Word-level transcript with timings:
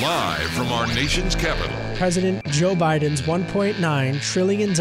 Live 0.00 0.50
from 0.50 0.68
our 0.68 0.86
nation's 0.86 1.34
capital. 1.34 1.77
President 1.98 2.46
Joe 2.46 2.76
Biden's 2.76 3.22
$1.9 3.22 4.22
trillion 4.22 4.72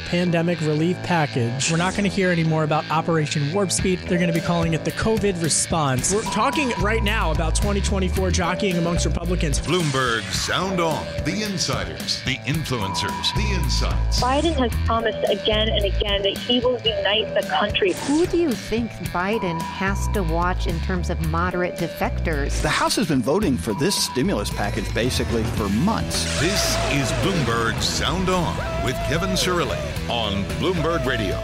pandemic 0.00 0.60
relief 0.62 1.00
package. 1.04 1.70
We're 1.70 1.76
not 1.76 1.92
going 1.92 2.02
to 2.02 2.10
hear 2.10 2.32
any 2.32 2.42
more 2.42 2.64
about 2.64 2.90
Operation 2.90 3.52
Warp 3.52 3.70
Speed. 3.70 4.00
They're 4.00 4.18
going 4.18 4.32
to 4.32 4.34
be 4.34 4.44
calling 4.44 4.74
it 4.74 4.84
the 4.84 4.90
COVID 4.90 5.40
response. 5.40 6.12
We're 6.12 6.22
talking 6.22 6.72
right 6.80 7.04
now 7.04 7.30
about 7.30 7.54
2024 7.54 8.32
jockeying 8.32 8.76
amongst 8.76 9.06
Republicans. 9.06 9.60
Bloomberg 9.60 10.22
Sound 10.32 10.80
On. 10.80 11.06
The 11.24 11.44
insiders, 11.44 12.20
the 12.24 12.38
influencers, 12.38 13.32
the 13.36 13.54
insights. 13.54 14.20
Biden 14.20 14.54
has 14.56 14.72
promised 14.84 15.24
again 15.30 15.68
and 15.68 15.84
again 15.84 16.22
that 16.22 16.36
he 16.36 16.58
will 16.58 16.80
unite 16.80 17.32
the 17.40 17.48
country. 17.48 17.92
Who 17.92 18.26
do 18.26 18.36
you 18.36 18.50
think 18.50 18.90
Biden 19.12 19.62
has 19.62 20.08
to 20.08 20.24
watch 20.24 20.66
in 20.66 20.80
terms 20.80 21.08
of 21.08 21.24
moderate 21.28 21.76
defectors? 21.76 22.60
The 22.62 22.68
House 22.68 22.96
has 22.96 23.06
been 23.06 23.22
voting 23.22 23.56
for 23.56 23.74
this 23.74 23.94
stimulus 23.94 24.50
package 24.50 24.92
basically 24.92 25.44
for 25.44 25.68
months. 25.68 26.24
This 26.40 26.63
is 26.92 27.10
Bloomberg 27.22 27.80
Sound 27.82 28.28
On 28.28 28.56
with 28.84 28.94
Kevin 29.06 29.30
Cirilli 29.30 29.78
on 30.08 30.44
Bloomberg 30.60 31.04
Radio. 31.04 31.38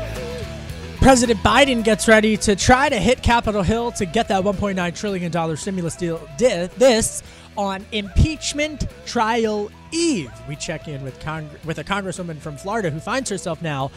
President 0.98 1.40
Biden 1.40 1.82
gets 1.82 2.06
ready 2.08 2.36
to 2.36 2.54
try 2.54 2.88
to 2.88 2.96
hit 2.96 3.22
Capitol 3.22 3.62
Hill 3.62 3.92
to 3.92 4.04
get 4.04 4.28
that 4.28 4.42
$1.9 4.42 4.94
trillion 4.94 5.56
stimulus 5.56 5.96
deal. 5.96 6.20
This 6.38 7.22
on 7.56 7.84
impeachment 7.92 8.86
trial 9.06 9.70
eve. 9.92 10.32
We 10.48 10.56
check 10.56 10.88
in 10.88 11.02
with 11.02 11.18
Cong- 11.20 11.50
with 11.64 11.78
a 11.78 11.84
congresswoman 11.84 12.38
from 12.38 12.56
Florida 12.56 12.90
who 12.90 13.00
finds 13.00 13.28
herself 13.30 13.60
now 13.62 13.90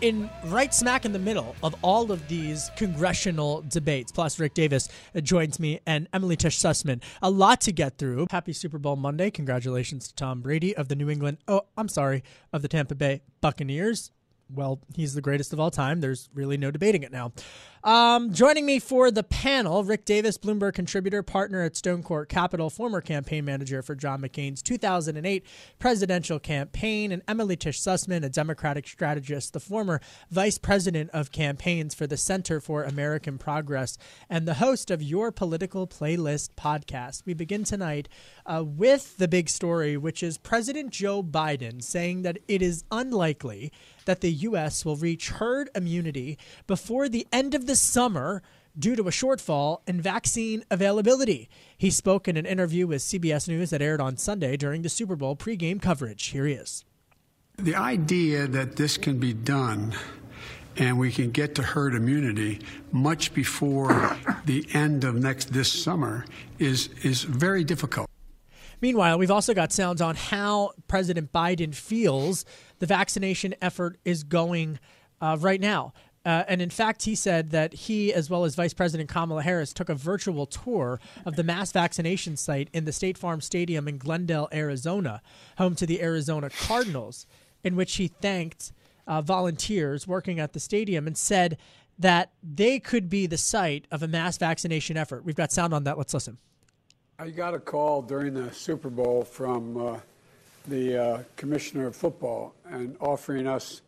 in 0.00 0.28
right 0.46 0.72
smack 0.72 1.04
in 1.04 1.12
the 1.12 1.18
middle 1.18 1.56
of 1.62 1.74
all 1.82 2.12
of 2.12 2.26
these 2.28 2.70
congressional 2.76 3.62
debates. 3.68 4.12
Plus, 4.12 4.38
Rick 4.38 4.54
Davis 4.54 4.88
joins 5.22 5.58
me 5.58 5.80
and 5.86 6.08
Emily 6.12 6.36
Tish 6.36 6.58
Sussman. 6.58 7.02
A 7.22 7.30
lot 7.30 7.60
to 7.62 7.72
get 7.72 7.98
through. 7.98 8.26
Happy 8.30 8.52
Super 8.52 8.78
Bowl 8.78 8.96
Monday. 8.96 9.30
Congratulations 9.30 10.08
to 10.08 10.14
Tom 10.14 10.40
Brady 10.40 10.76
of 10.76 10.88
the 10.88 10.96
New 10.96 11.10
England, 11.10 11.38
oh, 11.48 11.62
I'm 11.76 11.88
sorry, 11.88 12.22
of 12.52 12.62
the 12.62 12.68
Tampa 12.68 12.94
Bay 12.94 13.22
Buccaneers. 13.40 14.10
Well, 14.50 14.80
he's 14.94 15.14
the 15.14 15.20
greatest 15.20 15.52
of 15.52 15.60
all 15.60 15.70
time. 15.70 16.00
There's 16.00 16.30
really 16.32 16.56
no 16.56 16.70
debating 16.70 17.02
it 17.02 17.12
now. 17.12 17.32
Um, 17.88 18.34
joining 18.34 18.66
me 18.66 18.80
for 18.80 19.10
the 19.10 19.22
panel, 19.22 19.82
Rick 19.82 20.04
Davis, 20.04 20.36
Bloomberg 20.36 20.74
contributor, 20.74 21.22
partner 21.22 21.62
at 21.62 21.74
Stone 21.74 22.02
Court 22.02 22.28
Capital, 22.28 22.68
former 22.68 23.00
campaign 23.00 23.46
manager 23.46 23.80
for 23.80 23.94
John 23.94 24.20
McCain's 24.20 24.60
2008 24.60 25.42
presidential 25.78 26.38
campaign, 26.38 27.10
and 27.10 27.22
Emily 27.26 27.56
Tish 27.56 27.80
Sussman, 27.80 28.22
a 28.22 28.28
Democratic 28.28 28.86
strategist, 28.86 29.54
the 29.54 29.58
former 29.58 30.02
vice 30.30 30.58
president 30.58 31.08
of 31.14 31.32
campaigns 31.32 31.94
for 31.94 32.06
the 32.06 32.18
Center 32.18 32.60
for 32.60 32.84
American 32.84 33.38
Progress, 33.38 33.96
and 34.28 34.46
the 34.46 34.52
host 34.52 34.90
of 34.90 35.02
Your 35.02 35.32
Political 35.32 35.86
Playlist 35.86 36.50
podcast. 36.58 37.22
We 37.24 37.32
begin 37.32 37.64
tonight 37.64 38.06
uh, 38.44 38.64
with 38.66 39.16
the 39.16 39.28
big 39.28 39.48
story, 39.48 39.96
which 39.96 40.22
is 40.22 40.36
President 40.36 40.90
Joe 40.90 41.22
Biden 41.22 41.82
saying 41.82 42.20
that 42.20 42.36
it 42.48 42.60
is 42.60 42.84
unlikely 42.92 43.72
that 44.04 44.22
the 44.22 44.32
U.S. 44.32 44.86
will 44.86 44.96
reach 44.96 45.28
herd 45.28 45.68
immunity 45.74 46.38
before 46.66 47.10
the 47.10 47.26
end 47.30 47.54
of 47.54 47.66
the 47.66 47.77
summer 47.78 48.42
due 48.78 48.94
to 48.96 49.08
a 49.08 49.10
shortfall 49.10 49.80
in 49.86 50.00
vaccine 50.00 50.64
availability. 50.70 51.48
He 51.76 51.90
spoke 51.90 52.28
in 52.28 52.36
an 52.36 52.46
interview 52.46 52.86
with 52.86 53.02
CBS 53.02 53.48
News 53.48 53.70
that 53.70 53.82
aired 53.82 54.00
on 54.00 54.16
Sunday 54.16 54.56
during 54.56 54.82
the 54.82 54.88
Super 54.88 55.16
Bowl 55.16 55.36
pregame 55.36 55.80
coverage. 55.82 56.26
Here 56.26 56.46
he 56.46 56.54
is. 56.54 56.84
The 57.56 57.74
idea 57.74 58.46
that 58.46 58.76
this 58.76 58.96
can 58.96 59.18
be 59.18 59.32
done 59.32 59.94
and 60.76 60.96
we 60.98 61.10
can 61.10 61.30
get 61.30 61.56
to 61.56 61.62
herd 61.62 61.94
immunity 61.94 62.60
much 62.92 63.34
before 63.34 64.16
the 64.44 64.64
end 64.72 65.02
of 65.02 65.16
next 65.16 65.52
this 65.52 65.70
summer 65.72 66.24
is 66.58 66.88
is 67.02 67.24
very 67.24 67.64
difficult. 67.64 68.08
Meanwhile, 68.80 69.18
we've 69.18 69.30
also 69.30 69.54
got 69.54 69.72
sounds 69.72 70.00
on 70.00 70.14
how 70.14 70.70
President 70.86 71.32
Biden 71.32 71.74
feels 71.74 72.44
the 72.78 72.86
vaccination 72.86 73.56
effort 73.60 73.98
is 74.04 74.22
going 74.22 74.78
uh, 75.20 75.36
right 75.40 75.60
now. 75.60 75.92
Uh, 76.28 76.44
and 76.46 76.60
in 76.60 76.68
fact, 76.68 77.04
he 77.04 77.14
said 77.14 77.52
that 77.52 77.72
he, 77.72 78.12
as 78.12 78.28
well 78.28 78.44
as 78.44 78.54
Vice 78.54 78.74
President 78.74 79.08
Kamala 79.08 79.42
Harris, 79.42 79.72
took 79.72 79.88
a 79.88 79.94
virtual 79.94 80.44
tour 80.44 81.00
of 81.24 81.36
the 81.36 81.42
mass 81.42 81.72
vaccination 81.72 82.36
site 82.36 82.68
in 82.74 82.84
the 82.84 82.92
State 82.92 83.16
Farm 83.16 83.40
Stadium 83.40 83.88
in 83.88 83.96
Glendale, 83.96 84.46
Arizona, 84.52 85.22
home 85.56 85.74
to 85.76 85.86
the 85.86 86.02
Arizona 86.02 86.50
Cardinals, 86.50 87.26
in 87.64 87.76
which 87.76 87.96
he 87.96 88.08
thanked 88.08 88.72
uh, 89.06 89.22
volunteers 89.22 90.06
working 90.06 90.38
at 90.38 90.52
the 90.52 90.60
stadium 90.60 91.06
and 91.06 91.16
said 91.16 91.56
that 91.98 92.30
they 92.42 92.78
could 92.78 93.08
be 93.08 93.26
the 93.26 93.38
site 93.38 93.86
of 93.90 94.02
a 94.02 94.06
mass 94.06 94.36
vaccination 94.36 94.98
effort. 94.98 95.24
We've 95.24 95.34
got 95.34 95.50
sound 95.50 95.72
on 95.72 95.84
that. 95.84 95.96
Let's 95.96 96.12
listen. 96.12 96.36
I 97.18 97.30
got 97.30 97.54
a 97.54 97.58
call 97.58 98.02
during 98.02 98.34
the 98.34 98.52
Super 98.52 98.90
Bowl 98.90 99.24
from 99.24 99.78
uh, 99.78 99.98
the 100.66 101.02
uh, 101.02 101.22
commissioner 101.36 101.86
of 101.86 101.96
football 101.96 102.54
and 102.66 102.98
offering 103.00 103.46
us 103.46 103.80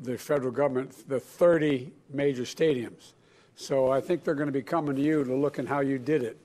the 0.00 0.16
federal 0.16 0.50
government 0.50 1.08
the 1.08 1.20
30 1.20 1.92
major 2.12 2.42
stadiums. 2.42 3.12
So 3.54 3.90
I 3.90 4.00
think 4.00 4.22
they're 4.22 4.34
going 4.34 4.48
to 4.48 4.52
be 4.52 4.62
coming 4.62 4.96
to 4.96 5.02
you 5.02 5.24
to 5.24 5.34
look 5.34 5.58
at 5.58 5.66
how 5.66 5.80
you 5.80 5.98
did 5.98 6.22
it 6.22 6.38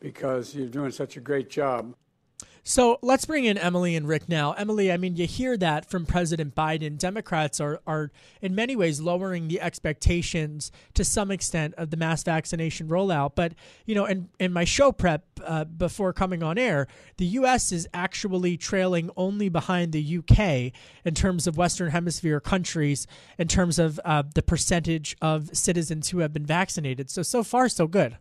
because 0.00 0.54
you're 0.54 0.68
doing 0.68 0.90
such 0.90 1.16
a 1.16 1.20
great 1.20 1.50
job. 1.50 1.94
So 2.66 2.98
let's 3.02 3.26
bring 3.26 3.44
in 3.44 3.58
Emily 3.58 3.94
and 3.94 4.08
Rick 4.08 4.26
now. 4.26 4.52
Emily, 4.52 4.90
I 4.90 4.96
mean, 4.96 5.16
you 5.16 5.26
hear 5.26 5.54
that 5.58 5.84
from 5.84 6.06
President 6.06 6.54
Biden. 6.54 6.96
Democrats 6.96 7.60
are, 7.60 7.82
are 7.86 8.10
in 8.40 8.54
many 8.54 8.74
ways 8.74 9.02
lowering 9.02 9.48
the 9.48 9.60
expectations 9.60 10.72
to 10.94 11.04
some 11.04 11.30
extent 11.30 11.74
of 11.76 11.90
the 11.90 11.98
mass 11.98 12.22
vaccination 12.22 12.88
rollout. 12.88 13.32
But, 13.34 13.52
you 13.84 13.94
know, 13.94 14.06
in, 14.06 14.30
in 14.40 14.50
my 14.54 14.64
show 14.64 14.92
prep 14.92 15.26
uh, 15.44 15.64
before 15.64 16.14
coming 16.14 16.42
on 16.42 16.56
air, 16.56 16.86
the 17.18 17.26
U.S. 17.26 17.70
is 17.70 17.86
actually 17.92 18.56
trailing 18.56 19.10
only 19.14 19.50
behind 19.50 19.92
the 19.92 20.00
U.K. 20.00 20.72
in 21.04 21.12
terms 21.12 21.46
of 21.46 21.58
Western 21.58 21.90
Hemisphere 21.90 22.40
countries, 22.40 23.06
in 23.36 23.46
terms 23.46 23.78
of 23.78 24.00
uh, 24.06 24.22
the 24.34 24.42
percentage 24.42 25.18
of 25.20 25.54
citizens 25.54 26.08
who 26.08 26.20
have 26.20 26.32
been 26.32 26.46
vaccinated. 26.46 27.10
So, 27.10 27.22
so 27.22 27.42
far, 27.42 27.68
so 27.68 27.86
good. 27.86 28.16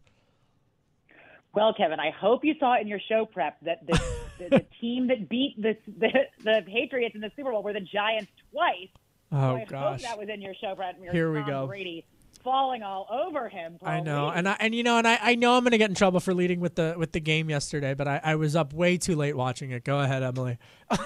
Well, 1.54 1.74
Kevin, 1.74 2.00
I 2.00 2.10
hope 2.10 2.44
you 2.44 2.56
saw 2.60 2.80
in 2.82 2.88
your 2.88 3.00
show 3.08 3.26
prep 3.26 3.58
that 3.62 3.86
the, 3.86 4.02
the, 4.50 4.58
the 4.58 4.66
team 4.80 5.08
that 5.08 5.30
beat 5.30 5.56
the, 5.62 5.78
the 5.86 6.10
the 6.44 6.64
Patriots 6.66 7.16
in 7.16 7.22
the 7.22 7.32
Super 7.36 7.52
Bowl 7.52 7.64
were 7.64 7.74
the 7.74 7.82
Giants 7.82 8.32
twice. 8.52 8.90
Oh 9.32 9.38
so 9.38 9.56
I 9.56 9.66
gosh, 9.66 10.02
that 10.04 10.18
was 10.18 10.30
in 10.30 10.42
your 10.42 10.54
show 10.54 10.76
prep. 10.76 10.96
Here 11.12 11.32
we 11.32 11.42
go. 11.42 11.68
Brady 11.68 12.06
falling 12.44 12.84
all 12.84 13.08
over 13.10 13.50
him. 13.50 13.78
I 13.84 14.02
know, 14.02 14.30
and 14.30 14.48
I 14.48 14.58
and 14.60 14.76
you 14.76 14.84
know, 14.84 14.98
and 14.98 15.08
I, 15.08 15.18
I 15.22 15.36
know 15.36 15.56
I'm 15.56 15.64
gonna 15.64 15.78
get 15.78 15.90
in 15.90 15.96
trouble 15.96 16.20
for 16.20 16.34
leading 16.34 16.60
with 16.60 16.76
the 16.76 16.96
with 16.98 17.12
the 17.14 17.20
game 17.20 17.50
yesterday, 17.50 17.94
but 17.94 18.08
I, 18.08 18.22
I 18.24 18.36
was 18.36 18.56
up 18.56 18.74
way 18.74 18.98
too 18.98 19.16
late 19.16 19.36
watching 19.36 19.72
it. 19.72 19.84
Go 19.84 20.00
ahead, 20.00 20.24
Emily. 20.24 20.58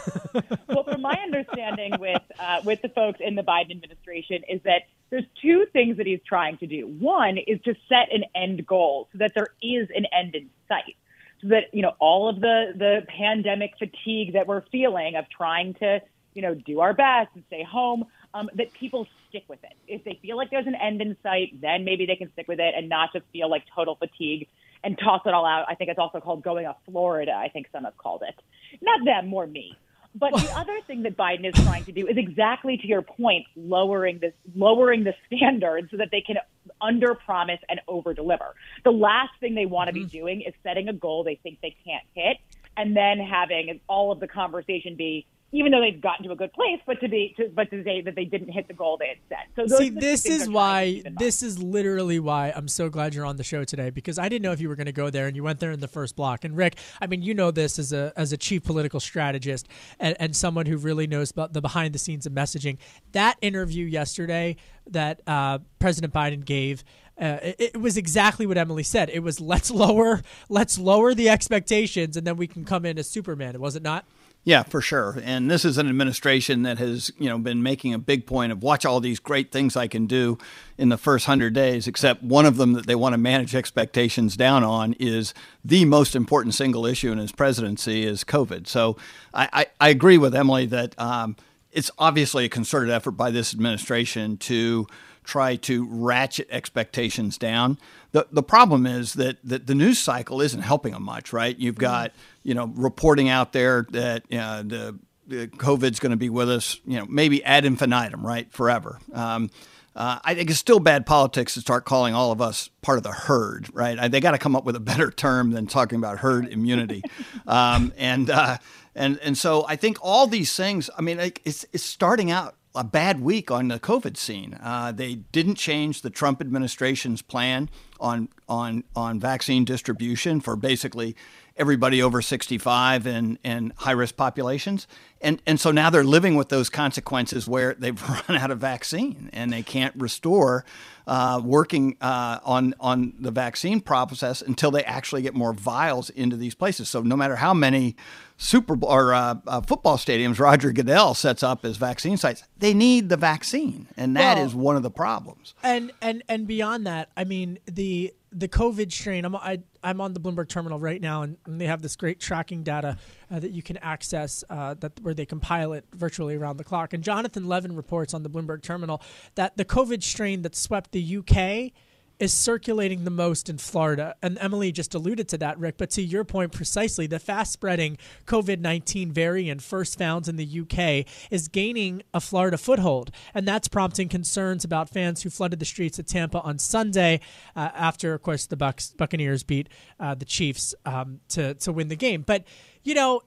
well, 0.68 0.84
from 0.84 1.02
my 1.02 1.18
understanding 1.24 1.94
with 2.00 2.22
uh, 2.40 2.62
with 2.66 2.82
the 2.82 2.90
folks 2.90 3.20
in 3.22 3.36
the 3.36 3.44
Biden 3.44 3.72
administration 3.72 4.44
is 4.50 4.62
that 4.64 4.84
there's 5.10 5.26
two 5.42 5.66
things 5.72 5.98
that 5.98 6.08
he's 6.08 6.20
trying 6.28 6.58
to 6.58 6.68
do. 6.68 6.88
One 6.88 7.38
is 7.38 7.62
to 7.64 7.76
set 7.88 8.12
an 8.12 8.26
end 8.36 8.66
goal 8.66 9.08
so 9.12 9.20
that 9.20 9.34
there 9.36 9.48
is 9.62 9.88
an 9.96 10.06
end 10.12 10.36
in 10.36 10.50
sight. 10.68 10.98
That, 11.44 11.66
you 11.72 11.82
know, 11.84 11.94
all 12.00 12.30
of 12.30 12.42
the, 12.42 12.74
the 12.76 13.02
pandemic 13.08 13.74
fatigue 13.78 14.34
that 14.34 14.48
we're 14.48 14.64
feeling 14.72 15.16
of 15.16 15.26
trying 15.30 15.76
to, 15.76 16.02
you 16.34 16.42
know, 16.42 16.56
do 16.56 16.80
our 16.80 16.94
best 16.94 17.30
and 17.36 17.44
stay 17.48 17.64
home, 17.64 18.06
um, 18.34 18.50
that 18.56 18.74
people 18.74 19.08
stick 19.30 19.44
with 19.48 19.64
it. 19.64 19.74
If 19.88 20.04
they 20.04 20.20
feel 20.22 20.36
like 20.36 20.50
there's 20.50 20.68
an 20.68 20.76
end 20.76 21.02
in 21.02 21.16
sight, 21.22 21.62
then 21.62 21.86
maybe 21.86 22.06
they 22.06 22.16
can 22.16 22.32
stick 22.34 22.48
with 22.48 22.60
it 22.60 22.74
and 22.76 22.90
not 22.90 23.14
just 23.14 23.26
feel 23.32 23.50
like 23.50 23.64
total 23.74 23.96
fatigue 23.96 24.48
and 24.84 24.98
toss 24.98 25.22
it 25.26 25.34
all 25.34 25.46
out. 25.46 25.66
I 25.70 25.76
think 25.76 25.90
it's 25.90 26.00
also 26.00 26.20
called 26.20 26.44
going 26.44 26.66
off 26.66 26.78
Florida, 26.90 27.34
I 27.34 27.50
think 27.50 27.68
some 27.72 27.84
have 27.84 27.98
called 27.98 28.24
it. 28.28 28.36
Not 28.82 29.06
them, 29.06 29.28
more 29.28 29.46
me. 29.46 29.78
But 30.20 30.34
the 30.34 30.52
other 30.56 30.80
thing 30.88 31.04
that 31.04 31.18
Biden 31.18 31.46
is 31.46 31.54
trying 31.64 31.86
to 31.86 31.92
do 31.92 32.08
is 32.08 32.18
exactly 32.18 32.78
to 32.78 32.88
your 32.88 33.02
point, 33.02 33.46
lowering 33.56 34.20
this, 34.20 34.34
lowering 34.56 35.04
the 35.04 35.14
standards 35.28 35.92
so 35.92 35.98
that 35.98 36.10
they 36.12 36.22
can 36.22 36.38
under 36.82 37.16
promise 37.16 37.60
and 37.70 37.80
over 37.88 38.14
deliver. 38.14 38.56
The 38.84 38.92
last 38.92 39.32
thing 39.40 39.56
they 39.56 39.66
want 39.66 39.88
to 39.88 39.94
be 39.94 40.02
mm-hmm. 40.02 40.10
doing 40.10 40.42
is 40.42 40.54
setting 40.64 40.90
a 40.90 40.94
goal 40.94 41.24
they 41.24 41.40
think 41.42 41.60
they 41.62 41.76
can't 41.86 42.04
hit, 42.14 42.38
and 42.76 42.96
then 42.96 43.20
having 43.20 43.80
all 43.88 44.12
of 44.12 44.20
the 44.20 44.28
conversation 44.28 44.96
be, 44.96 45.26
even 45.54 45.72
though 45.72 45.80
they've 45.80 46.02
gotten 46.02 46.26
to 46.26 46.32
a 46.32 46.36
good 46.36 46.52
place, 46.52 46.80
but 46.86 47.00
to 47.00 47.08
be, 47.08 47.34
to, 47.38 47.50
but 47.56 47.70
to 47.70 47.82
say 47.84 48.02
that 48.02 48.16
they 48.16 48.26
didn't 48.26 48.50
hit 48.50 48.68
the 48.68 48.74
goal 48.74 48.98
they 48.98 49.08
had 49.08 49.18
set. 49.30 49.48
So 49.56 49.66
those 49.66 49.78
See, 49.78 49.90
this 49.90 50.26
is 50.26 50.40
they're 50.40 50.48
trying 50.48 50.48
to 50.48 50.52
why 50.52 50.86
keep 50.86 51.06
in 51.06 51.14
mind. 51.14 51.20
this 51.20 51.42
is 51.44 51.60
literally 51.60 52.20
why 52.20 52.52
I'm 52.54 52.68
so 52.68 52.90
glad 52.90 53.16
you're 53.16 53.26
on 53.26 53.38
the 53.38 53.44
show 53.46 53.64
today 53.64 53.90
because 53.90 54.20
I 54.20 54.28
didn't 54.28 54.44
know 54.44 54.52
if 54.52 54.60
you 54.60 54.68
were 54.68 54.76
going 54.76 54.88
to 54.88 54.92
go 54.92 55.10
there 55.10 55.26
and 55.28 55.36
you 55.38 55.44
went 55.44 55.62
there 55.62 55.72
in 55.72 55.80
the 55.80 55.88
first 55.88 56.18
block. 56.18 56.44
And 56.44 56.58
Rick, 56.58 56.78
I 57.02 57.08
mean, 57.08 57.22
you 57.22 57.34
know 57.34 57.52
this 57.52 57.80
as 57.80 57.94
a 57.94 58.12
as 58.18 58.34
a 58.34 58.38
chief 58.38 58.64
political 58.64 59.00
strategist 59.00 59.68
and, 60.00 60.18
and 60.20 60.36
someone 60.36 60.66
who 60.66 60.78
really 60.78 61.08
knows 61.08 61.32
about 61.32 61.54
the 61.54 61.62
behind 61.62 61.94
the 61.94 62.00
scenes 62.00 62.26
of 62.26 62.34
messaging. 62.34 62.78
That 63.14 63.38
interview 63.42 63.86
yesterday 63.86 64.58
that 64.88 65.22
uh, 65.28 65.60
President 65.80 66.14
Biden 66.14 66.44
gave. 66.44 66.84
Uh, 67.20 67.40
it, 67.42 67.72
it 67.74 67.82
was 67.82 67.98
exactly 67.98 68.46
what 68.46 68.58
Emily 68.58 68.84
said. 68.84 69.10
It 69.10 69.22
was 69.22 69.40
let's 69.40 69.72
lower 69.72 70.22
let's 70.50 70.78
lower 70.78 71.14
the 71.14 71.30
expectations 71.30 72.18
and 72.18 72.28
then 72.28 72.36
we 72.38 72.48
can 72.48 72.66
come 72.66 72.86
in 72.86 73.00
as 73.00 73.10
Superman. 73.10 73.60
Was 73.60 73.76
it 73.76 73.82
not? 73.82 74.06
Yeah, 74.48 74.64
for 74.64 74.80
sure. 74.80 75.18
And 75.26 75.52
this 75.52 75.66
is 75.66 75.78
an 75.78 75.90
administration 75.90 76.62
that 76.62 76.78
has, 76.78 77.12
you 77.20 77.28
know, 77.28 77.38
been 77.38 77.62
making 77.62 77.94
a 77.94 78.00
big 78.00 78.26
point 78.26 78.54
of 78.54 78.64
watch 78.64 78.86
all 78.86 79.02
these 79.02 79.20
great 79.20 79.52
things 79.52 79.76
I 79.76 79.88
can 79.88 80.08
do 80.08 80.38
in 80.78 80.88
the 80.88 80.96
first 80.96 81.26
hundred 81.26 81.54
days. 81.54 81.86
Except 81.86 82.24
one 82.24 82.46
of 82.46 82.56
them 82.56 82.72
that 82.72 82.88
they 82.88 82.96
want 82.96 83.12
to 83.12 83.18
manage 83.18 83.54
expectations 83.54 84.38
down 84.38 84.64
on 84.64 84.94
is 85.02 85.34
the 85.66 85.84
most 85.84 86.16
important 86.16 86.56
single 86.56 86.86
issue 86.86 87.12
in 87.12 87.18
his 87.18 87.34
presidency 87.34 88.06
is 88.06 88.24
COVID. 88.24 88.68
So 88.68 88.96
I, 89.34 89.50
I, 89.52 89.66
I 89.82 89.90
agree 89.90 90.18
with 90.18 90.34
Emily 90.34 90.66
that 90.68 90.98
um, 90.98 91.36
it's 91.74 91.92
obviously 92.00 92.46
a 92.46 92.50
concerted 92.50 92.90
effort 92.90 93.12
by 93.12 93.32
this 93.32 93.54
administration 93.54 94.38
to 94.38 94.88
try 95.26 95.58
to 95.58 95.86
ratchet 95.90 96.48
expectations 96.52 97.38
down. 97.38 97.78
The 98.12 98.28
the 98.32 98.44
problem 98.44 98.86
is 98.86 99.14
that, 99.14 99.38
that 99.44 99.68
the 99.68 99.76
news 99.76 100.00
cycle 100.00 100.42
isn't 100.42 100.62
helping 100.62 100.94
them 100.94 101.04
much, 101.04 101.34
right? 101.34 101.58
You've 101.58 101.78
got 101.78 102.12
you 102.44 102.54
know 102.54 102.72
reporting 102.76 103.30
out 103.30 103.54
there 103.54 103.86
that 103.92 104.24
uh, 104.32 104.64
the, 104.64 105.00
the 105.28 105.48
COVID's 105.48 106.00
going 106.00 106.12
to 106.12 106.18
be 106.18 106.30
with 106.30 106.50
us, 106.50 106.80
you 106.86 106.98
know, 106.98 107.06
maybe 107.08 107.44
ad 107.44 107.66
infinitum, 107.66 108.26
right, 108.26 108.52
forever. 108.52 109.00
Um, 109.14 109.50
uh, 109.98 110.20
I 110.24 110.36
think 110.36 110.52
it's 110.52 110.60
still 110.60 110.80
bad 110.80 111.08
politics 111.08 111.56
to 111.56 111.62
start 111.62 111.84
calling 111.86 112.14
all 112.14 112.32
of 112.32 112.40
us 112.40 112.70
part 112.84 113.00
of 113.00 113.04
the 113.04 113.12
herd, 113.12 113.68
right? 113.74 113.98
I, 113.98 114.08
they 114.08 114.20
got 114.20 114.32
to 114.32 114.38
come 114.38 114.56
up 114.56 114.64
with 114.64 114.76
a 114.76 114.80
better 114.80 115.10
term 115.10 115.52
than 115.52 115.66
talking 115.66 115.98
about 115.98 116.20
herd 116.20 116.48
immunity, 116.48 117.02
um, 117.48 117.92
and 117.98 118.30
uh, 118.30 118.58
and 118.94 119.20
and 119.24 119.38
so 119.38 119.66
I 119.68 119.76
think 119.76 119.98
all 120.02 120.28
these 120.28 120.56
things. 120.56 120.90
I 120.98 121.02
mean, 121.02 121.18
like, 121.18 121.42
it's 121.46 121.66
it's 121.74 121.84
starting 121.84 122.30
out 122.30 122.56
a 122.76 122.84
bad 122.84 123.22
week 123.22 123.50
on 123.50 123.70
the 123.70 123.80
COVID 123.80 124.18
scene. 124.18 124.60
Uh, 124.62 124.92
they 124.92 125.16
didn't 125.16 125.56
change 125.56 126.04
the 126.04 126.12
Trump 126.12 126.42
administration's 126.42 127.24
plan 127.24 127.68
on 128.00 128.30
on 128.48 128.84
on 128.96 129.20
vaccine 129.20 129.66
distribution 129.66 130.40
for 130.40 130.56
basically 130.56 131.16
everybody 131.58 132.02
over 132.02 132.22
65 132.22 133.08
and, 133.08 133.40
and 133.44 133.74
high 133.78 133.92
risk 133.92 134.16
populations. 134.16 134.88
And, 135.22 135.42
and 135.48 135.60
so 135.60 135.72
now 135.72 135.90
they're 135.90 136.04
living 136.04 136.36
with 136.36 136.50
those 136.50 136.70
consequences 136.70 137.48
where 137.48 137.74
they've 137.74 138.02
run 138.30 138.38
out 138.38 138.52
of 138.52 138.60
vaccine 138.60 139.30
and 139.34 139.52
they 139.52 139.64
can't 139.64 139.94
restore 139.98 140.64
uh, 141.08 141.42
working 141.44 141.96
uh, 142.02 142.40
on, 142.44 142.76
on 142.80 143.14
the 143.20 143.32
vaccine 143.32 143.80
process 143.80 144.42
until 144.42 144.72
they 144.72 144.84
actually 144.84 145.22
get 145.22 145.34
more 145.34 145.54
vials 145.54 146.10
into 146.10 146.36
these 146.36 146.54
places. 146.54 146.90
So 146.90 147.02
no 147.02 147.16
matter 147.16 147.38
how 147.38 147.54
many 147.54 147.96
Super 148.38 148.76
Bowl 148.76 148.92
or 148.92 149.14
uh, 149.14 149.36
uh, 149.48 149.62
football 149.62 149.98
stadiums 149.98 150.40
Roger 150.40 150.72
Goodell 150.72 151.14
sets 151.14 151.44
up 151.44 151.66
as 151.66 151.78
vaccine 151.78 152.18
sites, 152.18 152.44
they 152.58 152.74
need 152.74 153.10
the 153.10 153.18
vaccine. 153.18 153.88
And 153.96 154.16
that 154.18 154.38
is 154.38 154.54
Well- 154.54 154.66
one 154.66 154.76
of 154.76 154.84
the 154.84 154.92
problems. 154.92 155.54
And 155.64 155.92
and 156.02 156.24
and 156.28 156.46
beyond 156.46 156.86
that, 156.88 157.10
I 157.16 157.24
mean 157.24 157.60
the 157.66 158.14
the 158.32 158.48
COVID 158.48 158.92
strain. 158.92 159.26
I'm 159.26 159.36
I, 159.36 159.60
I'm 159.84 160.02
on 160.02 160.14
the 160.14 160.20
Bloomberg 160.20 160.50
terminal 160.50 160.80
right 160.80 161.00
now, 161.02 161.22
and, 161.22 161.38
and 161.46 161.60
they 161.62 161.66
have 161.66 161.82
this 161.82 161.96
great 161.96 162.20
tracking 162.20 162.64
data 162.64 162.98
uh, 163.32 163.40
that 163.40 163.52
you 163.52 163.62
can 163.62 163.78
access 163.78 164.44
uh, 164.50 164.74
that 164.76 165.00
where 165.02 165.14
they 165.14 165.26
compile 165.26 165.74
it 165.74 165.86
virtually 165.94 166.36
around 166.36 166.58
the 166.58 166.64
clock. 166.64 166.94
And 166.94 167.04
Jonathan 167.04 167.48
Levin 167.48 167.76
reports 167.76 168.14
on 168.14 168.24
the 168.24 168.30
Bloomberg 168.30 168.62
terminal 168.62 169.02
that 169.36 169.58
the 169.58 169.66
COVID 169.66 170.04
strain 170.04 170.42
that 170.44 170.56
swept 170.56 170.92
the 170.92 171.18
UK 171.18 171.74
is 172.20 172.34
circulating 172.34 173.04
the 173.04 173.12
most 173.12 173.50
in 173.50 173.58
Florida. 173.58 174.16
And 174.22 174.38
Emily 174.40 174.72
just 174.72 174.96
alluded 174.96 175.28
to 175.30 175.38
that, 175.40 175.60
Rick. 175.60 175.78
But 175.78 175.90
to 175.92 176.02
your 176.02 176.24
point 176.24 176.52
precisely, 176.52 177.08
the 177.08 177.20
fast 177.20 177.52
spreading 177.54 177.98
COVID 178.26 178.60
19 178.60 179.12
variant 179.12 179.62
first 179.62 179.98
found 179.98 180.28
in 180.28 180.36
the 180.36 180.62
UK 180.62 181.06
is 181.32 181.48
gaining 181.48 182.04
a 182.14 182.20
Florida 182.20 182.58
foothold. 182.58 183.12
And 183.34 183.48
that's 183.48 183.68
prompting 183.68 184.10
concerns 184.10 184.64
about 184.64 184.90
fans 184.90 185.22
who 185.22 185.30
flooded 185.30 185.60
the 185.60 185.66
streets 185.66 186.00
of 186.00 186.06
Tampa 186.06 186.42
on 186.42 186.58
Sunday 186.58 187.20
uh, 187.56 187.70
after, 187.74 188.14
of 188.14 188.22
course, 188.22 188.46
the 188.48 188.58
Bucs, 188.58 188.96
Buccaneers 188.96 189.44
beat 189.44 189.70
uh, 190.00 190.16
the 190.16 190.26
Chiefs 190.26 190.74
um, 190.86 191.20
to, 191.30 191.54
to 191.56 191.72
win 191.72 191.88
the 191.88 191.96
game. 191.96 192.24
But, 192.26 192.46
you 192.88 192.94
know, 192.94 193.22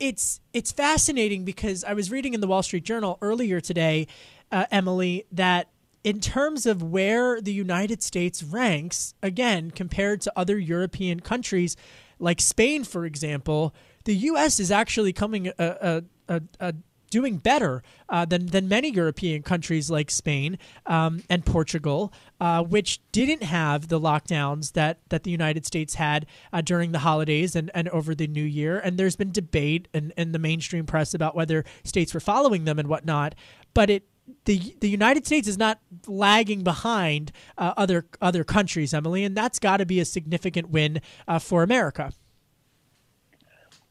it's 0.00 0.40
it's 0.52 0.72
fascinating 0.72 1.44
because 1.44 1.84
I 1.84 1.94
was 1.94 2.10
reading 2.10 2.34
in 2.34 2.40
the 2.40 2.48
Wall 2.48 2.64
Street 2.64 2.82
Journal 2.82 3.16
earlier 3.22 3.60
today, 3.60 4.08
uh, 4.50 4.66
Emily, 4.72 5.24
that 5.30 5.68
in 6.02 6.18
terms 6.18 6.66
of 6.66 6.82
where 6.82 7.40
the 7.40 7.52
United 7.52 8.02
States 8.02 8.42
ranks, 8.42 9.14
again, 9.22 9.70
compared 9.70 10.20
to 10.22 10.32
other 10.34 10.58
European 10.58 11.20
countries 11.20 11.76
like 12.18 12.40
Spain, 12.40 12.82
for 12.82 13.06
example, 13.06 13.72
the 14.02 14.16
U.S. 14.16 14.58
is 14.58 14.72
actually 14.72 15.12
coming 15.12 15.46
a, 15.46 15.52
a, 15.58 16.02
a, 16.28 16.42
a 16.58 16.74
doing 17.14 17.36
better 17.36 17.80
uh, 18.08 18.24
than 18.24 18.46
than 18.46 18.66
many 18.66 18.90
European 18.90 19.40
countries 19.40 19.88
like 19.88 20.10
Spain 20.10 20.58
um, 20.86 21.22
and 21.30 21.46
Portugal, 21.46 22.12
uh, 22.40 22.60
which 22.64 23.00
didn't 23.12 23.44
have 23.44 23.86
the 23.86 24.00
lockdowns 24.00 24.72
that 24.72 24.98
that 25.10 25.22
the 25.22 25.30
United 25.30 25.64
States 25.64 25.94
had 25.94 26.26
uh, 26.52 26.60
during 26.60 26.90
the 26.90 26.98
holidays 26.98 27.54
and, 27.54 27.70
and 27.72 27.88
over 27.90 28.16
the 28.16 28.26
New 28.26 28.42
Year. 28.42 28.80
And 28.80 28.98
there's 28.98 29.14
been 29.14 29.30
debate 29.30 29.86
in, 29.94 30.12
in 30.16 30.32
the 30.32 30.40
mainstream 30.40 30.86
press 30.86 31.14
about 31.14 31.36
whether 31.36 31.64
states 31.84 32.12
were 32.12 32.18
following 32.18 32.64
them 32.64 32.80
and 32.80 32.88
whatnot. 32.88 33.36
But 33.74 33.90
it 33.90 34.08
the 34.44 34.74
the 34.80 34.88
United 34.88 35.24
States 35.24 35.46
is 35.46 35.56
not 35.56 35.78
lagging 36.08 36.64
behind 36.64 37.30
uh, 37.56 37.74
other 37.76 38.06
other 38.20 38.42
countries, 38.42 38.92
Emily, 38.92 39.22
and 39.22 39.36
that's 39.36 39.60
got 39.60 39.76
to 39.76 39.86
be 39.86 40.00
a 40.00 40.04
significant 40.04 40.70
win 40.70 41.00
uh, 41.28 41.38
for 41.38 41.62
America. 41.62 42.12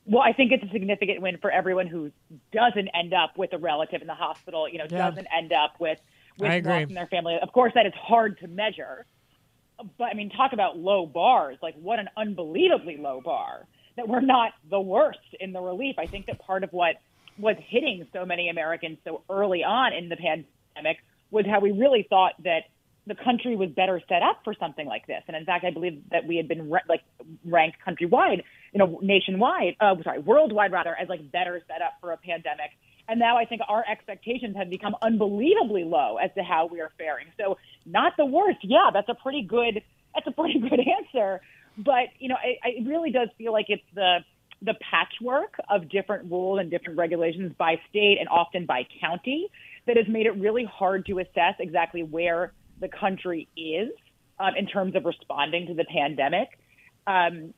Well, 0.06 0.22
I 0.22 0.34
think 0.34 0.52
it's 0.52 0.64
a 0.64 0.70
significant 0.70 1.22
win 1.22 1.38
for 1.38 1.50
everyone 1.50 1.88
who 1.88 2.12
doesn't 2.52 2.90
end 2.90 3.14
up 3.14 3.38
with 3.38 3.54
a 3.54 3.58
relative 3.58 4.02
in 4.02 4.08
the 4.08 4.14
hospital. 4.14 4.68
You 4.68 4.80
know, 4.80 4.86
Yeah. 4.90 5.10
doesn't 5.10 5.28
end 5.36 5.54
up 5.54 5.80
with 5.80 6.00
with 6.40 6.66
loss 6.66 6.82
in 6.84 6.96
their 6.96 7.08
family. 7.08 7.38
Of 7.40 7.52
course, 7.54 7.74
that 7.76 7.86
is 7.86 7.94
hard 7.94 8.40
to 8.40 8.48
measure. 8.48 9.06
But 9.98 10.06
I 10.06 10.14
mean, 10.14 10.30
talk 10.30 10.52
about 10.54 10.78
low 10.78 11.06
bars. 11.06 11.58
Like, 11.62 11.76
what 11.76 12.00
an 12.00 12.10
unbelievably 12.18 12.98
low 12.98 13.22
bar 13.22 13.68
that 13.96 14.08
we're 14.08 14.22
not 14.22 14.54
the 14.70 14.82
worst 14.82 15.20
in 15.40 15.54
the 15.54 15.62
relief. 15.62 15.96
I 16.00 16.08
think 16.08 16.26
that 16.26 16.40
part 16.40 16.64
of 16.64 16.74
what 16.74 16.96
was 17.38 17.56
hitting 17.68 18.08
so 18.14 18.26
many 18.26 18.50
Americans 18.50 18.98
so 19.04 19.24
early 19.30 19.64
on 19.64 19.94
in 19.94 20.10
the 20.10 20.18
pandemic 20.18 20.98
was 21.32 21.46
how 21.46 21.60
we 21.60 21.72
really 21.72 22.04
thought 22.10 22.34
that 22.44 22.66
the 23.06 23.16
country 23.16 23.56
was 23.56 23.70
better 23.70 24.02
set 24.08 24.22
up 24.24 24.40
for 24.44 24.54
something 24.54 24.88
like 24.88 25.08
this. 25.08 25.22
And 25.28 25.36
in 25.36 25.46
fact, 25.46 25.66
I 25.66 25.72
believe 25.72 26.02
that 26.12 26.26
we 26.26 26.38
had 26.38 26.48
been 26.48 26.70
ra- 26.70 26.88
like 26.88 27.02
ranked 27.44 27.78
countrywide, 27.86 28.44
you 28.72 28.80
know, 28.80 29.00
nationwide, 29.02 29.76
uh, 29.80 29.96
sorry, 30.04 30.20
worldwide 30.20 30.72
rather, 30.72 30.96
as 30.96 31.10
like 31.10 31.32
better 31.32 31.62
set 31.68 31.82
up 31.82 31.94
for 32.00 32.12
a 32.12 32.18
pandemic. 32.18 32.72
And 33.10 33.20
now 33.20 33.38
I 33.38 33.46
think 33.46 33.62
our 33.68 33.84
expectations 33.90 34.56
have 34.56 34.70
become 34.70 34.96
unbelievably 35.02 35.84
low 35.84 36.18
as 36.18 36.32
to 36.36 36.44
how 36.44 36.68
we 36.68 36.80
are 36.80 36.92
faring. 36.98 37.28
So 37.38 37.58
not 37.86 38.14
the 38.18 38.26
worst. 38.26 38.60
Yeah, 38.64 38.92
that's 38.94 39.10
a 39.10 39.16
pretty 39.16 39.42
good. 39.42 39.82
That's 40.16 40.28
a 40.28 40.32
pretty 40.32 40.60
good 40.70 40.80
answer. 40.80 41.42
But 41.78 42.10
you 42.20 42.30
know, 42.30 42.38
it, 42.44 42.60
it 42.64 42.88
really 42.88 43.12
does 43.12 43.30
feel 43.38 43.52
like 43.52 43.66
it's 43.68 43.84
the 43.94 44.20
the 44.62 44.76
patchwork 44.90 45.56
of 45.70 45.90
different 45.90 46.32
rules 46.32 46.60
and 46.62 46.72
different 46.72 46.98
regulations 46.98 47.54
by 47.58 47.76
state 47.90 48.18
and 48.18 48.30
often 48.30 48.66
by 48.66 48.88
county 49.02 49.50
that 49.86 49.98
has 49.98 50.08
made 50.08 50.26
it 50.26 50.32
really 50.38 50.64
hard 50.64 51.06
to 51.06 51.20
assess 51.20 51.56
exactly 51.60 52.02
where 52.02 52.54
the 52.84 52.90
country 52.90 53.48
is 53.58 53.90
um, 54.40 54.56
in 54.56 54.68
terms 54.68 54.96
of 54.96 55.06
responding 55.06 55.68
to 55.68 55.74
the 55.74 55.86
pandemic. 55.86 56.50
Um, 57.08 57.54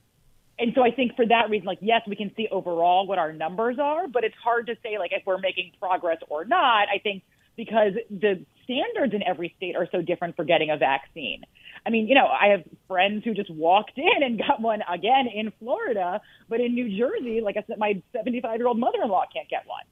and 0.58 0.72
so 0.74 0.84
I 0.84 0.92
think 0.92 1.16
for 1.16 1.26
that 1.26 1.50
reason, 1.50 1.66
like, 1.66 1.80
yes, 1.82 2.02
we 2.08 2.16
can 2.16 2.32
see 2.38 2.48
overall 2.50 3.06
what 3.08 3.18
our 3.18 3.34
numbers 3.34 3.78
are, 3.82 4.08
but 4.08 4.24
it's 4.24 4.36
hard 4.42 4.68
to 4.68 4.76
say, 4.82 4.98
like, 4.98 5.12
if 5.12 5.24
we're 5.26 5.38
making 5.38 5.72
progress 5.80 6.18
or 6.30 6.46
not. 6.46 6.88
I 6.88 7.00
think 7.00 7.24
because 7.58 7.94
the 8.10 8.46
standards 8.64 9.14
in 9.14 9.24
every 9.24 9.54
state 9.58 9.76
are 9.76 9.88
so 9.92 10.02
different 10.02 10.36
for 10.36 10.46
getting 10.46 10.70
a 10.70 10.78
vaccine. 10.78 11.44
I 11.86 11.90
mean, 11.90 12.08
you 12.08 12.16
know, 12.16 12.28
I 12.28 12.48
have 12.48 12.64
friends 12.88 13.24
who 13.24 13.34
just 13.34 13.50
walked 13.50 13.98
in 13.98 14.24
and 14.24 14.38
got 14.40 14.62
one 14.62 14.82
again 14.92 15.28
in 15.34 15.52
Florida, 15.60 16.22
but 16.50 16.60
in 16.60 16.74
New 16.74 16.98
Jersey, 16.98 17.42
like 17.42 17.58
I 17.58 17.64
said, 17.68 17.78
my 17.78 18.02
75 18.14 18.58
year 18.58 18.68
old 18.68 18.80
mother 18.80 19.00
in 19.04 19.10
law 19.10 19.24
can't 19.34 19.50
get 19.50 19.64
one. 19.66 19.84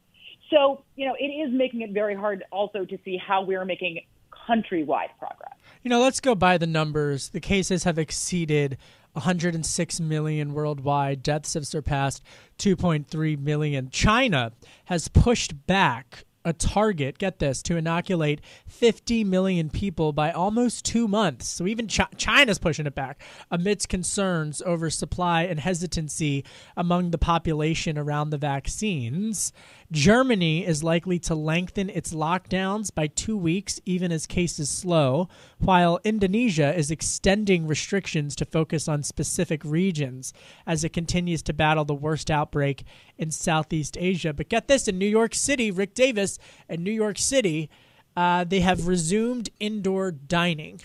So, 0.49 0.83
you 0.95 1.07
know, 1.07 1.15
it 1.19 1.25
is 1.25 1.51
making 1.51 1.81
it 1.81 1.91
very 1.91 2.15
hard 2.15 2.43
also 2.51 2.85
to 2.85 2.97
see 3.03 3.17
how 3.17 3.43
we're 3.43 3.65
making 3.65 4.01
countrywide 4.47 5.09
progress. 5.19 5.53
You 5.81 5.89
know, 5.89 6.01
let's 6.01 6.19
go 6.19 6.35
by 6.35 6.57
the 6.57 6.67
numbers. 6.67 7.29
The 7.29 7.39
cases 7.39 7.83
have 7.83 7.97
exceeded 7.97 8.77
106 9.13 9.99
million 9.99 10.53
worldwide. 10.53 11.21
Deaths 11.23 11.53
have 11.53 11.67
surpassed 11.67 12.23
2.3 12.59 13.39
million. 13.39 13.89
China 13.89 14.53
has 14.85 15.07
pushed 15.07 15.67
back 15.67 16.25
a 16.45 16.53
target, 16.53 17.17
get 17.17 17.39
this, 17.39 17.61
to 17.63 17.77
inoculate 17.77 18.41
50 18.67 19.23
million 19.23 19.69
people 19.69 20.11
by 20.11 20.31
almost 20.31 20.85
two 20.85 21.07
months. 21.07 21.47
So 21.47 21.67
even 21.67 21.87
Chi- 21.87 22.07
China's 22.17 22.59
pushing 22.59 22.85
it 22.85 22.95
back 22.95 23.21
amidst 23.49 23.89
concerns 23.89 24.61
over 24.61 24.89
supply 24.89 25.43
and 25.43 25.59
hesitancy 25.59 26.43
among 26.75 27.11
the 27.11 27.17
population 27.17 27.97
around 27.97 28.29
the 28.29 28.37
vaccines. 28.37 29.53
Germany 29.93 30.65
is 30.65 30.83
likely 30.83 31.19
to 31.19 31.35
lengthen 31.35 31.87
its 31.87 32.15
lockdowns 32.15 32.93
by 32.93 33.05
two 33.05 33.37
weeks, 33.37 33.79
even 33.85 34.11
as 34.11 34.25
cases 34.25 34.67
slow, 34.67 35.29
while 35.59 35.99
Indonesia 36.03 36.75
is 36.75 36.89
extending 36.89 37.67
restrictions 37.67 38.35
to 38.37 38.45
focus 38.45 38.87
on 38.87 39.03
specific 39.03 39.61
regions 39.63 40.33
as 40.65 40.83
it 40.83 40.93
continues 40.93 41.43
to 41.43 41.53
battle 41.53 41.85
the 41.85 41.93
worst 41.93 42.31
outbreak 42.31 42.85
in 43.19 43.29
Southeast 43.29 43.95
Asia. 43.99 44.33
But 44.33 44.49
get 44.49 44.67
this 44.67 44.87
in 44.87 44.97
New 44.97 45.05
York 45.05 45.35
City, 45.35 45.69
Rick 45.69 45.93
Davis, 45.93 46.39
in 46.67 46.83
New 46.83 46.91
York 46.91 47.19
City, 47.19 47.69
uh, 48.17 48.45
they 48.45 48.61
have 48.61 48.87
resumed 48.87 49.51
indoor 49.59 50.09
dining. 50.09 50.81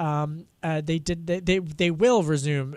Um, 0.00 0.46
uh, 0.64 0.80
they 0.80 0.98
did. 0.98 1.28
They, 1.28 1.38
they 1.38 1.58
they 1.60 1.90
will 1.92 2.24
resume 2.24 2.76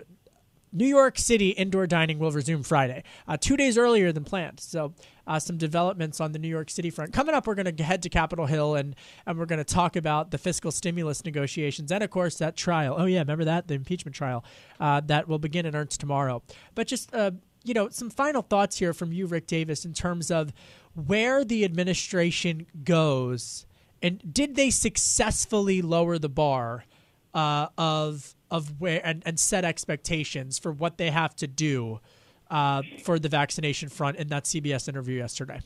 New 0.72 0.86
York 0.86 1.18
City 1.18 1.50
indoor 1.50 1.86
dining 1.86 2.18
will 2.18 2.30
resume 2.30 2.62
Friday, 2.62 3.04
uh, 3.28 3.36
two 3.38 3.56
days 3.56 3.76
earlier 3.76 4.10
than 4.12 4.24
planned. 4.24 4.60
So, 4.60 4.94
uh, 5.26 5.38
some 5.38 5.56
developments 5.56 6.20
on 6.20 6.32
the 6.32 6.38
New 6.38 6.48
York 6.48 6.70
City 6.70 6.90
front. 6.90 7.12
Coming 7.12 7.34
up, 7.34 7.46
we're 7.46 7.54
going 7.54 7.76
to 7.76 7.84
head 7.84 8.02
to 8.02 8.08
Capitol 8.08 8.46
Hill 8.46 8.74
and, 8.74 8.96
and 9.26 9.38
we're 9.38 9.46
going 9.46 9.58
to 9.58 9.64
talk 9.64 9.94
about 9.96 10.30
the 10.30 10.38
fiscal 10.38 10.72
stimulus 10.72 11.24
negotiations 11.24 11.92
and, 11.92 12.02
of 12.02 12.10
course, 12.10 12.38
that 12.38 12.56
trial. 12.56 12.96
Oh, 12.98 13.04
yeah, 13.04 13.20
remember 13.20 13.44
that? 13.44 13.68
The 13.68 13.74
impeachment 13.74 14.14
trial 14.14 14.44
uh, 14.80 15.00
that 15.06 15.28
will 15.28 15.38
begin 15.38 15.66
in 15.66 15.76
earnest 15.76 16.00
tomorrow. 16.00 16.42
But 16.74 16.88
just, 16.88 17.14
uh, 17.14 17.32
you 17.62 17.74
know, 17.74 17.88
some 17.90 18.10
final 18.10 18.42
thoughts 18.42 18.78
here 18.78 18.92
from 18.92 19.12
you, 19.12 19.26
Rick 19.26 19.46
Davis, 19.46 19.84
in 19.84 19.92
terms 19.92 20.30
of 20.30 20.52
where 20.94 21.44
the 21.44 21.64
administration 21.64 22.66
goes 22.82 23.66
and 24.02 24.34
did 24.34 24.56
they 24.56 24.70
successfully 24.70 25.80
lower 25.80 26.18
the 26.18 26.28
bar 26.28 26.84
uh, 27.34 27.68
of 27.78 28.34
of 28.50 28.80
where 28.80 29.00
and, 29.04 29.22
and 29.24 29.38
set 29.38 29.64
expectations 29.64 30.58
for 30.58 30.72
what 30.72 30.98
they 30.98 31.10
have 31.10 31.34
to 31.36 31.46
do 31.46 32.00
uh, 32.50 32.82
for 33.02 33.18
the 33.18 33.28
vaccination 33.28 33.88
front 33.88 34.16
in 34.18 34.28
that 34.28 34.44
CBS 34.44 34.88
interview 34.88 35.16
yesterday. 35.16 35.60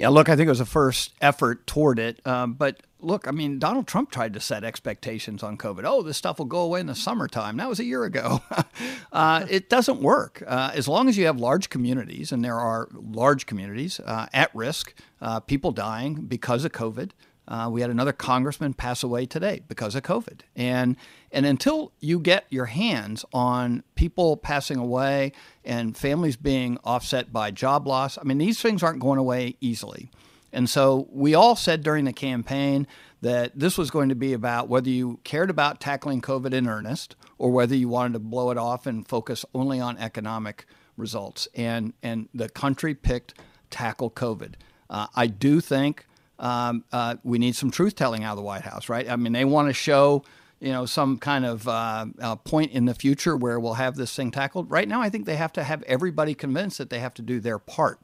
Yeah, 0.00 0.08
look, 0.08 0.30
I 0.30 0.36
think 0.36 0.46
it 0.46 0.50
was 0.50 0.60
a 0.60 0.66
first 0.66 1.12
effort 1.20 1.66
toward 1.66 1.98
it. 1.98 2.26
Um, 2.26 2.54
but 2.54 2.82
look, 3.00 3.28
I 3.28 3.32
mean, 3.32 3.58
Donald 3.58 3.86
Trump 3.86 4.10
tried 4.10 4.32
to 4.32 4.40
set 4.40 4.64
expectations 4.64 5.42
on 5.42 5.58
COVID. 5.58 5.82
Oh, 5.84 6.00
this 6.00 6.16
stuff 6.16 6.38
will 6.38 6.46
go 6.46 6.60
away 6.60 6.80
in 6.80 6.86
the 6.86 6.94
summertime. 6.94 7.58
That 7.58 7.68
was 7.68 7.80
a 7.80 7.84
year 7.84 8.04
ago. 8.04 8.40
uh, 9.12 9.44
it 9.50 9.68
doesn't 9.68 10.00
work. 10.00 10.42
Uh, 10.46 10.70
as 10.74 10.88
long 10.88 11.10
as 11.10 11.18
you 11.18 11.26
have 11.26 11.38
large 11.38 11.68
communities, 11.68 12.32
and 12.32 12.42
there 12.42 12.58
are 12.58 12.88
large 12.92 13.44
communities 13.44 14.00
uh, 14.00 14.26
at 14.32 14.54
risk, 14.54 14.94
uh, 15.20 15.40
people 15.40 15.70
dying 15.70 16.14
because 16.14 16.64
of 16.64 16.72
COVID. 16.72 17.10
Uh, 17.50 17.68
we 17.68 17.80
had 17.80 17.90
another 17.90 18.12
congressman 18.12 18.72
pass 18.72 19.02
away 19.02 19.26
today 19.26 19.60
because 19.66 19.96
of 19.96 20.04
COVID. 20.04 20.42
And 20.54 20.96
and 21.32 21.44
until 21.44 21.92
you 21.98 22.20
get 22.20 22.46
your 22.48 22.66
hands 22.66 23.24
on 23.32 23.82
people 23.96 24.36
passing 24.36 24.78
away 24.78 25.32
and 25.64 25.96
families 25.96 26.36
being 26.36 26.78
offset 26.84 27.32
by 27.32 27.50
job 27.50 27.88
loss, 27.88 28.16
I 28.16 28.22
mean 28.22 28.38
these 28.38 28.62
things 28.62 28.84
aren't 28.84 29.00
going 29.00 29.18
away 29.18 29.56
easily. 29.60 30.10
And 30.52 30.70
so 30.70 31.08
we 31.10 31.34
all 31.34 31.56
said 31.56 31.82
during 31.82 32.04
the 32.04 32.12
campaign 32.12 32.86
that 33.20 33.58
this 33.58 33.76
was 33.76 33.90
going 33.90 34.08
to 34.08 34.14
be 34.14 34.32
about 34.32 34.68
whether 34.68 34.88
you 34.88 35.20
cared 35.24 35.50
about 35.50 35.80
tackling 35.80 36.20
COVID 36.20 36.52
in 36.52 36.68
earnest 36.68 37.16
or 37.36 37.50
whether 37.50 37.74
you 37.74 37.88
wanted 37.88 38.14
to 38.14 38.18
blow 38.20 38.50
it 38.50 38.58
off 38.58 38.86
and 38.86 39.06
focus 39.06 39.44
only 39.54 39.80
on 39.80 39.98
economic 39.98 40.66
results. 40.96 41.48
And 41.56 41.94
and 42.00 42.28
the 42.32 42.48
country 42.48 42.94
picked 42.94 43.34
tackle 43.70 44.10
COVID. 44.10 44.54
Uh, 44.88 45.06
I 45.16 45.26
do 45.26 45.60
think 45.60 46.06
um, 46.40 46.84
uh, 46.90 47.16
we 47.22 47.38
need 47.38 47.54
some 47.54 47.70
truth 47.70 47.94
telling 47.94 48.24
out 48.24 48.32
of 48.32 48.36
the 48.38 48.42
White 48.42 48.62
House, 48.62 48.88
right? 48.88 49.08
I 49.08 49.16
mean, 49.16 49.32
they 49.32 49.44
want 49.44 49.68
to 49.68 49.74
show 49.74 50.24
you 50.58 50.72
know 50.72 50.86
some 50.86 51.18
kind 51.18 51.44
of 51.46 51.68
uh, 51.68 52.06
uh, 52.20 52.36
point 52.36 52.72
in 52.72 52.86
the 52.86 52.94
future 52.94 53.36
where 53.36 53.60
we'll 53.60 53.74
have 53.74 53.94
this 53.94 54.14
thing 54.14 54.30
tackled. 54.30 54.70
Right 54.70 54.88
now, 54.88 55.00
I 55.00 55.10
think 55.10 55.26
they 55.26 55.36
have 55.36 55.52
to 55.52 55.62
have 55.62 55.82
everybody 55.84 56.34
convinced 56.34 56.78
that 56.78 56.90
they 56.90 56.98
have 56.98 57.14
to 57.14 57.22
do 57.22 57.38
their 57.38 57.58
part. 57.58 58.00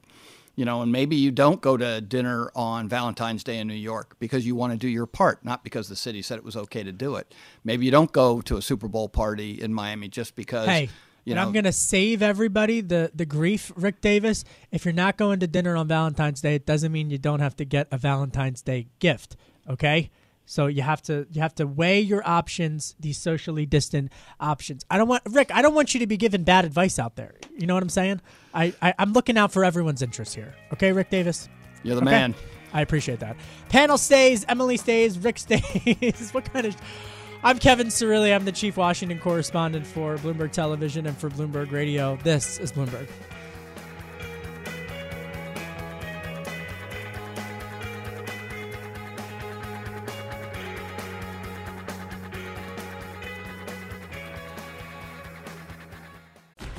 You 0.54 0.64
know, 0.64 0.80
and 0.80 0.90
maybe 0.90 1.16
you 1.16 1.30
don't 1.30 1.60
go 1.60 1.76
to 1.76 2.00
dinner 2.00 2.50
on 2.56 2.88
Valentine's 2.88 3.44
Day 3.44 3.58
in 3.58 3.68
New 3.68 3.74
York 3.74 4.16
because 4.18 4.46
you 4.46 4.54
want 4.54 4.72
to 4.72 4.78
do 4.78 4.88
your 4.88 5.04
part, 5.04 5.44
not 5.44 5.62
because 5.62 5.90
the 5.90 5.96
city 5.96 6.22
said 6.22 6.38
it 6.38 6.44
was 6.44 6.56
okay 6.56 6.82
to 6.82 6.92
do 6.92 7.16
it. 7.16 7.34
Maybe 7.62 7.84
you 7.84 7.90
don't 7.90 8.10
go 8.10 8.40
to 8.40 8.56
a 8.56 8.62
Super 8.62 8.88
Bowl 8.88 9.10
party 9.10 9.60
in 9.60 9.74
Miami 9.74 10.08
just 10.08 10.34
because 10.34 10.66
hey, 10.66 10.88
you 11.26 11.32
and 11.32 11.38
know, 11.38 11.42
I'm 11.42 11.52
going 11.52 11.64
to 11.64 11.72
save 11.72 12.22
everybody 12.22 12.80
the, 12.80 13.10
the 13.12 13.26
grief, 13.26 13.72
Rick 13.74 14.00
Davis. 14.00 14.44
If 14.70 14.84
you're 14.84 14.94
not 14.94 15.16
going 15.16 15.40
to 15.40 15.48
dinner 15.48 15.76
on 15.76 15.88
Valentine's 15.88 16.40
Day, 16.40 16.54
it 16.54 16.64
doesn't 16.64 16.92
mean 16.92 17.10
you 17.10 17.18
don't 17.18 17.40
have 17.40 17.56
to 17.56 17.64
get 17.64 17.88
a 17.90 17.98
Valentine's 17.98 18.62
Day 18.62 18.86
gift. 19.00 19.36
Okay, 19.68 20.12
so 20.44 20.68
you 20.68 20.82
have 20.82 21.02
to 21.02 21.26
you 21.32 21.42
have 21.42 21.54
to 21.56 21.66
weigh 21.66 22.00
your 22.00 22.26
options, 22.26 22.94
these 23.00 23.18
socially 23.18 23.66
distant 23.66 24.12
options. 24.38 24.84
I 24.88 24.98
don't 24.98 25.08
want 25.08 25.24
Rick. 25.28 25.50
I 25.52 25.62
don't 25.62 25.74
want 25.74 25.94
you 25.94 26.00
to 26.00 26.06
be 26.06 26.16
giving 26.16 26.44
bad 26.44 26.64
advice 26.64 27.00
out 27.00 27.16
there. 27.16 27.34
You 27.58 27.66
know 27.66 27.74
what 27.74 27.82
I'm 27.82 27.88
saying? 27.88 28.20
I, 28.54 28.72
I 28.80 28.94
am 29.00 29.12
looking 29.12 29.36
out 29.36 29.52
for 29.52 29.64
everyone's 29.64 30.02
interests 30.02 30.34
here. 30.34 30.54
Okay, 30.72 30.92
Rick 30.92 31.10
Davis. 31.10 31.48
You're 31.82 31.96
the 31.96 32.02
okay? 32.02 32.10
man. 32.10 32.34
I 32.72 32.82
appreciate 32.82 33.18
that. 33.18 33.36
Panel 33.68 33.98
stays. 33.98 34.44
Emily 34.48 34.76
stays. 34.76 35.18
Rick 35.18 35.38
stays. 35.40 36.30
what 36.30 36.52
kind 36.52 36.66
of? 36.66 36.76
I'm 37.46 37.60
Kevin 37.60 37.86
Cirilli. 37.86 38.34
I'm 38.34 38.44
the 38.44 38.50
chief 38.50 38.76
Washington 38.76 39.20
correspondent 39.20 39.86
for 39.86 40.16
Bloomberg 40.16 40.50
Television 40.50 41.06
and 41.06 41.16
for 41.16 41.30
Bloomberg 41.30 41.70
Radio. 41.70 42.18
This 42.24 42.58
is 42.58 42.72
Bloomberg. 42.72 43.06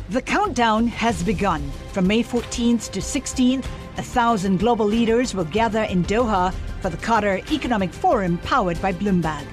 The 0.10 0.22
countdown 0.22 0.88
has 0.88 1.24
begun. 1.24 1.72
From 1.94 2.08
May 2.08 2.24
14th 2.24 2.92
to 2.92 3.00
16th, 3.00 3.66
a 3.96 4.04
thousand 4.04 4.58
global 4.58 4.86
leaders 4.86 5.34
will 5.34 5.46
gather 5.46 5.84
in 5.84 6.04
Doha 6.04 6.54
for 6.82 6.90
the 6.90 6.98
Qatar 6.98 7.50
Economic 7.54 7.94
Forum 7.94 8.38
powered 8.40 8.82
by 8.82 8.92
Bloomberg. 8.92 9.48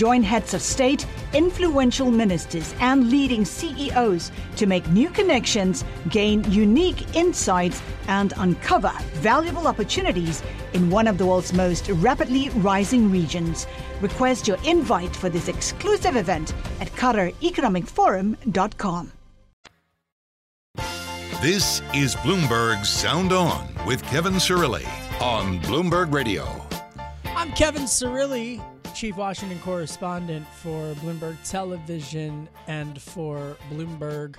Join 0.00 0.22
heads 0.22 0.54
of 0.54 0.62
state, 0.62 1.04
influential 1.34 2.10
ministers, 2.10 2.74
and 2.80 3.10
leading 3.10 3.44
CEOs 3.44 4.32
to 4.56 4.64
make 4.64 4.88
new 4.88 5.10
connections, 5.10 5.84
gain 6.08 6.42
unique 6.50 7.14
insights, 7.14 7.82
and 8.08 8.32
uncover 8.38 8.94
valuable 9.16 9.68
opportunities 9.68 10.42
in 10.72 10.88
one 10.88 11.06
of 11.06 11.18
the 11.18 11.26
world's 11.26 11.52
most 11.52 11.90
rapidly 11.90 12.48
rising 12.60 13.10
regions. 13.10 13.66
Request 14.00 14.48
your 14.48 14.56
invite 14.64 15.14
for 15.14 15.28
this 15.28 15.48
exclusive 15.48 16.16
event 16.16 16.54
at 16.80 16.88
QatarEconomicForum.com. 16.92 19.12
This 21.42 21.82
is 21.92 22.16
Bloomberg 22.16 22.86
Sound 22.86 23.32
On 23.32 23.68
with 23.86 24.02
Kevin 24.04 24.36
Cirilli 24.36 24.88
on 25.20 25.60
Bloomberg 25.60 26.10
Radio. 26.10 26.66
I'm 27.26 27.52
Kevin 27.52 27.82
Cirilli 27.82 28.62
chief 28.94 29.16
Washington 29.16 29.58
correspondent 29.60 30.46
for 30.48 30.94
Bloomberg 30.96 31.36
Television 31.48 32.48
and 32.66 33.00
for 33.00 33.56
Bloomberg 33.70 34.36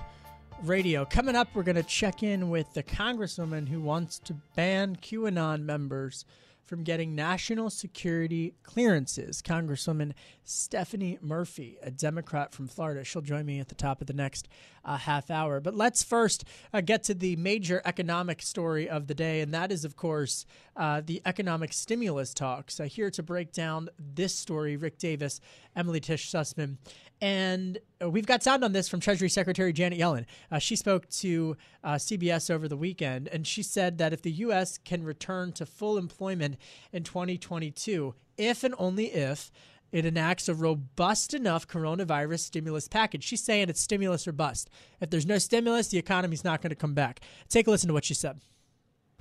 Radio. 0.63 1.05
Coming 1.05 1.36
up, 1.36 1.48
we're 1.53 1.63
going 1.63 1.75
to 1.75 1.84
check 1.84 2.24
in 2.24 2.50
with 2.50 2.74
the 2.74 2.84
congresswoman 2.84 3.67
who 3.67 3.81
wants 3.81 4.20
to 4.20 4.34
ban 4.55 4.96
QAnon 4.98 5.63
members 5.63 6.25
from 6.72 6.84
getting 6.86 7.13
national 7.13 7.70
security 7.70 8.54
clearances. 8.63 9.42
Congresswoman 9.42 10.13
Stephanie 10.46 11.20
Murphy, 11.22 11.78
a 11.84 11.92
Democrat 11.92 12.54
from 12.54 12.70
Florida. 12.70 13.04
She'll 13.04 13.22
join 13.22 13.46
me 13.46 13.60
at 13.60 13.68
the 13.68 13.75
top 13.75 14.00
of 14.00 14.08
the 14.08 14.13
next 14.13 14.48
uh, 14.86 14.96
half 14.96 15.30
hour. 15.30 15.60
But 15.60 15.75
let's 15.75 16.01
first 16.01 16.46
uh, 16.74 16.80
get 16.80 17.04
to 17.04 17.13
the 17.13 17.36
major 17.36 17.82
economic 17.84 18.42
story 18.42 18.88
of 18.88 19.08
the 19.08 19.13
day, 19.13 19.42
and 19.42 19.54
that 19.54 19.70
is, 19.70 19.84
of 19.84 19.98
course, 19.98 20.46
uh, 20.78 21.01
the 21.06 21.22
economic 21.25 21.74
stimulus 21.74 22.34
talks. 22.34 22.78
Here 22.78 23.12
to 23.12 23.22
break 23.22 23.51
down 23.51 23.90
this 24.00 24.34
story, 24.34 24.78
Rick 24.78 24.98
Davis, 24.98 25.42
Emily 25.75 26.00
Tish 26.00 26.32
Sussman, 26.32 26.78
and 27.22 27.78
we've 28.06 28.25
got 28.25 28.42
sound 28.42 28.63
on 28.63 28.74
this 28.74 28.90
from 28.90 29.00
Treasury 29.00 29.30
Secretary 29.30 29.72
Janet 29.72 30.00
Yellen. 30.00 30.25
Uh, 30.51 30.58
she 30.58 30.75
spoke 30.75 31.08
to 31.10 31.56
uh, 31.84 31.94
CBS 31.94 32.50
over 32.50 32.68
the 32.68 32.78
weekend, 32.78 33.28
and 33.28 33.46
she 33.46 33.62
said 33.62 34.00
that 34.00 34.12
if 34.12 34.22
the 34.24 34.32
U.S. 34.32 34.80
can 34.80 35.04
return 35.04 35.51
to 35.54 35.66
full 35.66 35.98
employment 35.98 36.58
in 36.92 37.04
2022, 37.04 38.16
if 38.38 38.63
and 38.63 38.74
only 38.80 39.06
if 39.06 39.51
it 39.92 40.06
enacts 40.06 40.48
a 40.48 40.54
robust 40.54 41.34
enough 41.34 41.68
coronavirus 41.68 42.40
stimulus 42.40 42.88
package. 42.88 43.24
She's 43.24 43.44
saying 43.44 43.70
it's 43.70 43.82
stimulus 43.82 44.28
or 44.28 44.32
bust. 44.32 44.70
If 45.01 45.10
there's 45.10 45.25
no 45.25 45.38
stimulus, 45.38 45.90
the 45.90 45.98
economy's 45.98 46.46
not 46.46 46.62
going 46.62 46.70
to 46.70 46.75
come 46.75 46.94
back. 46.94 47.20
Take 47.50 47.68
a 47.68 47.72
listen 47.72 47.90
to 47.90 47.94
what 47.94 48.06
she 48.06 48.13
said. 48.13 48.40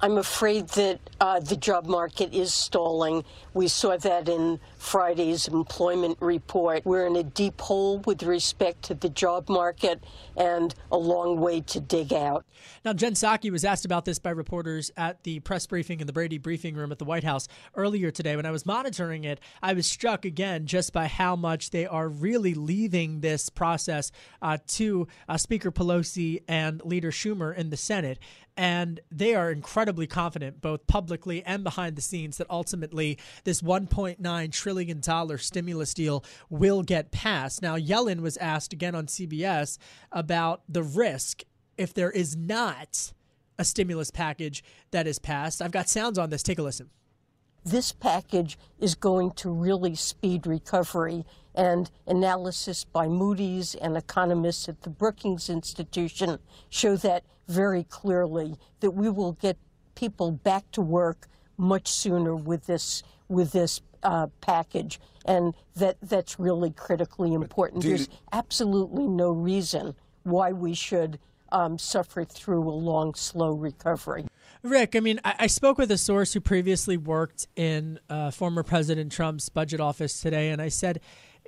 I'm 0.02 0.16
afraid 0.16 0.69
that 0.71 0.99
uh, 1.21 1.40
the 1.40 1.57
job 1.57 1.85
market 1.85 2.33
is 2.33 2.54
stalling. 2.54 3.23
We 3.52 3.69
saw 3.69 3.99
that 3.99 4.30
in 4.30 4.59
Friday's 4.78 5.47
employment 5.47 6.16
report. 6.21 6.87
We're 6.87 7.07
in 7.07 7.16
a 7.16 7.23
deep 7.23 7.61
hole 7.61 7.99
with 7.99 8.23
respect 8.23 8.83
to 8.85 8.95
the 8.95 9.11
job 9.11 9.50
market 9.50 10.02
and 10.38 10.75
a 10.90 10.97
long 10.97 11.38
way 11.38 11.61
to 11.62 11.80
dig 11.80 12.14
out. 12.14 12.47
Now, 12.83 12.95
Jen 12.95 13.12
Psaki 13.12 13.50
was 13.50 13.62
asked 13.64 13.85
about 13.85 14.07
this 14.07 14.19
by 14.19 14.30
reporters 14.30 14.90
at 14.97 15.23
the 15.25 15.40
press 15.40 15.66
briefing 15.66 16.00
in 16.00 16.07
the 16.07 16.12
Brady 16.14 16.38
briefing 16.38 16.76
room 16.76 16.92
at 16.92 16.99
the 16.99 17.04
White 17.04 17.25
House 17.25 17.47
earlier 17.75 18.11
today. 18.11 18.37
When 18.37 18.47
I 18.47 18.50
was 18.50 18.64
monitoring 18.64 19.25
it, 19.25 19.38
I 19.62 19.75
was 19.75 19.87
struck 19.87 20.25
again 20.25 20.64
just 20.64 20.95
by 20.95 21.09
how 21.09 21.37
much 21.37 21.71
they 21.71 21.87
are 21.87 22.09
really 22.09 22.54
leaving 22.54 23.21
this 23.21 23.50
process 23.50 24.12
uh, 24.40 24.59
to 24.69 25.09
uh, 25.28 25.37
Speaker 25.37 25.71
Pelosi 25.71 26.42
and 26.49 26.83
Leader 26.85 27.11
Schumer 27.11 27.54
in 27.54 27.69
the 27.69 27.76
Senate. 27.76 28.19
And 28.61 29.00
they 29.11 29.35
are 29.35 29.50
incredibly 29.50 30.07
confident, 30.07 30.61
both 30.61 30.87
publicly 30.87 31.43
and 31.47 31.64
behind 31.64 31.97
the 31.97 32.02
scenes, 32.02 32.37
that 32.37 32.47
ultimately 32.50 33.19
this 33.45 33.62
$1.9 33.62 34.52
trillion 34.52 35.38
stimulus 35.38 35.95
deal 35.95 36.23
will 36.50 36.83
get 36.83 37.11
passed. 37.11 37.62
Now, 37.62 37.79
Yellen 37.79 38.21
was 38.21 38.37
asked 38.37 38.75
again 38.75 38.95
on 38.95 39.07
CBS 39.07 39.79
about 40.12 40.61
the 40.69 40.83
risk 40.83 41.45
if 41.79 41.95
there 41.95 42.11
is 42.11 42.37
not 42.37 43.14
a 43.59 43.64
stimulus 43.64 44.11
package 44.11 44.62
that 44.90 45.07
is 45.07 45.19
passed. 45.19 45.62
I've 45.62 45.73
got 45.73 45.88
sounds 45.88 46.19
on 46.19 46.29
this. 46.29 46.43
Take 46.43 46.59
a 46.59 46.62
listen. 46.62 46.90
This 47.64 47.93
package 47.93 48.59
is 48.79 48.95
going 48.95 49.33
to 49.33 49.50
really 49.50 49.95
speed 49.95 50.47
recovery, 50.47 51.26
and 51.55 51.90
analysis 52.07 52.85
by 52.85 53.07
Moody's 53.07 53.75
and 53.75 53.97
economists 53.97 54.69
at 54.69 54.83
the 54.83 54.90
Brookings 54.90 55.50
Institution 55.50 56.38
show 56.71 56.97
that 56.97 57.25
very 57.49 57.85
clearly 57.85 58.57
that 58.81 58.93
we 58.93 59.11
will 59.11 59.33
get 59.33 59.59
people 59.95 60.31
back 60.31 60.71
to 60.73 60.81
work 60.81 61.26
much 61.59 61.88
sooner 61.88 62.35
with 62.35 62.67
this 62.67 63.02
with 63.29 63.52
this 63.52 63.83
uh, 64.02 64.29
package, 64.40 64.99
and 65.26 65.55
that 65.76 65.97
that's 66.02 66.40
really 66.40 66.71
critically 66.71 67.35
important. 67.35 67.83
There's 67.83 68.09
absolutely 68.33 69.07
no 69.07 69.31
reason 69.31 69.95
why 70.23 70.52
we 70.52 70.75
should 70.75 71.19
um, 71.52 71.79
suffer 71.79 72.25
through 72.25 72.69
a 72.69 72.73
long, 72.73 73.14
slow 73.14 73.52
recovery. 73.52 74.26
Rick, 74.62 74.95
I 74.95 75.00
mean, 75.00 75.21
I, 75.25 75.35
I, 75.40 75.47
spoke 75.47 75.79
with 75.79 75.90
a 75.90 75.97
source 75.97 76.35
who 76.35 76.40
previously 76.40 76.97
worked 76.99 77.47
in 77.57 77.99
uh, 78.11 78.31
former 78.31 78.62
President 78.62 79.11
Trump's 79.11 79.49
budget 79.49 79.81
office 79.81 80.21
today, 80.21 80.50
and 80.50 80.61
I 80.61 80.69
said, 80.69 81.00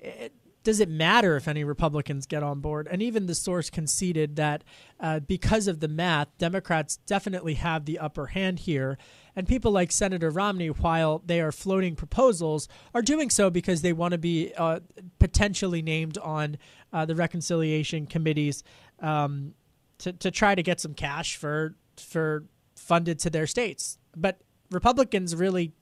eh, 0.02 0.28
does 0.62 0.80
it 0.80 0.88
matter 0.88 1.36
if 1.36 1.48
any 1.48 1.64
Republicans 1.64 2.26
get 2.26 2.42
on 2.42 2.60
board? 2.60 2.88
And 2.90 3.02
even 3.02 3.26
the 3.26 3.34
source 3.34 3.68
conceded 3.68 4.36
that 4.36 4.62
uh, 5.00 5.20
because 5.20 5.66
of 5.66 5.80
the 5.80 5.88
math, 5.88 6.28
Democrats 6.38 6.98
definitely 6.98 7.54
have 7.54 7.84
the 7.84 7.98
upper 7.98 8.26
hand 8.26 8.60
here. 8.60 8.96
And 9.34 9.48
people 9.48 9.72
like 9.72 9.90
Senator 9.90 10.30
Romney, 10.30 10.68
while 10.68 11.22
they 11.24 11.40
are 11.40 11.52
floating 11.52 11.96
proposals, 11.96 12.68
are 12.94 13.02
doing 13.02 13.28
so 13.28 13.50
because 13.50 13.82
they 13.82 13.92
want 13.92 14.12
to 14.12 14.18
be 14.18 14.52
uh, 14.56 14.80
potentially 15.18 15.82
named 15.82 16.16
on 16.18 16.58
uh, 16.92 17.04
the 17.06 17.16
reconciliation 17.16 18.06
committees 18.06 18.62
um, 19.00 19.54
to, 19.98 20.12
to 20.12 20.30
try 20.30 20.54
to 20.54 20.62
get 20.62 20.80
some 20.80 20.94
cash 20.94 21.36
for 21.36 21.74
for 21.96 22.44
funded 22.82 23.18
to 23.20 23.30
their 23.30 23.46
states. 23.46 23.98
But 24.16 24.40
Republicans 24.70 25.34
really 25.36 25.72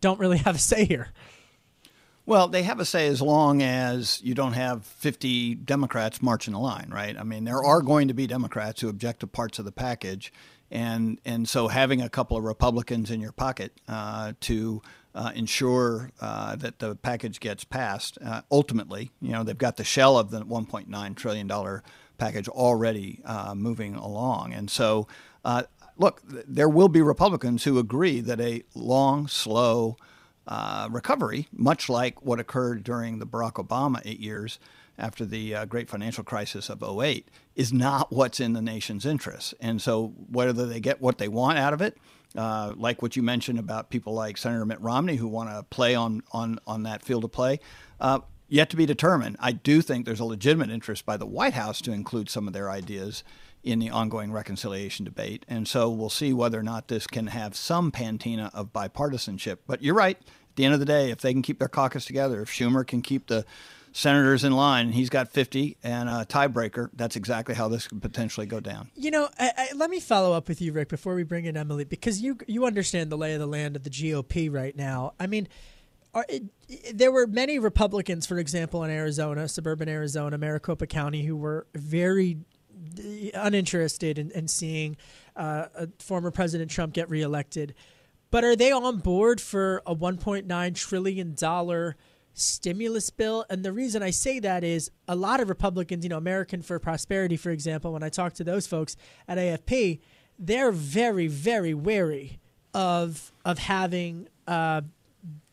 don't 0.00 0.18
really 0.18 0.38
have 0.38 0.56
a 0.56 0.58
say 0.58 0.84
here. 0.84 1.08
Well, 2.26 2.48
they 2.48 2.62
have 2.62 2.78
a 2.78 2.84
say 2.84 3.08
as 3.08 3.22
long 3.22 3.62
as 3.62 4.20
you 4.22 4.34
don't 4.34 4.52
have 4.52 4.84
50 4.84 5.54
Democrats 5.56 6.22
marching 6.22 6.52
the 6.52 6.60
line, 6.60 6.90
right? 6.92 7.16
I 7.18 7.24
mean, 7.24 7.44
there 7.44 7.64
are 7.64 7.82
going 7.82 8.08
to 8.08 8.14
be 8.14 8.26
Democrats 8.26 8.80
who 8.80 8.88
object 8.88 9.20
to 9.20 9.26
parts 9.26 9.58
of 9.58 9.64
the 9.64 9.72
package, 9.72 10.32
and 10.70 11.18
and 11.24 11.48
so 11.48 11.68
having 11.68 12.00
a 12.00 12.08
couple 12.08 12.36
of 12.36 12.44
Republicans 12.44 13.10
in 13.10 13.20
your 13.20 13.32
pocket 13.32 13.72
uh, 13.88 14.34
to 14.42 14.80
uh, 15.14 15.32
ensure 15.34 16.12
uh, 16.20 16.54
that 16.56 16.78
the 16.78 16.94
package 16.94 17.40
gets 17.40 17.64
passed. 17.64 18.16
Uh, 18.24 18.42
ultimately, 18.52 19.10
you 19.20 19.32
know, 19.32 19.42
they've 19.42 19.58
got 19.58 19.76
the 19.76 19.82
shell 19.82 20.16
of 20.16 20.30
the 20.30 20.42
1.9 20.42 21.16
trillion 21.16 21.48
dollar 21.48 21.82
package 22.18 22.48
already 22.48 23.20
uh, 23.24 23.54
moving 23.56 23.96
along, 23.96 24.52
and 24.52 24.70
so 24.70 25.08
uh, 25.44 25.64
look, 26.00 26.22
there 26.24 26.68
will 26.68 26.88
be 26.88 27.02
Republicans 27.02 27.64
who 27.64 27.78
agree 27.78 28.20
that 28.20 28.40
a 28.40 28.62
long, 28.74 29.28
slow 29.28 29.98
uh, 30.46 30.88
recovery, 30.90 31.46
much 31.52 31.90
like 31.90 32.24
what 32.24 32.40
occurred 32.40 32.82
during 32.82 33.18
the 33.18 33.26
Barack 33.26 33.64
Obama 33.64 34.00
eight 34.06 34.18
years 34.18 34.58
after 34.98 35.26
the 35.26 35.54
uh, 35.54 35.64
great 35.66 35.90
financial 35.90 36.24
crisis 36.24 36.70
of 36.70 36.82
08, 36.82 37.28
is 37.54 37.72
not 37.72 38.10
what's 38.10 38.40
in 38.40 38.54
the 38.54 38.62
nation's 38.62 39.04
interest. 39.04 39.54
And 39.60 39.80
so, 39.80 40.14
whether 40.30 40.66
they 40.66 40.80
get 40.80 41.02
what 41.02 41.18
they 41.18 41.28
want 41.28 41.58
out 41.58 41.74
of 41.74 41.82
it, 41.82 41.98
uh, 42.34 42.72
like 42.76 43.02
what 43.02 43.14
you 43.14 43.22
mentioned 43.22 43.58
about 43.58 43.90
people 43.90 44.14
like 44.14 44.38
Senator 44.38 44.64
Mitt 44.64 44.80
Romney 44.80 45.16
who 45.16 45.28
want 45.28 45.50
to 45.50 45.62
play 45.64 45.94
on, 45.94 46.22
on, 46.32 46.58
on 46.66 46.82
that 46.84 47.02
field 47.02 47.24
of 47.24 47.32
play, 47.32 47.60
uh, 48.00 48.20
yet 48.48 48.70
to 48.70 48.76
be 48.76 48.86
determined. 48.86 49.36
I 49.38 49.52
do 49.52 49.82
think 49.82 50.06
there's 50.06 50.20
a 50.20 50.24
legitimate 50.24 50.70
interest 50.70 51.04
by 51.04 51.18
the 51.18 51.26
White 51.26 51.54
House 51.54 51.82
to 51.82 51.92
include 51.92 52.30
some 52.30 52.46
of 52.46 52.54
their 52.54 52.70
ideas 52.70 53.22
in 53.62 53.78
the 53.78 53.90
ongoing 53.90 54.32
reconciliation 54.32 55.04
debate. 55.04 55.44
And 55.48 55.68
so 55.68 55.90
we'll 55.90 56.10
see 56.10 56.32
whether 56.32 56.58
or 56.58 56.62
not 56.62 56.88
this 56.88 57.06
can 57.06 57.28
have 57.28 57.54
some 57.54 57.92
pantina 57.92 58.50
of 58.54 58.72
bipartisanship. 58.72 59.58
But 59.66 59.82
you're 59.82 59.94
right. 59.94 60.16
At 60.16 60.56
the 60.56 60.64
end 60.64 60.74
of 60.74 60.80
the 60.80 60.86
day, 60.86 61.10
if 61.10 61.20
they 61.20 61.32
can 61.32 61.42
keep 61.42 61.58
their 61.58 61.68
caucus 61.68 62.04
together, 62.04 62.42
if 62.42 62.50
Schumer 62.50 62.86
can 62.86 63.02
keep 63.02 63.26
the 63.26 63.44
senators 63.92 64.44
in 64.44 64.52
line 64.52 64.92
he's 64.92 65.10
got 65.10 65.28
50 65.28 65.76
and 65.82 66.08
a 66.08 66.24
tiebreaker, 66.28 66.90
that's 66.94 67.16
exactly 67.16 67.54
how 67.54 67.68
this 67.68 67.88
could 67.88 68.00
potentially 68.00 68.46
go 68.46 68.60
down. 68.60 68.90
You 68.94 69.10
know, 69.10 69.28
I, 69.38 69.52
I, 69.56 69.68
let 69.74 69.90
me 69.90 70.00
follow 70.00 70.32
up 70.32 70.48
with 70.48 70.60
you, 70.60 70.72
Rick, 70.72 70.88
before 70.88 71.14
we 71.14 71.22
bring 71.22 71.44
in 71.44 71.56
Emily, 71.56 71.84
because 71.84 72.20
you 72.20 72.38
you 72.46 72.66
understand 72.66 73.10
the 73.10 73.18
lay 73.18 73.34
of 73.34 73.40
the 73.40 73.46
land 73.46 73.76
of 73.76 73.82
the 73.82 73.90
GOP 73.90 74.52
right 74.52 74.76
now. 74.76 75.14
I 75.18 75.26
mean, 75.26 75.48
are, 76.14 76.26
there 76.92 77.12
were 77.12 77.26
many 77.26 77.58
Republicans, 77.58 78.26
for 78.26 78.38
example, 78.38 78.82
in 78.84 78.90
Arizona, 78.90 79.48
suburban 79.48 79.88
Arizona, 79.88 80.38
Maricopa 80.38 80.86
County, 80.86 81.24
who 81.24 81.36
were 81.36 81.66
very 81.74 82.38
uninterested 83.34 84.18
in, 84.18 84.30
in 84.30 84.48
seeing 84.48 84.96
uh, 85.36 85.66
former 85.98 86.30
President 86.30 86.70
Trump 86.70 86.92
get 86.92 87.08
reelected. 87.10 87.74
But 88.30 88.44
are 88.44 88.56
they 88.56 88.70
on 88.70 88.98
board 88.98 89.40
for 89.40 89.82
a 89.86 89.94
$1.9 89.94 90.74
trillion 90.74 91.94
stimulus 92.32 93.10
bill? 93.10 93.44
And 93.50 93.64
the 93.64 93.72
reason 93.72 94.02
I 94.02 94.10
say 94.10 94.38
that 94.38 94.62
is 94.62 94.90
a 95.08 95.16
lot 95.16 95.40
of 95.40 95.48
Republicans, 95.48 96.04
you 96.04 96.10
know, 96.10 96.18
American 96.18 96.62
for 96.62 96.78
Prosperity, 96.78 97.36
for 97.36 97.50
example, 97.50 97.92
when 97.92 98.02
I 98.02 98.08
talk 98.08 98.34
to 98.34 98.44
those 98.44 98.66
folks 98.66 98.96
at 99.26 99.38
AFP, 99.38 100.00
they're 100.38 100.72
very, 100.72 101.26
very 101.26 101.74
wary 101.74 102.38
of 102.72 103.32
of 103.44 103.58
having 103.58 104.28
uh, 104.46 104.80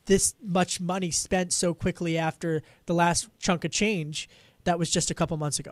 this 0.05 0.35
much 0.41 0.79
money 0.79 1.09
spent 1.09 1.51
so 1.51 1.73
quickly 1.73 2.15
after 2.15 2.61
the 2.85 2.93
last 2.93 3.27
chunk 3.39 3.65
of 3.65 3.71
change 3.71 4.29
that 4.67 4.77
was 4.77 4.91
just 4.91 5.09
a 5.09 5.13
couple 5.13 5.35
months 5.37 5.59
ago. 5.59 5.71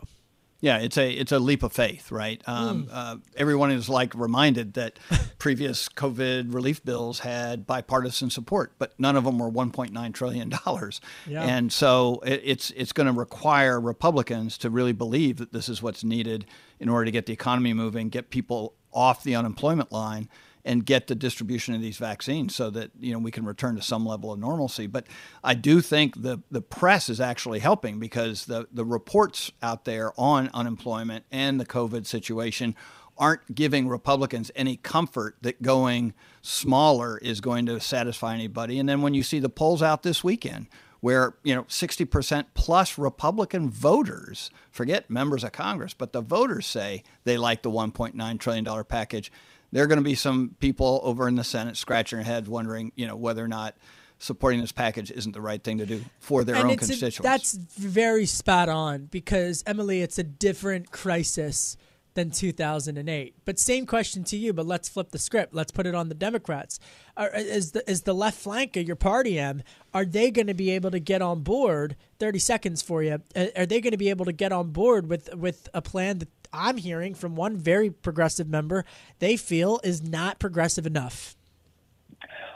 Yeah, 0.66 0.80
it's 0.80 0.98
a 0.98 1.12
it's 1.12 1.32
a 1.32 1.38
leap 1.38 1.62
of 1.62 1.74
faith, 1.74 2.12
right? 2.12 2.42
Um, 2.48 2.86
mm. 2.86 2.90
uh, 2.92 3.18
everyone 3.38 3.70
is 3.70 3.88
like 3.88 4.16
reminded 4.16 4.74
that 4.74 4.98
previous 5.38 5.88
COVID 5.88 6.52
relief 6.56 6.84
bills 6.84 7.20
had 7.20 7.68
bipartisan 7.68 8.32
support, 8.32 8.74
but 8.80 9.00
none 9.00 9.16
of 9.16 9.26
them 9.26 9.38
were 9.38 9.52
1.9 9.52 10.14
trillion 10.16 10.50
dollars. 10.66 11.02
Yeah. 11.28 11.44
And 11.44 11.72
so 11.72 12.20
it, 12.26 12.42
it's 12.44 12.72
it's 12.72 12.94
going 12.94 13.06
to 13.06 13.14
require 13.14 13.80
Republicans 13.80 14.58
to 14.58 14.72
really 14.72 14.92
believe 14.92 15.38
that 15.38 15.54
this 15.54 15.70
is 15.70 15.84
what's 15.84 16.04
needed 16.04 16.48
in 16.80 16.90
order 16.90 17.06
to 17.06 17.12
get 17.12 17.28
the 17.28 17.34
economy 17.34 17.76
moving, 17.76 18.10
get 18.10 18.32
people 18.32 18.74
off 18.92 19.24
the 19.24 19.36
unemployment 19.36 19.92
line, 19.92 20.28
and 20.66 20.84
get 20.86 21.08
the 21.08 21.16
distribution 21.16 21.76
of 21.76 21.82
these 21.82 21.98
vaccines 21.98 22.56
so 22.56 22.70
that 22.72 22.92
you 23.00 23.14
know 23.14 23.20
we 23.20 23.32
can 23.32 23.46
return 23.46 23.76
to 23.76 23.82
some 23.82 24.06
level 24.06 24.34
of 24.34 24.40
normalcy. 24.40 24.88
But 24.88 25.06
I 25.44 25.54
do 25.54 25.80
think 25.80 26.22
the 26.22 26.40
the 26.52 26.62
press 26.62 27.08
is 27.08 27.22
actually 27.22 27.60
helping 27.60 28.00
because 28.00 28.46
the 28.48 28.68
the 28.72 28.84
reports 28.84 29.52
out 29.62 29.86
there 29.86 30.12
on 30.20 30.50
unemployment 30.54 31.26
and 31.32 31.60
the 31.60 31.66
COVID 31.66 32.06
situation 32.06 32.76
aren't 33.18 33.56
giving 33.56 33.88
Republicans 33.88 34.52
any 34.56 34.76
comfort 34.76 35.38
that 35.42 35.62
going 35.62 36.14
smaller 36.42 37.18
is 37.20 37.40
going 37.40 37.66
to 37.66 37.80
satisfy 37.80 38.34
anybody. 38.34 38.78
And 38.78 38.90
then 38.90 39.02
when 39.02 39.14
you 39.14 39.24
see 39.24 39.40
the 39.40 39.48
polls 39.48 39.82
out 39.82 40.04
this 40.04 40.22
weekend 40.22 40.68
where 41.00 41.36
you 41.44 41.54
know 41.54 41.64
60% 41.64 42.46
plus 42.56 42.98
Republican 42.98 43.70
voters, 43.70 44.50
forget 44.72 45.10
members 45.10 45.44
of 45.44 45.52
Congress, 45.52 45.94
but 45.94 46.12
the 46.12 46.22
voters 46.22 46.66
say 46.66 47.04
they 47.24 47.38
like 47.38 47.62
the 47.62 47.70
1.9 47.70 48.40
trillion 48.40 48.64
dollar 48.64 48.84
package 48.84 49.32
there 49.72 49.84
are 49.84 49.88
going 49.88 49.98
to 49.98 50.04
be 50.04 50.16
some 50.16 50.56
people 50.60 51.02
over 51.04 51.28
in 51.28 51.36
the 51.36 51.44
Senate 51.44 51.78
scratching 51.78 52.18
their 52.18 52.26
heads, 52.26 52.50
wondering, 52.50 52.92
you 52.96 53.08
know, 53.08 53.16
whether 53.16 53.44
or 53.44 53.48
not 53.48 53.76
supporting 54.20 54.62
this 54.62 54.72
package 54.72 55.12
isn't 55.12 55.34
the 55.34 55.42
right 55.42 55.64
thing 55.64 55.78
to 55.80 55.86
do 55.86 56.04
for 56.20 56.44
their 56.44 56.56
and 56.56 56.72
own 56.72 56.78
constituents. 56.78 57.20
A, 57.20 57.22
that's 57.22 57.54
very 57.54 58.26
spot 58.26 58.70
on 58.70 59.06
because 59.06 59.64
Emily, 59.68 60.02
it's 60.02 60.18
a 60.18 60.24
different 60.24 60.92
crisis 60.92 61.78
than 62.16 62.32
2008. 62.32 63.36
But 63.44 63.60
same 63.60 63.86
question 63.86 64.24
to 64.26 64.38
you, 64.38 64.54
but 64.54 64.66
let's 64.66 64.90
flip 64.90 65.12
the 65.12 65.20
script. 65.20 65.54
Let's 65.54 65.72
put 65.72 65.86
it 65.86 65.94
on 65.94 66.10
the 66.10 66.16
Democrats. 66.16 66.80
Are, 67.16 67.30
is 67.36 67.74
the 67.74 67.90
is 67.90 68.02
the 68.04 68.14
left 68.14 68.40
flank 68.40 68.76
of 68.78 68.88
your 68.88 68.96
party, 68.96 69.38
M? 69.38 69.62
Are 69.94 70.06
they 70.06 70.32
going 70.32 70.48
to 70.48 70.54
be 70.54 70.72
able 70.72 70.92
to 70.92 71.00
get 71.00 71.22
on 71.22 71.42
board? 71.42 71.96
30 72.20 72.40
seconds 72.40 72.82
for 72.82 73.04
you. 73.04 73.22
Are 73.36 73.66
they 73.66 73.82
going 73.82 73.92
to 73.92 73.98
be 73.98 74.10
able 74.10 74.26
to 74.26 74.34
get 74.34 74.52
on 74.52 74.72
board 74.72 75.08
with 75.10 75.34
with 75.36 75.70
a 75.74 75.82
plan 75.82 76.20
that 76.20 76.30
I'm 76.56 76.78
hearing 76.78 77.14
from 77.14 77.36
one 77.36 77.58
very 77.58 77.90
progressive 77.90 78.48
member 78.48 78.86
they 79.20 79.38
feel 79.38 79.80
is 79.84 80.02
not 80.02 80.40
progressive 80.40 80.86
enough. 80.86 81.36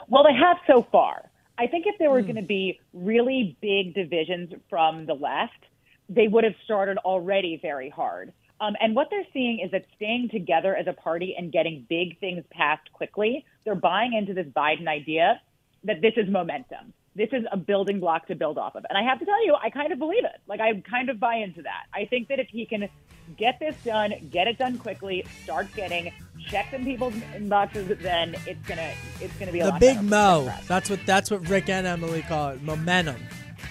Well, 0.08 0.24
they 0.24 0.34
have 0.34 0.56
so 0.66 0.86
far. 0.90 1.30
I 1.58 1.66
think 1.66 1.86
if 1.86 1.96
there 1.98 2.10
were 2.10 2.22
mm. 2.22 2.26
going 2.26 2.36
to 2.36 2.42
be 2.42 2.80
really 2.92 3.56
big 3.60 3.94
divisions 3.94 4.52
from 4.68 5.06
the 5.06 5.14
left, 5.14 5.66
they 6.08 6.26
would 6.26 6.44
have 6.44 6.54
started 6.64 6.98
already 6.98 7.58
very 7.60 7.90
hard. 7.90 8.32
Um, 8.60 8.74
and 8.80 8.94
what 8.94 9.08
they're 9.10 9.26
seeing 9.32 9.60
is 9.60 9.70
that 9.70 9.86
staying 9.96 10.28
together 10.30 10.74
as 10.76 10.86
a 10.86 10.92
party 10.92 11.34
and 11.38 11.52
getting 11.52 11.86
big 11.88 12.18
things 12.18 12.44
passed 12.50 12.92
quickly, 12.92 13.44
they're 13.64 13.74
buying 13.74 14.12
into 14.12 14.34
this 14.34 14.46
Biden 14.46 14.88
idea 14.88 15.40
that 15.84 16.02
this 16.02 16.12
is 16.16 16.28
momentum. 16.28 16.92
This 17.16 17.28
is 17.32 17.44
a 17.50 17.56
building 17.56 18.00
block 18.00 18.26
to 18.28 18.34
build 18.34 18.56
off 18.58 18.76
of. 18.76 18.84
And 18.88 18.96
I 18.96 19.02
have 19.02 19.18
to 19.18 19.24
tell 19.24 19.44
you, 19.44 19.56
I 19.60 19.70
kind 19.70 19.92
of 19.92 19.98
believe 19.98 20.24
it. 20.24 20.40
Like 20.46 20.60
I 20.60 20.80
kind 20.88 21.10
of 21.10 21.18
buy 21.18 21.36
into 21.36 21.62
that. 21.62 21.86
I 21.92 22.04
think 22.04 22.28
that 22.28 22.38
if 22.38 22.48
he 22.48 22.66
can 22.66 22.88
get 23.36 23.58
this 23.58 23.76
done, 23.84 24.14
get 24.30 24.46
it 24.46 24.58
done 24.58 24.78
quickly, 24.78 25.24
start 25.42 25.68
getting 25.74 26.12
checks 26.48 26.72
in 26.72 26.84
people's 26.84 27.14
inboxes, 27.34 28.00
then 28.00 28.36
it's 28.46 28.66
gonna 28.66 28.92
it's 29.20 29.36
gonna 29.38 29.52
be 29.52 29.60
the 29.60 29.76
big 29.80 30.02
mo. 30.02 30.52
That's 30.68 30.88
what 30.88 31.00
that's 31.04 31.30
what 31.30 31.48
Rick 31.48 31.68
and 31.68 31.86
Emily 31.86 32.22
call 32.22 32.50
it. 32.50 32.62
Momentum. 32.62 33.16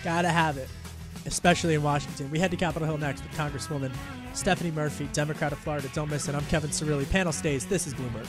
Gotta 0.04 0.30
have 0.30 0.58
it, 0.58 0.70
especially 1.26 1.74
in 1.74 1.84
Washington. 1.84 2.30
We 2.32 2.40
head 2.40 2.52
to 2.52 2.58
Capitol 2.58 2.88
Hill 2.88 2.98
next 2.98 3.24
with 3.24 3.32
Congresswoman 3.34 3.92
Stephanie 4.34 4.72
Murphy, 4.72 5.10
Democrat 5.14 5.52
of 5.52 5.60
Florida. 5.60 5.90
Don't 5.94 6.10
miss 6.10 6.28
it. 6.28 6.36
I'm 6.36 6.46
Kevin 6.46 6.70
Cirilli. 6.70 7.10
Panel 7.10 7.34
stays. 7.34 7.66
This 7.66 7.88
is 7.88 7.94
Bloomberg. 7.94 8.28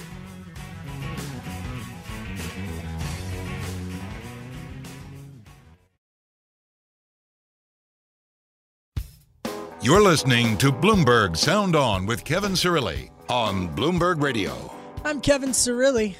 You're 9.82 10.02
listening 10.02 10.58
to 10.58 10.70
Bloomberg 10.70 11.38
Sound 11.38 11.74
On 11.74 12.04
with 12.04 12.22
Kevin 12.22 12.52
Cirilli 12.52 13.08
on 13.30 13.74
Bloomberg 13.74 14.20
Radio. 14.22 14.70
I'm 15.06 15.22
Kevin 15.22 15.52
Cirilli, 15.52 16.16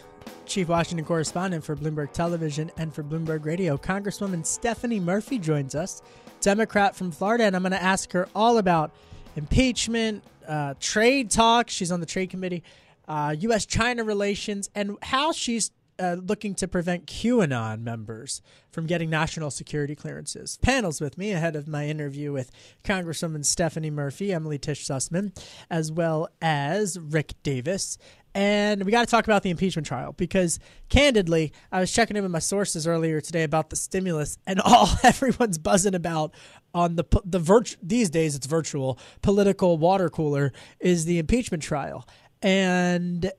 Chief 0.47 0.67
Washington 0.67 1.05
Correspondent 1.05 1.63
for 1.63 1.77
Bloomberg 1.77 2.13
Television 2.13 2.71
and 2.79 2.95
for 2.95 3.03
Bloomberg 3.03 3.45
Radio. 3.45 3.77
Congresswoman 3.77 4.47
Stephanie 4.47 4.99
Murphy 4.99 5.39
joins 5.39 5.75
us, 5.75 6.01
Democrat 6.41 6.97
from 6.97 7.11
Florida, 7.11 7.45
and 7.45 7.55
I'm 7.55 7.61
going 7.61 7.73
to 7.73 7.83
ask 7.83 8.11
her 8.13 8.31
all 8.35 8.57
about 8.57 8.93
impeachment, 9.37 10.25
uh, 10.49 10.73
trade 10.81 11.31
talks. 11.31 11.75
She's 11.75 11.93
on 11.93 12.01
the 12.01 12.07
Trade 12.07 12.31
Committee, 12.31 12.63
uh, 13.09 13.37
U.S. 13.41 13.67
China 13.67 14.05
relations, 14.05 14.71
and 14.75 14.97
how 15.03 15.33
she's 15.33 15.71
uh, 16.01 16.15
looking 16.15 16.55
to 16.57 16.67
prevent 16.67 17.07
QAnon 17.07 17.83
members 17.83 18.43
from 18.71 18.87
getting 18.87 19.11
national 19.11 19.51
security 19.51 19.95
clearances. 19.95 20.59
Panels 20.63 21.01
with 21.01 21.19
me 21.19 21.33
ahead 21.33 21.57
of 21.57 21.69
my 21.69 21.87
interview 21.87 22.33
with 22.33 22.51
Congresswoman 22.85 23.45
Stephanie 23.45 23.91
Murphy, 23.91 24.33
Emily 24.33 24.59
Tish 24.59 24.87
Sussman, 24.87 25.37
as 25.71 25.93
well 25.93 26.29
as 26.41 26.99
Rick 26.99 27.35
Davis. 27.43 27.99
And 28.35 28.85
we 28.85 28.93
got 28.93 29.01
to 29.01 29.11
talk 29.11 29.25
about 29.25 29.43
the 29.43 29.51
impeachment 29.51 29.87
trial 29.87 30.13
because, 30.13 30.61
candidly, 30.89 31.53
I 31.73 31.81
was 31.81 31.93
checking 31.93 32.17
in 32.17 32.23
with 32.23 32.31
my 32.31 32.39
sources 32.39 32.87
earlier 32.87 33.21
today 33.21 33.43
about 33.43 33.71
the 33.71 33.77
stimulus, 33.77 34.39
and 34.47 34.61
all 34.65 34.89
everyone's 35.03 35.59
buzzing 35.59 35.95
about 35.95 36.35
on 36.73 36.95
the 36.95 37.05
the 37.25 37.41
virt- 37.41 37.77
these 37.83 38.09
days 38.09 38.37
it's 38.37 38.47
virtual 38.47 38.99
political 39.23 39.79
water 39.79 40.09
cooler 40.09 40.53
is 40.79 41.05
the 41.05 41.19
impeachment 41.19 41.63
trial. 41.63 42.07
And 42.43 43.31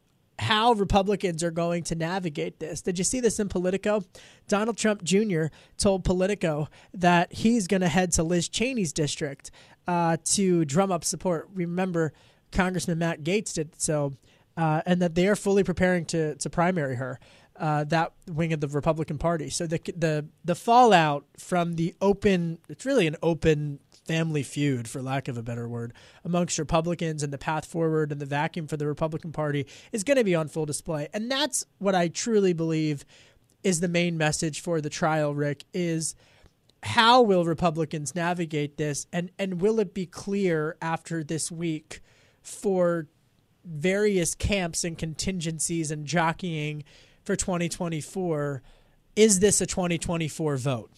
how 0.42 0.74
Republicans 0.74 1.44
are 1.44 1.52
going 1.52 1.84
to 1.84 1.94
navigate 1.94 2.60
this. 2.60 2.82
Did 2.82 2.98
you 2.98 3.04
see 3.04 3.20
this 3.20 3.40
in 3.40 3.48
Politico? 3.48 4.04
Donald 4.48 4.76
Trump 4.76 5.04
Jr. 5.04 5.46
told 5.78 6.04
Politico 6.04 6.68
that 6.96 7.32
he's 7.32 7.68
going 7.68 7.82
to 7.82 7.88
head 7.88 8.12
to 8.14 8.24
Liz 8.24 8.50
Cheney's 8.50 8.92
district 8.92 9.52
uh, 9.88 10.18
to 10.26 10.66
drum 10.66 10.92
up 10.92 11.04
support. 11.04 11.48
Remember, 11.54 12.12
Congressman 12.52 12.98
Matt 12.98 13.24
Gaetz 13.24 13.54
did 13.54 13.80
so, 13.80 14.14
uh, 14.58 14.82
and 14.88 15.00
that 15.00 15.14
they 15.14 15.28
are 15.28 15.36
fully 15.36 15.64
preparing 15.64 16.06
to 16.06 16.34
to 16.36 16.50
primary 16.50 16.96
her. 16.96 17.20
Uh, 17.56 17.84
that 17.84 18.12
wing 18.28 18.52
of 18.52 18.62
the 18.62 18.68
Republican 18.68 19.20
Party. 19.20 19.52
So 19.52 19.68
the 19.68 19.80
the 19.96 20.26
the 20.44 20.56
fallout 20.56 21.26
from 21.38 21.76
the 21.76 21.94
open, 22.02 22.58
it's 22.68 22.84
really 22.86 23.06
an 23.06 23.16
open 23.22 23.80
family 24.06 24.44
feud, 24.44 24.88
for 24.88 25.02
lack 25.02 25.28
of 25.28 25.38
a 25.38 25.44
better 25.44 25.68
word, 25.68 25.94
amongst 26.24 26.58
Republicans 26.58 27.24
and 27.24 27.32
the 27.32 27.38
path 27.38 27.66
forward 27.66 28.12
and 28.12 28.20
the 28.20 28.26
vacuum 28.26 28.68
for 28.68 28.78
the 28.78 28.88
Republican 28.88 29.32
Party 29.32 29.66
is 29.92 30.04
going 30.04 30.18
to 30.18 30.24
be 30.24 30.36
on 30.36 30.48
full 30.48 30.66
display. 30.66 31.08
And 31.14 31.32
that's 31.32 31.66
what 31.78 31.96
I 31.96 32.08
truly 32.08 32.54
believe 32.54 33.06
is 33.64 33.80
the 33.80 33.88
main 33.88 34.18
message 34.18 34.62
for 34.62 34.82
the 34.82 34.90
trial, 34.90 35.36
Rick, 35.36 35.66
is 35.74 36.16
how 36.84 37.22
will 37.22 37.46
Republicans 37.46 38.16
navigate 38.16 38.78
this 38.78 39.06
and, 39.14 39.32
and 39.38 39.62
will 39.62 39.80
it 39.80 39.94
be 39.94 40.08
clear 40.08 40.78
after 40.82 41.24
this 41.24 41.52
week 41.52 42.02
for 42.42 43.08
various 43.64 44.34
camps 44.34 44.84
and 44.84 44.98
contingencies 44.98 45.92
and 45.92 46.08
jockeying 46.08 46.84
for 47.24 47.36
2024? 47.36 48.64
Is 49.16 49.40
this 49.40 49.62
a 49.62 49.68
2024 49.68 50.58
vote? 50.58 50.92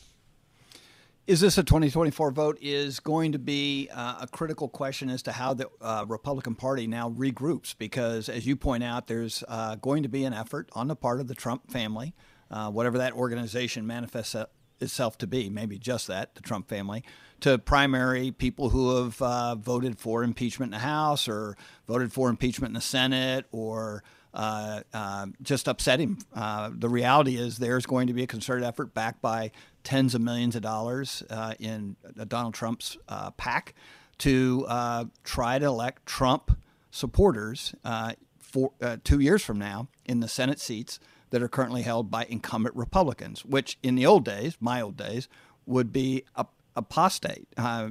Is 1.25 1.39
this 1.39 1.57
a 1.57 1.63
2024 1.63 2.31
vote? 2.31 2.57
Is 2.61 2.99
going 2.99 3.31
to 3.31 3.39
be 3.39 3.87
uh, 3.93 4.17
a 4.21 4.27
critical 4.27 4.67
question 4.67 5.09
as 5.09 5.23
to 5.23 5.31
how 5.31 5.53
the 5.53 5.69
uh, 5.79 6.03
Republican 6.05 6.53
Party 6.53 6.85
now 6.85 7.09
regroups. 7.11 7.73
Because, 7.77 8.27
as 8.27 8.45
you 8.45 8.57
point 8.57 8.83
out, 8.83 9.07
there's 9.07 9.41
uh, 9.47 9.75
going 9.75 10.03
to 10.03 10.09
be 10.09 10.25
an 10.25 10.33
effort 10.33 10.67
on 10.73 10.89
the 10.89 10.97
part 10.97 11.21
of 11.21 11.29
the 11.29 11.33
Trump 11.33 11.71
family, 11.71 12.13
uh, 12.51 12.69
whatever 12.69 12.97
that 12.97 13.13
organization 13.13 13.87
manifests 13.87 14.35
itself 14.81 15.17
to 15.19 15.27
be, 15.27 15.49
maybe 15.49 15.79
just 15.79 16.07
that, 16.07 16.35
the 16.35 16.41
Trump 16.41 16.67
family, 16.67 17.05
to 17.39 17.57
primary 17.57 18.31
people 18.31 18.71
who 18.71 18.97
have 18.97 19.21
uh, 19.21 19.55
voted 19.55 19.97
for 19.97 20.25
impeachment 20.25 20.73
in 20.73 20.79
the 20.79 20.85
House 20.85 21.29
or 21.29 21.55
voted 21.87 22.11
for 22.11 22.29
impeachment 22.29 22.71
in 22.71 22.75
the 22.75 22.81
Senate 22.81 23.45
or 23.53 24.03
uh, 24.33 24.81
uh, 24.93 25.27
just 25.41 25.67
upset 25.67 25.99
him. 25.99 26.17
Uh, 26.35 26.71
the 26.73 26.89
reality 26.89 27.37
is 27.37 27.57
there's 27.57 27.85
going 27.85 28.07
to 28.07 28.13
be 28.13 28.23
a 28.23 28.27
concerted 28.27 28.63
effort 28.63 28.93
backed 28.93 29.21
by 29.21 29.51
tens 29.83 30.15
of 30.15 30.21
millions 30.21 30.55
of 30.55 30.61
dollars 30.61 31.23
uh, 31.29 31.53
in 31.59 31.95
Donald 32.27 32.53
Trump's 32.53 32.97
uh, 33.07 33.31
PAC 33.31 33.73
to 34.19 34.65
uh, 34.67 35.05
try 35.23 35.59
to 35.59 35.65
elect 35.65 36.05
Trump 36.05 36.57
supporters 36.91 37.75
for 38.39 38.71
two 39.03 39.19
years 39.19 39.43
from 39.43 39.57
now 39.57 39.87
in 40.05 40.19
the 40.19 40.27
Senate 40.27 40.59
seats 40.59 40.99
that 41.31 41.41
are 41.41 41.47
currently 41.47 41.81
held 41.81 42.11
by 42.11 42.25
incumbent 42.25 42.75
Republicans, 42.75 43.43
which 43.43 43.79
in 43.81 43.95
the 43.95 44.05
old 44.05 44.23
days, 44.23 44.55
my 44.59 44.79
old 44.79 44.95
days, 44.95 45.27
would 45.65 45.91
be 45.91 46.23
apostate. 46.75 47.47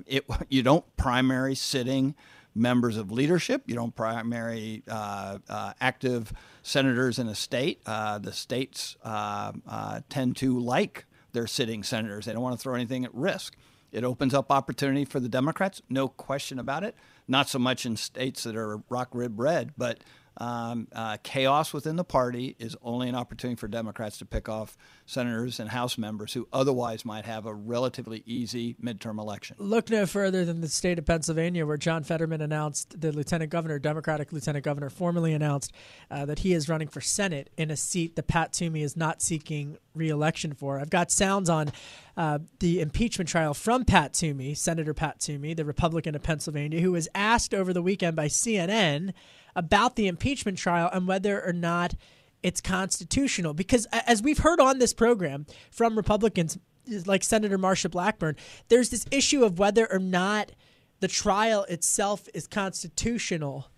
it, 0.06 0.24
you 0.48 0.62
don't 0.62 0.84
primary 0.96 1.54
sitting 1.54 2.14
members 2.54 2.96
of 2.96 3.10
leadership. 3.10 3.62
You 3.66 3.74
don't 3.74 3.94
primary 3.94 4.82
uh, 4.88 5.38
uh, 5.48 5.72
active 5.80 6.32
senators 6.62 7.18
in 7.18 7.28
a 7.28 7.34
state. 7.34 7.80
Uh, 7.86 8.18
the 8.18 8.32
states 8.32 8.96
uh, 9.04 9.52
uh, 9.66 10.00
tend 10.08 10.36
to 10.38 10.58
like 10.58 11.04
their 11.32 11.46
sitting 11.46 11.82
senators. 11.82 12.26
They 12.26 12.32
don't 12.32 12.42
want 12.42 12.58
to 12.58 12.62
throw 12.62 12.74
anything 12.74 13.04
at 13.04 13.14
risk. 13.14 13.56
It 13.90 14.04
opens 14.04 14.32
up 14.32 14.50
opportunity 14.50 15.04
for 15.04 15.20
the 15.20 15.28
Democrats, 15.28 15.82
no 15.90 16.08
question 16.08 16.58
about 16.58 16.82
it. 16.82 16.96
Not 17.28 17.48
so 17.48 17.58
much 17.58 17.84
in 17.84 17.96
states 17.96 18.42
that 18.44 18.56
are 18.56 18.80
rock 18.88 19.08
rib 19.12 19.38
red, 19.38 19.72
but 19.76 20.00
um, 20.38 20.88
uh, 20.94 21.18
chaos 21.22 21.72
within 21.72 21.96
the 21.96 22.04
party 22.04 22.56
is 22.58 22.76
only 22.82 23.08
an 23.08 23.14
opportunity 23.14 23.58
for 23.58 23.68
Democrats 23.68 24.18
to 24.18 24.24
pick 24.24 24.48
off 24.48 24.76
senators 25.04 25.60
and 25.60 25.70
House 25.70 25.98
members 25.98 26.32
who 26.32 26.48
otherwise 26.52 27.04
might 27.04 27.24
have 27.24 27.44
a 27.44 27.52
relatively 27.52 28.22
easy 28.24 28.74
midterm 28.82 29.18
election. 29.18 29.56
Look 29.58 29.90
no 29.90 30.06
further 30.06 30.44
than 30.44 30.60
the 30.60 30.68
state 30.68 30.98
of 30.98 31.04
Pennsylvania, 31.04 31.66
where 31.66 31.76
John 31.76 32.02
Fetterman 32.02 32.40
announced, 32.40 33.00
the 33.00 33.12
lieutenant 33.12 33.50
governor, 33.50 33.78
Democratic 33.78 34.32
lieutenant 34.32 34.64
governor, 34.64 34.88
formally 34.88 35.34
announced 35.34 35.72
uh, 36.10 36.24
that 36.24 36.40
he 36.40 36.54
is 36.54 36.68
running 36.68 36.88
for 36.88 37.00
Senate 37.00 37.50
in 37.56 37.70
a 37.70 37.76
seat 37.76 38.16
that 38.16 38.26
Pat 38.26 38.52
Toomey 38.52 38.82
is 38.82 38.96
not 38.96 39.20
seeking 39.20 39.76
reelection 39.94 40.54
for. 40.54 40.78
I've 40.78 40.90
got 40.90 41.10
sounds 41.10 41.50
on 41.50 41.72
uh, 42.16 42.38
the 42.60 42.80
impeachment 42.80 43.28
trial 43.28 43.54
from 43.54 43.84
Pat 43.84 44.14
Toomey, 44.14 44.54
Senator 44.54 44.94
Pat 44.94 45.20
Toomey, 45.20 45.54
the 45.54 45.64
Republican 45.64 46.14
of 46.14 46.22
Pennsylvania, 46.22 46.80
who 46.80 46.92
was 46.92 47.08
asked 47.14 47.54
over 47.54 47.72
the 47.72 47.82
weekend 47.82 48.16
by 48.16 48.26
CNN 48.26 49.12
about 49.54 49.96
the 49.96 50.06
impeachment 50.06 50.58
trial 50.58 50.88
and 50.92 51.06
whether 51.06 51.44
or 51.44 51.52
not 51.52 51.94
it's 52.42 52.60
constitutional. 52.60 53.54
Because 53.54 53.86
as 53.92 54.22
we've 54.22 54.38
heard 54.38 54.60
on 54.60 54.78
this 54.78 54.92
program 54.92 55.46
from 55.70 55.96
Republicans 55.96 56.58
like 57.06 57.22
Senator 57.22 57.58
Marsha 57.58 57.90
Blackburn, 57.90 58.36
there's 58.68 58.90
this 58.90 59.06
issue 59.10 59.44
of 59.44 59.58
whether 59.58 59.90
or 59.90 59.98
not 59.98 60.52
the 61.00 61.08
trial 61.08 61.64
itself 61.64 62.28
is 62.34 62.46
constitutional. 62.46 63.68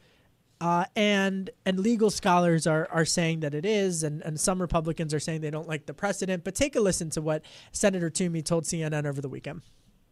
Uh, 0.60 0.84
and 0.94 1.50
and 1.66 1.80
legal 1.80 2.10
scholars 2.10 2.66
are, 2.66 2.88
are 2.90 3.04
saying 3.04 3.40
that 3.40 3.54
it 3.54 3.66
is, 3.66 4.02
and, 4.02 4.22
and 4.22 4.38
some 4.40 4.62
Republicans 4.62 5.12
are 5.12 5.20
saying 5.20 5.40
they 5.40 5.50
don't 5.50 5.68
like 5.68 5.84
the 5.84 5.92
precedent. 5.92 6.44
But 6.44 6.54
take 6.54 6.76
a 6.76 6.80
listen 6.80 7.10
to 7.10 7.20
what 7.20 7.42
Senator 7.72 8.08
Toomey 8.08 8.40
told 8.40 8.64
CNN 8.64 9.04
over 9.04 9.20
the 9.20 9.28
weekend 9.28 9.62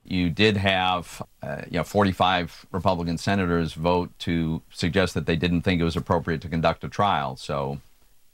you 0.04 0.30
did 0.30 0.56
have 0.56 1.22
uh, 1.42 1.62
you 1.66 1.78
know 1.78 1.84
45 1.84 2.66
Republican 2.72 3.18
senators 3.18 3.74
vote 3.74 4.10
to 4.20 4.62
suggest 4.70 5.14
that 5.14 5.26
they 5.26 5.36
didn't 5.36 5.62
think 5.62 5.80
it 5.80 5.84
was 5.84 5.96
appropriate 5.96 6.40
to 6.42 6.48
conduct 6.48 6.84
a 6.84 6.88
trial. 6.88 7.36
So 7.36 7.80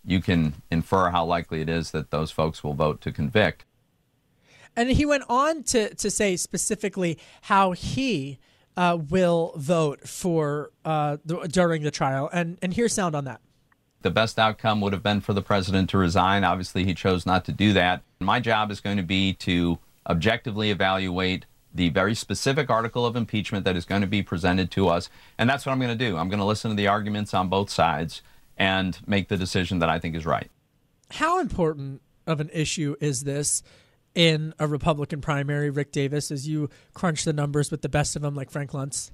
you 0.05 0.21
can 0.21 0.55
infer 0.71 1.11
how 1.11 1.25
likely 1.25 1.61
it 1.61 1.69
is 1.69 1.91
that 1.91 2.11
those 2.11 2.31
folks 2.31 2.65
will 2.65 2.75
vote 2.75 3.01
to 3.03 3.13
convict. 3.13 3.65
And 4.75 4.91
he 4.91 5.05
went 5.05 5.25
on 5.29 5.65
to, 5.65 5.95
to 5.95 6.11
say 6.11 6.37
specifically 6.37 7.19
how 7.43 7.73
he 7.73 8.39
uh, 8.77 8.97
will 9.11 9.53
vote 9.57 10.07
for 10.09 10.71
uh, 10.85 11.17
the, 11.25 11.39
during 11.49 11.83
the 11.83 11.91
trial. 11.91 12.31
And, 12.33 12.59
and 12.63 12.73
here's 12.73 12.93
sound 12.93 13.17
on 13.17 13.25
that. 13.25 13.41
The 14.03 14.11
best 14.11 14.39
outcome 14.39 14.81
would 14.81 14.93
have 14.93 15.03
been 15.03 15.21
for 15.21 15.33
the 15.33 15.43
president 15.43 15.91
to 15.91 15.99
resign. 15.99 16.45
Obviously, 16.45 16.85
he 16.85 16.95
chose 16.95 17.27
not 17.27 17.45
to 17.47 17.53
do 17.53 17.73
that. 17.73 18.03
My 18.21 18.39
job 18.39 18.71
is 18.71 18.81
going 18.81 18.97
to 18.97 19.03
be 19.03 19.33
to 19.35 19.81
objectively 20.09 20.71
evaluate 20.71 21.45
the 21.79 21.89
very 21.91 22.15
specific 22.15 22.69
article 22.69 23.07
of 23.07 23.15
impeachment 23.15 23.65
that 23.65 23.77
is 23.77 23.85
going 23.85 24.01
to 24.01 24.09
be 24.09 24.21
presented 24.21 24.69
to 24.73 24.89
us. 24.89 25.09
And 25.39 25.49
that's 25.49 25.65
what 25.65 25.71
I'm 25.71 25.79
going 25.79 25.97
to 25.97 26.05
do. 26.05 26.17
I'm 26.17 26.29
going 26.29 26.41
to 26.41 26.45
listen 26.45 26.71
to 26.71 26.77
the 26.77 26.89
arguments 26.89 27.33
on 27.33 27.49
both 27.49 27.71
sides 27.71 28.21
and 28.57 28.99
make 29.07 29.29
the 29.29 29.37
decision 29.37 29.79
that 29.79 29.89
I 29.89 30.01
think 30.01 30.17
is 30.17 30.27
right. 30.27 30.51
How 31.13 31.39
important 31.39 32.03
of 32.27 32.41
an 32.41 32.51
issue 32.53 32.97
is 33.01 33.23
this 33.23 33.63
in 34.15 34.53
a 34.59 34.67
Republican 34.67 35.21
primary, 35.21 35.71
Rick 35.71 35.93
Davis, 35.93 36.33
as 36.33 36.49
you 36.49 36.69
crunch 36.95 37.25
the 37.25 37.33
numbers 37.33 37.71
with 37.71 37.83
the 37.83 37.89
best 37.89 38.17
of 38.17 38.23
them, 38.23 38.35
like 38.35 38.51
Frank 38.51 38.73
Luntz? 38.73 39.13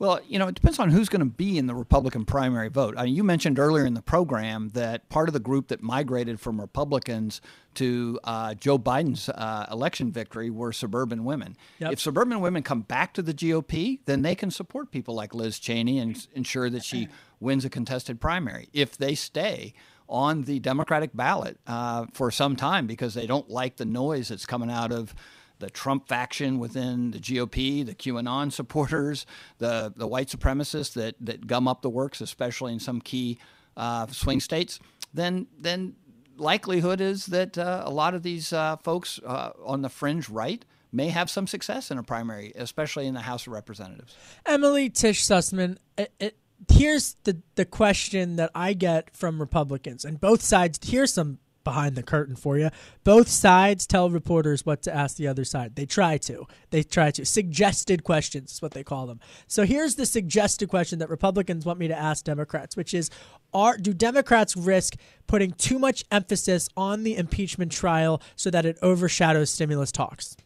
Well, 0.00 0.18
you 0.26 0.38
know, 0.38 0.48
it 0.48 0.54
depends 0.54 0.78
on 0.78 0.88
who's 0.88 1.10
going 1.10 1.20
to 1.20 1.26
be 1.26 1.58
in 1.58 1.66
the 1.66 1.74
Republican 1.74 2.24
primary 2.24 2.70
vote. 2.70 2.94
I 2.96 3.04
mean, 3.04 3.14
you 3.14 3.22
mentioned 3.22 3.58
earlier 3.58 3.84
in 3.84 3.92
the 3.92 4.00
program 4.00 4.70
that 4.70 5.06
part 5.10 5.28
of 5.28 5.34
the 5.34 5.40
group 5.40 5.68
that 5.68 5.82
migrated 5.82 6.40
from 6.40 6.58
Republicans 6.58 7.42
to 7.74 8.18
uh, 8.24 8.54
Joe 8.54 8.78
Biden's 8.78 9.28
uh, 9.28 9.66
election 9.70 10.10
victory 10.10 10.48
were 10.48 10.72
suburban 10.72 11.26
women. 11.26 11.54
Yep. 11.80 11.92
If 11.92 12.00
suburban 12.00 12.40
women 12.40 12.62
come 12.62 12.80
back 12.80 13.12
to 13.12 13.20
the 13.20 13.34
GOP, 13.34 13.98
then 14.06 14.22
they 14.22 14.34
can 14.34 14.50
support 14.50 14.90
people 14.90 15.14
like 15.14 15.34
Liz 15.34 15.58
Cheney 15.58 15.98
and 15.98 16.26
ensure 16.34 16.70
that 16.70 16.82
she 16.82 17.08
wins 17.38 17.66
a 17.66 17.70
contested 17.70 18.22
primary. 18.22 18.70
If 18.72 18.96
they 18.96 19.14
stay, 19.14 19.74
on 20.08 20.42
the 20.42 20.58
Democratic 20.58 21.10
ballot 21.14 21.56
uh, 21.68 22.04
for 22.12 22.32
some 22.32 22.56
time 22.56 22.88
because 22.88 23.14
they 23.14 23.28
don't 23.28 23.48
like 23.48 23.76
the 23.76 23.84
noise 23.84 24.28
that's 24.28 24.44
coming 24.44 24.68
out 24.68 24.90
of 24.90 25.14
the 25.60 25.70
Trump 25.70 26.08
faction 26.08 26.58
within 26.58 27.12
the 27.12 27.18
GOP, 27.18 27.86
the 27.86 27.94
QAnon 27.94 28.50
supporters, 28.50 29.26
the 29.58 29.92
the 29.94 30.06
white 30.06 30.28
supremacists 30.28 30.94
that 30.94 31.14
that 31.20 31.46
gum 31.46 31.68
up 31.68 31.82
the 31.82 31.90
works, 31.90 32.20
especially 32.20 32.72
in 32.72 32.80
some 32.80 33.00
key 33.00 33.38
uh, 33.76 34.06
swing 34.08 34.40
states, 34.40 34.80
then 35.14 35.46
then 35.58 35.94
likelihood 36.36 37.00
is 37.00 37.26
that 37.26 37.56
uh, 37.56 37.82
a 37.84 37.90
lot 37.90 38.14
of 38.14 38.22
these 38.22 38.52
uh, 38.52 38.76
folks 38.78 39.20
uh, 39.24 39.50
on 39.64 39.82
the 39.82 39.88
fringe 39.88 40.28
right 40.28 40.64
may 40.92 41.08
have 41.08 41.30
some 41.30 41.46
success 41.46 41.90
in 41.90 41.98
a 41.98 42.02
primary, 42.02 42.52
especially 42.56 43.06
in 43.06 43.14
the 43.14 43.20
House 43.20 43.46
of 43.46 43.52
Representatives. 43.52 44.16
Emily 44.44 44.90
Tish 44.90 45.24
Sussman, 45.24 45.76
it, 45.96 46.12
it, 46.18 46.36
here's 46.72 47.14
the 47.24 47.40
the 47.54 47.64
question 47.64 48.36
that 48.36 48.50
I 48.54 48.72
get 48.72 49.14
from 49.14 49.40
Republicans 49.40 50.04
and 50.04 50.20
both 50.20 50.42
sides. 50.42 50.80
Here's 50.82 51.12
some 51.12 51.38
behind 51.70 51.94
the 51.94 52.02
curtain 52.02 52.34
for 52.34 52.58
you. 52.58 52.68
Both 53.04 53.28
sides 53.28 53.86
tell 53.86 54.10
reporters 54.10 54.66
what 54.66 54.82
to 54.82 54.92
ask 54.92 55.16
the 55.16 55.28
other 55.28 55.44
side. 55.44 55.76
They 55.76 55.86
try 55.86 56.18
to. 56.18 56.48
They 56.70 56.82
try 56.82 57.12
to. 57.12 57.24
Suggested 57.24 58.02
questions 58.02 58.54
is 58.54 58.62
what 58.62 58.72
they 58.72 58.82
call 58.82 59.06
them. 59.06 59.20
So 59.46 59.64
here's 59.64 59.94
the 59.94 60.04
suggested 60.04 60.68
question 60.68 60.98
that 60.98 61.08
Republicans 61.08 61.64
want 61.64 61.78
me 61.78 61.86
to 61.86 61.96
ask 61.96 62.24
Democrats, 62.24 62.76
which 62.76 62.92
is 62.92 63.08
are 63.54 63.76
do 63.76 63.94
Democrats 63.94 64.56
risk 64.56 64.96
putting 65.28 65.52
too 65.52 65.78
much 65.78 66.04
emphasis 66.10 66.68
on 66.76 67.04
the 67.04 67.16
impeachment 67.16 67.70
trial 67.70 68.20
so 68.34 68.50
that 68.50 68.66
it 68.66 68.76
overshadows 68.82 69.50
stimulus 69.50 69.92
talks? 69.92 70.36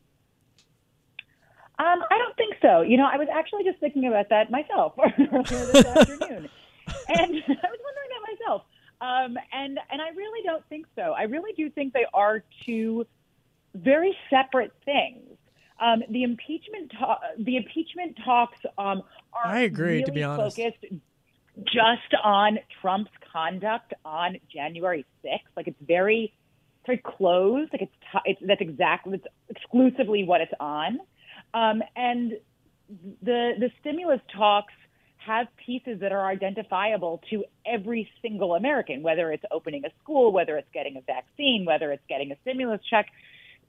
Um, 1.78 2.02
I 2.10 2.18
don't 2.18 2.37
think 2.37 2.56
so. 2.60 2.82
You 2.82 2.98
know, 2.98 3.08
I 3.10 3.16
was 3.16 3.28
actually 3.32 3.64
just 3.64 3.80
thinking 3.80 4.06
about 4.06 4.28
that 4.28 4.50
myself 4.50 4.92
earlier 4.98 5.42
this 5.72 5.87
afternoon. 5.87 6.50
And 7.08 7.16
I 7.16 7.68
was 7.74 7.80
wondering 7.88 8.10
that 8.12 8.22
myself. 8.28 8.62
Um, 9.04 9.36
and 9.52 9.78
and 9.90 10.00
I 10.00 10.08
really 10.16 10.42
don't 10.44 10.66
think 10.68 10.86
so. 10.96 11.12
I 11.12 11.24
really 11.24 11.52
do 11.56 11.68
think 11.68 11.92
they 11.92 12.06
are 12.14 12.42
two 12.64 13.06
very 13.74 14.16
separate 14.30 14.72
things. 14.84 15.36
Um, 15.80 16.02
the 16.08 16.22
impeachment 16.22 16.92
ta- 16.98 17.20
the 17.38 17.56
impeachment 17.56 18.16
talks 18.24 18.58
um, 18.78 19.02
are 19.32 19.46
I 19.46 19.60
agree, 19.60 19.98
really 19.98 20.04
to 20.04 20.12
be 20.12 20.22
honest. 20.22 20.56
focused 20.56 20.84
just 21.66 22.14
on 22.22 22.58
Trump's 22.80 23.10
conduct 23.32 23.92
on 24.04 24.36
January 24.52 25.04
6th. 25.24 25.38
Like 25.56 25.68
it's 25.68 25.80
very 25.86 26.32
very 26.86 26.98
closed. 26.98 27.72
Like 27.72 27.82
it's, 27.82 27.96
t- 28.12 28.30
it's 28.30 28.40
that's 28.46 28.60
exactly 28.60 29.14
it's 29.14 29.26
exclusively 29.50 30.24
what 30.24 30.40
it's 30.40 30.52
on. 30.60 30.98
Um, 31.52 31.82
and 31.94 32.32
the 33.22 33.52
the 33.58 33.70
stimulus 33.80 34.20
talks 34.34 34.72
have 35.26 35.46
pieces 35.64 36.00
that 36.00 36.12
are 36.12 36.26
identifiable 36.26 37.22
to 37.30 37.44
every 37.66 38.08
single 38.22 38.54
American, 38.54 39.02
whether 39.02 39.32
it's 39.32 39.44
opening 39.50 39.84
a 39.84 39.90
school, 40.02 40.32
whether 40.32 40.56
it's 40.56 40.68
getting 40.72 40.96
a 40.96 41.00
vaccine, 41.00 41.64
whether 41.66 41.92
it's 41.92 42.02
getting 42.08 42.32
a 42.32 42.37
stimulus 42.42 42.80
check, 42.88 43.06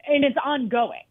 and 0.07 0.23
it's 0.23 0.37
ongoing. 0.43 1.03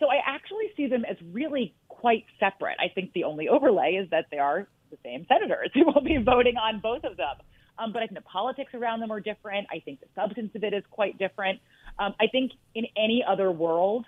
So 0.00 0.06
I 0.06 0.16
actually 0.26 0.72
see 0.76 0.88
them 0.88 1.04
as 1.08 1.16
really 1.32 1.74
quite 1.88 2.24
separate. 2.40 2.76
I 2.80 2.92
think 2.92 3.12
the 3.12 3.24
only 3.24 3.48
overlay 3.48 3.92
is 3.92 4.10
that 4.10 4.26
they 4.30 4.38
are 4.38 4.66
the 4.90 4.98
same 5.04 5.26
senators 5.28 5.70
who 5.74 5.86
will 5.86 6.02
be 6.02 6.18
voting 6.18 6.56
on 6.56 6.80
both 6.80 7.04
of 7.04 7.16
them. 7.16 7.36
Um, 7.78 7.92
but 7.92 8.02
I 8.02 8.06
think 8.06 8.18
the 8.18 8.24
politics 8.24 8.72
around 8.74 9.00
them 9.00 9.10
are 9.10 9.20
different. 9.20 9.66
I 9.72 9.80
think 9.80 10.00
the 10.00 10.06
substance 10.14 10.52
of 10.54 10.62
it 10.62 10.72
is 10.72 10.84
quite 10.90 11.18
different. 11.18 11.60
Um, 11.98 12.14
I 12.20 12.26
think 12.30 12.52
in 12.74 12.84
any 12.96 13.24
other 13.26 13.50
world, 13.50 14.06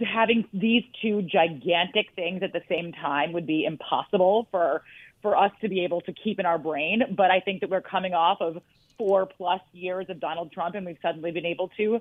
having 0.00 0.46
these 0.52 0.84
two 1.02 1.22
gigantic 1.22 2.12
things 2.14 2.42
at 2.42 2.52
the 2.52 2.62
same 2.68 2.92
time 2.92 3.32
would 3.32 3.46
be 3.46 3.64
impossible 3.64 4.46
for 4.50 4.82
for 5.22 5.36
us 5.36 5.52
to 5.60 5.68
be 5.68 5.84
able 5.84 6.00
to 6.00 6.12
keep 6.12 6.40
in 6.40 6.46
our 6.46 6.58
brain. 6.58 7.02
But 7.14 7.30
I 7.30 7.40
think 7.40 7.60
that 7.60 7.68
we're 7.68 7.82
coming 7.82 8.14
off 8.14 8.40
of 8.40 8.62
four 8.96 9.26
plus 9.26 9.60
years 9.72 10.06
of 10.08 10.20
Donald 10.20 10.52
Trump, 10.52 10.74
and 10.74 10.86
we've 10.86 10.98
suddenly 11.02 11.30
been 11.30 11.46
able 11.46 11.68
to 11.76 12.00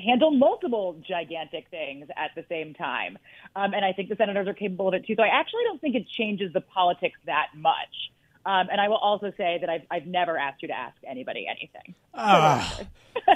handle 0.00 0.30
multiple 0.30 1.00
gigantic 1.06 1.68
things 1.70 2.08
at 2.16 2.30
the 2.36 2.44
same 2.48 2.72
time. 2.74 3.18
Um, 3.56 3.74
and 3.74 3.84
I 3.84 3.92
think 3.92 4.08
the 4.08 4.16
senators 4.16 4.46
are 4.46 4.54
capable 4.54 4.88
of 4.88 4.94
it 4.94 5.06
too. 5.06 5.14
So 5.16 5.22
I 5.22 5.28
actually 5.28 5.64
don't 5.64 5.80
think 5.80 5.96
it 5.96 6.08
changes 6.08 6.52
the 6.52 6.60
politics 6.60 7.18
that 7.26 7.48
much. 7.54 8.12
Um, 8.48 8.68
and 8.72 8.80
I 8.80 8.88
will 8.88 8.96
also 8.96 9.30
say 9.36 9.58
that 9.60 9.68
I've, 9.68 9.82
I've 9.90 10.06
never 10.06 10.38
asked 10.38 10.62
you 10.62 10.68
to 10.68 10.74
ask 10.74 10.96
anybody 11.06 11.46
anything. 11.46 11.94
Ah. 12.14 12.80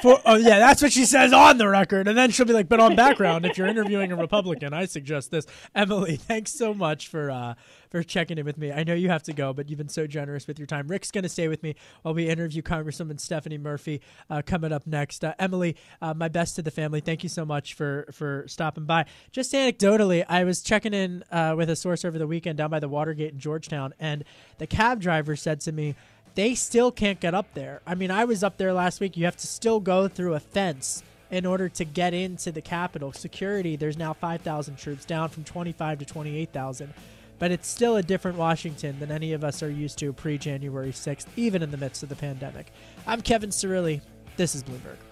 For, 0.01 0.19
oh 0.25 0.37
yeah, 0.37 0.59
that's 0.59 0.81
what 0.81 0.91
she 0.91 1.05
says 1.05 1.35
on 1.35 1.59
the 1.59 1.69
record, 1.69 2.09
and 2.09 2.17
then 2.17 2.31
she'll 2.31 2.47
be 2.47 2.55
like, 2.55 2.67
"But 2.67 2.81
on 2.81 2.97
background, 2.97 3.45
if 3.45 3.59
you're 3.59 3.67
interviewing 3.67 4.11
a 4.11 4.17
Republican, 4.17 4.73
I 4.73 4.87
suggest 4.87 5.31
this." 5.31 5.45
Emily, 5.75 6.17
thanks 6.17 6.55
so 6.55 6.73
much 6.73 7.09
for 7.09 7.31
uh, 7.31 7.55
for 7.93 8.03
checking 8.03 8.39
in 8.39 8.47
with 8.47 8.57
me. 8.57 8.73
I 8.73 8.85
know 8.85 8.95
you 8.95 9.11
have 9.11 9.23
to 9.25 9.35
go, 9.35 9.53
but 9.53 9.69
you've 9.69 9.77
been 9.77 9.91
so 9.91 10.07
generous 10.07 10.47
with 10.47 10.59
your 10.59 10.67
time. 10.67 10.89
Rick's 10.89 11.11
going 11.11 11.25
to 11.25 11.29
stay 11.29 11.47
with 11.47 11.63
me 11.63 11.77
while 12.01 12.15
we 12.15 12.27
interview 12.27 12.63
Congresswoman 12.63 13.21
Stephanie 13.21 13.59
Murphy 13.59 14.01
uh, 14.31 14.41
coming 14.45 14.73
up 14.73 14.87
next. 14.87 15.23
Uh, 15.23 15.35
Emily, 15.39 15.77
uh, 16.01 16.15
my 16.15 16.29
best 16.29 16.57
to 16.57 16.63
the 16.63 16.71
family. 16.71 17.01
Thank 17.01 17.23
you 17.23 17.29
so 17.29 17.45
much 17.45 17.75
for 17.75 18.09
for 18.11 18.47
stopping 18.49 18.87
by. 18.87 19.05
Just 19.31 19.53
anecdotally, 19.53 20.25
I 20.27 20.43
was 20.45 20.63
checking 20.63 20.95
in 20.95 21.23
uh, 21.31 21.55
with 21.55 21.69
a 21.69 21.77
source 21.77 22.03
over 22.03 22.19
the 22.19 22.27
weekend 22.27 22.57
down 22.57 22.71
by 22.71 22.81
the 22.81 22.89
Watergate 22.89 23.35
in 23.35 23.39
Georgetown, 23.39 23.93
and 24.01 24.25
the 24.57 24.67
cab 24.67 24.99
driver 24.99 25.37
said 25.37 25.61
to 25.61 25.73
me 25.73 25.95
they 26.35 26.55
still 26.55 26.91
can't 26.91 27.21
get 27.21 27.35
up 27.35 27.53
there. 27.53 27.83
I 27.87 27.95
mean, 27.95 28.11
I 28.11 28.25
was 28.25 28.43
up 28.43 28.57
there 28.57 28.73
last 28.73 29.01
week. 29.01 29.19
You 29.19 29.27
have 29.27 29.37
to 29.37 29.47
still 29.47 29.81
go 29.81 30.09
through 30.09 30.33
a 30.33 30.41
fence 30.41 31.03
in 31.31 31.45
order 31.45 31.69
to 31.69 31.85
get 31.85 32.15
into 32.15 32.51
the 32.51 32.63
Capitol. 32.63 33.13
Security, 33.13 33.77
there's 33.77 33.99
now 33.99 34.15
5,000 34.15 34.77
troops, 34.77 35.05
down 35.05 35.29
from 35.29 35.45
25 35.45 35.99
to 35.99 36.05
28,000. 36.07 36.95
But 37.43 37.51
it's 37.51 37.67
still 37.67 37.97
a 37.97 38.05
different 38.05 38.39
Washington 38.39 39.01
than 39.01 39.11
any 39.11 39.33
of 39.33 39.43
us 39.43 39.65
are 39.65 39.69
used 39.69 39.99
to 39.99 40.13
pre 40.13 40.39
January 40.39 40.93
6th, 40.93 41.27
even 41.35 41.61
in 41.61 41.73
the 41.73 41.77
midst 41.77 42.05
of 42.05 42.09
the 42.09 42.15
pandemic. 42.15 42.73
I'm 43.05 43.21
Kevin 43.21 43.51
Cirilli. 43.51 44.01
This 44.37 44.55
is 44.55 44.63
Bloomberg. 44.63 45.12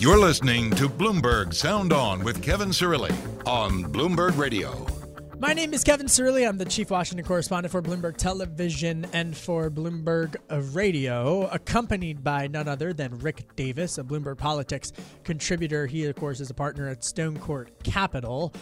You're 0.00 0.18
listening 0.18 0.70
to 0.76 0.88
Bloomberg 0.88 1.52
Sound 1.52 1.92
On 1.92 2.22
with 2.22 2.40
Kevin 2.40 2.68
Cirilli 2.68 3.10
on 3.44 3.82
Bloomberg 3.82 4.38
Radio. 4.38 4.86
My 5.40 5.52
name 5.52 5.74
is 5.74 5.82
Kevin 5.82 6.06
Cirilli. 6.06 6.48
I'm 6.48 6.56
the 6.56 6.66
chief 6.66 6.90
Washington 6.90 7.26
correspondent 7.26 7.72
for 7.72 7.82
Bloomberg 7.82 8.16
Television 8.16 9.08
and 9.12 9.36
for 9.36 9.68
Bloomberg 9.68 10.36
Radio, 10.72 11.48
accompanied 11.48 12.22
by 12.22 12.46
none 12.46 12.68
other 12.68 12.92
than 12.92 13.18
Rick 13.18 13.56
Davis, 13.56 13.98
a 13.98 14.04
Bloomberg 14.04 14.38
Politics 14.38 14.92
contributor. 15.24 15.88
He, 15.88 16.04
of 16.06 16.14
course, 16.14 16.38
is 16.38 16.48
a 16.48 16.54
partner 16.54 16.88
at 16.88 17.02
Stone 17.02 17.40
Court 17.40 17.68
Capital. 17.82 18.54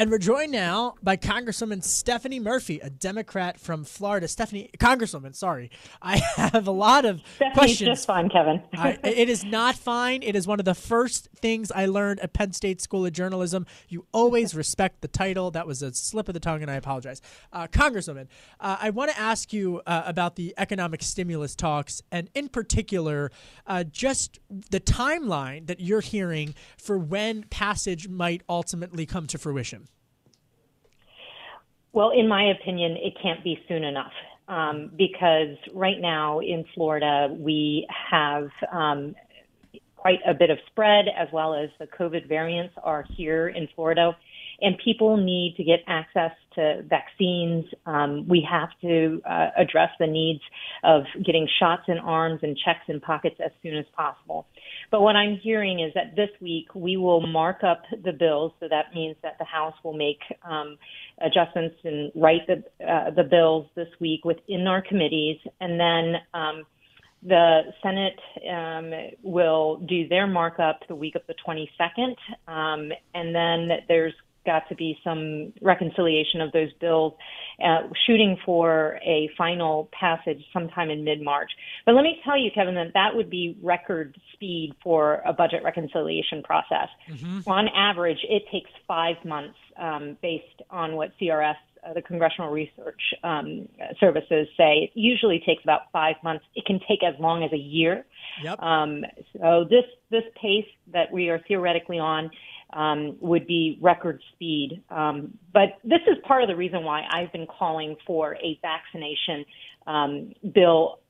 And 0.00 0.10
we're 0.10 0.16
joined 0.16 0.50
now 0.50 0.94
by 1.02 1.18
Congresswoman 1.18 1.84
Stephanie 1.84 2.40
Murphy, 2.40 2.80
a 2.80 2.88
Democrat 2.88 3.60
from 3.60 3.84
Florida. 3.84 4.28
Stephanie, 4.28 4.70
Congresswoman, 4.78 5.36
sorry. 5.36 5.70
I 6.00 6.16
have 6.36 6.66
a 6.66 6.70
lot 6.70 7.04
of 7.04 7.20
Stephanie's 7.34 7.54
questions. 7.54 7.88
just 7.90 8.06
fine, 8.06 8.30
Kevin. 8.30 8.62
I, 8.72 8.98
it 9.04 9.28
is 9.28 9.44
not 9.44 9.74
fine. 9.74 10.22
It 10.22 10.34
is 10.34 10.46
one 10.46 10.58
of 10.58 10.64
the 10.64 10.72
first 10.72 11.28
things 11.36 11.70
I 11.70 11.84
learned 11.84 12.20
at 12.20 12.32
Penn 12.32 12.54
State 12.54 12.80
School 12.80 13.04
of 13.04 13.12
Journalism. 13.12 13.66
You 13.90 14.06
always 14.10 14.54
respect 14.54 15.02
the 15.02 15.08
title. 15.08 15.50
That 15.50 15.66
was 15.66 15.82
a 15.82 15.92
slip 15.92 16.28
of 16.28 16.32
the 16.32 16.40
tongue, 16.40 16.62
and 16.62 16.70
I 16.70 16.76
apologize. 16.76 17.20
Uh, 17.52 17.66
Congresswoman, 17.66 18.28
uh, 18.58 18.78
I 18.80 18.88
want 18.88 19.10
to 19.10 19.20
ask 19.20 19.52
you 19.52 19.82
uh, 19.86 20.04
about 20.06 20.36
the 20.36 20.54
economic 20.56 21.02
stimulus 21.02 21.54
talks, 21.54 22.00
and 22.10 22.30
in 22.34 22.48
particular, 22.48 23.30
uh, 23.66 23.84
just 23.84 24.38
the 24.48 24.80
timeline 24.80 25.66
that 25.66 25.78
you're 25.78 26.00
hearing 26.00 26.54
for 26.78 26.96
when 26.96 27.42
passage 27.50 28.08
might 28.08 28.40
ultimately 28.48 29.04
come 29.04 29.26
to 29.26 29.36
fruition. 29.36 29.88
Well, 31.92 32.10
in 32.10 32.28
my 32.28 32.50
opinion, 32.50 32.96
it 32.96 33.14
can't 33.22 33.42
be 33.42 33.58
soon 33.68 33.84
enough. 33.84 34.12
Um, 34.48 34.90
because 34.98 35.56
right 35.72 36.00
now 36.00 36.40
in 36.40 36.64
Florida, 36.74 37.28
we 37.30 37.86
have 38.10 38.48
um, 38.72 39.14
quite 39.96 40.18
a 40.26 40.34
bit 40.34 40.50
of 40.50 40.58
spread 40.66 41.06
as 41.16 41.28
well 41.32 41.54
as 41.54 41.70
the 41.78 41.86
COVID 41.86 42.26
variants 42.26 42.74
are 42.82 43.04
here 43.16 43.48
in 43.48 43.68
Florida 43.76 44.16
and 44.60 44.76
people 44.82 45.16
need 45.16 45.54
to 45.56 45.64
get 45.64 45.80
access 45.86 46.32
to 46.54 46.82
vaccines. 46.88 47.64
Um, 47.86 48.26
we 48.28 48.46
have 48.50 48.68
to 48.82 49.22
uh, 49.28 49.48
address 49.56 49.90
the 49.98 50.06
needs 50.06 50.40
of 50.84 51.02
getting 51.24 51.48
shots 51.58 51.82
in 51.88 51.98
arms 51.98 52.40
and 52.42 52.56
checks 52.56 52.84
in 52.88 53.00
pockets 53.00 53.36
as 53.44 53.52
soon 53.62 53.76
as 53.76 53.84
possible. 53.96 54.46
But 54.90 55.02
what 55.02 55.16
I'm 55.16 55.38
hearing 55.42 55.80
is 55.80 55.92
that 55.94 56.16
this 56.16 56.30
week 56.40 56.74
we 56.74 56.96
will 56.96 57.26
mark 57.26 57.62
up 57.62 57.82
the 58.04 58.12
bills, 58.12 58.52
so 58.60 58.68
that 58.68 58.94
means 58.94 59.16
that 59.22 59.36
the 59.38 59.44
House 59.44 59.74
will 59.84 59.96
make 59.96 60.20
um, 60.48 60.76
adjustments 61.20 61.76
and 61.84 62.12
write 62.14 62.46
the 62.46 62.62
uh, 62.84 63.10
the 63.10 63.24
bills 63.24 63.66
this 63.76 63.88
week 64.00 64.24
within 64.24 64.66
our 64.66 64.82
committees, 64.82 65.38
and 65.60 65.78
then. 65.78 66.16
Um, 66.34 66.64
the 67.22 67.60
Senate 67.82 68.18
um, 68.50 68.92
will 69.22 69.76
do 69.86 70.08
their 70.08 70.26
markup 70.26 70.80
the 70.88 70.94
week 70.94 71.16
of 71.16 71.22
the 71.28 71.34
22nd, 71.46 72.14
um, 72.48 72.90
and 73.14 73.34
then 73.34 73.68
there's 73.88 74.14
got 74.44 74.68
to 74.68 74.74
be 74.74 74.98
some 75.04 75.52
reconciliation 75.60 76.40
of 76.40 76.52
those 76.52 76.72
bills, 76.80 77.14
uh, 77.62 77.88
shooting 78.06 78.36
for 78.44 78.98
a 79.04 79.30
final 79.36 79.88
passage 79.98 80.42
sometime 80.52 80.90
in 80.90 81.04
mid 81.04 81.22
March. 81.22 81.50
But 81.86 81.94
let 81.94 82.02
me 82.02 82.20
tell 82.24 82.38
you, 82.38 82.50
Kevin, 82.54 82.74
that 82.74 82.92
that 82.94 83.14
would 83.14 83.30
be 83.30 83.56
record 83.62 84.16
speed 84.32 84.74
for 84.82 85.22
a 85.26 85.32
budget 85.32 85.62
reconciliation 85.62 86.42
process. 86.42 86.88
Mm-hmm. 87.08 87.40
On 87.46 87.68
average, 87.68 88.18
it 88.28 88.44
takes 88.50 88.70
five 88.86 89.16
months 89.24 89.56
um, 89.78 90.16
based 90.22 90.62
on 90.70 90.96
what 90.96 91.12
CRS. 91.20 91.56
Uh, 91.82 91.94
the 91.94 92.02
Congressional 92.02 92.50
Research 92.50 93.00
um, 93.24 93.66
Services 93.98 94.46
say 94.54 94.80
it 94.84 94.90
usually 94.92 95.42
takes 95.46 95.62
about 95.64 95.90
five 95.90 96.16
months. 96.22 96.44
It 96.54 96.66
can 96.66 96.78
take 96.86 97.02
as 97.02 97.18
long 97.18 97.42
as 97.42 97.50
a 97.54 97.56
year. 97.56 98.04
Yep. 98.42 98.62
Um, 98.62 99.02
so 99.32 99.64
this 99.64 99.84
this 100.10 100.24
pace 100.38 100.66
that 100.92 101.10
we 101.10 101.30
are 101.30 101.40
theoretically 101.48 101.98
on 101.98 102.30
um, 102.72 103.16
would 103.20 103.46
be 103.46 103.78
record 103.80 104.20
speed. 104.32 104.82
Um, 104.90 105.38
but 105.52 105.78
this 105.84 106.00
is 106.06 106.16
part 106.26 106.42
of 106.42 106.48
the 106.48 106.56
reason 106.56 106.84
why 106.84 107.04
I've 107.10 107.32
been 107.32 107.46
calling 107.46 107.96
for 108.06 108.36
a 108.36 108.58
vaccination 108.62 109.44
um, 109.86 110.32
bill 110.54 111.00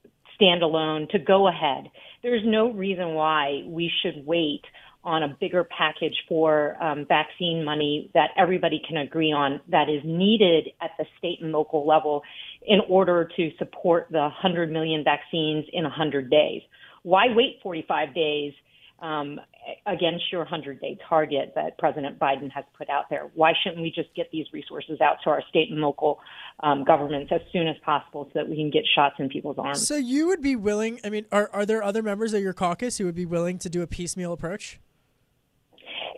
standalone 0.41 1.09
to 1.11 1.19
go 1.19 1.49
ahead. 1.49 1.91
There's 2.23 2.43
no 2.45 2.73
reason 2.73 3.15
why 3.15 3.63
we 3.67 3.91
should 4.03 4.25
wait 4.27 4.63
on 5.03 5.23
a 5.23 5.37
bigger 5.41 5.65
package 5.65 6.15
for 6.29 6.77
um, 6.83 7.07
vaccine 7.07 7.65
money 7.65 8.11
that 8.13 8.31
everybody 8.37 8.83
can 8.87 8.99
agree 8.99 9.33
on 9.33 9.61
that 9.71 9.89
is 9.89 10.03
needed 10.05 10.69
at 10.83 10.91
the 10.99 11.07
state 11.19 11.39
and 11.41 11.53
local 11.53 11.87
level 11.87 12.23
in 12.67 12.81
order 12.89 13.29
to 13.37 13.51
support 13.59 14.09
the 14.11 14.19
100 14.19 14.71
million 14.71 15.03
vaccines 15.03 15.65
in 15.73 15.85
100 15.85 16.31
days. 16.31 16.61
Why 17.03 17.27
wait 17.35 17.61
45 17.63 18.15
days 18.15 18.53
um, 19.01 19.41
against 19.87 20.25
your 20.31 20.43
100 20.43 20.81
day 20.81 20.99
target 21.09 21.53
that 21.55 21.79
President 21.79 22.19
Biden 22.19 22.51
has 22.51 22.65
put 22.77 22.89
out 22.91 23.05
there. 23.09 23.31
Why 23.35 23.53
shouldn't 23.63 23.83
we 23.83 23.91
just 23.91 24.15
get 24.15 24.31
these 24.31 24.47
resources 24.53 25.01
out 25.01 25.17
to 25.25 25.31
our 25.31 25.43
state 25.49 25.71
and 25.71 25.81
local 25.81 26.21
um, 26.61 26.85
governments 26.85 27.33
as 27.33 27.41
soon 27.53 27.67
as 27.67 27.77
possible 27.85 28.25
so 28.27 28.41
that 28.41 28.49
we 28.49 28.57
can 28.57 28.71
get 28.71 28.83
shots 28.95 29.17
in 29.19 29.29
people's 29.29 29.59
arms? 29.59 29.87
So 29.87 29.97
you 29.97 30.27
would 30.27 30.43
be 30.43 30.57
willing, 30.57 31.01
I 31.05 31.11
mean, 31.11 31.27
are, 31.33 31.51
are 31.53 31.65
there 31.65 31.83
other 31.83 32.03
members 32.03 32.35
of 32.35 32.43
your 32.43 32.53
caucus 32.53 32.99
who 32.99 33.07
would 33.07 33.15
be 33.15 33.27
willing 33.27 33.59
to 33.59 33.71
do 33.71 33.83
a 33.83 33.87
piecemeal 33.87 34.33
approach? 34.33 34.79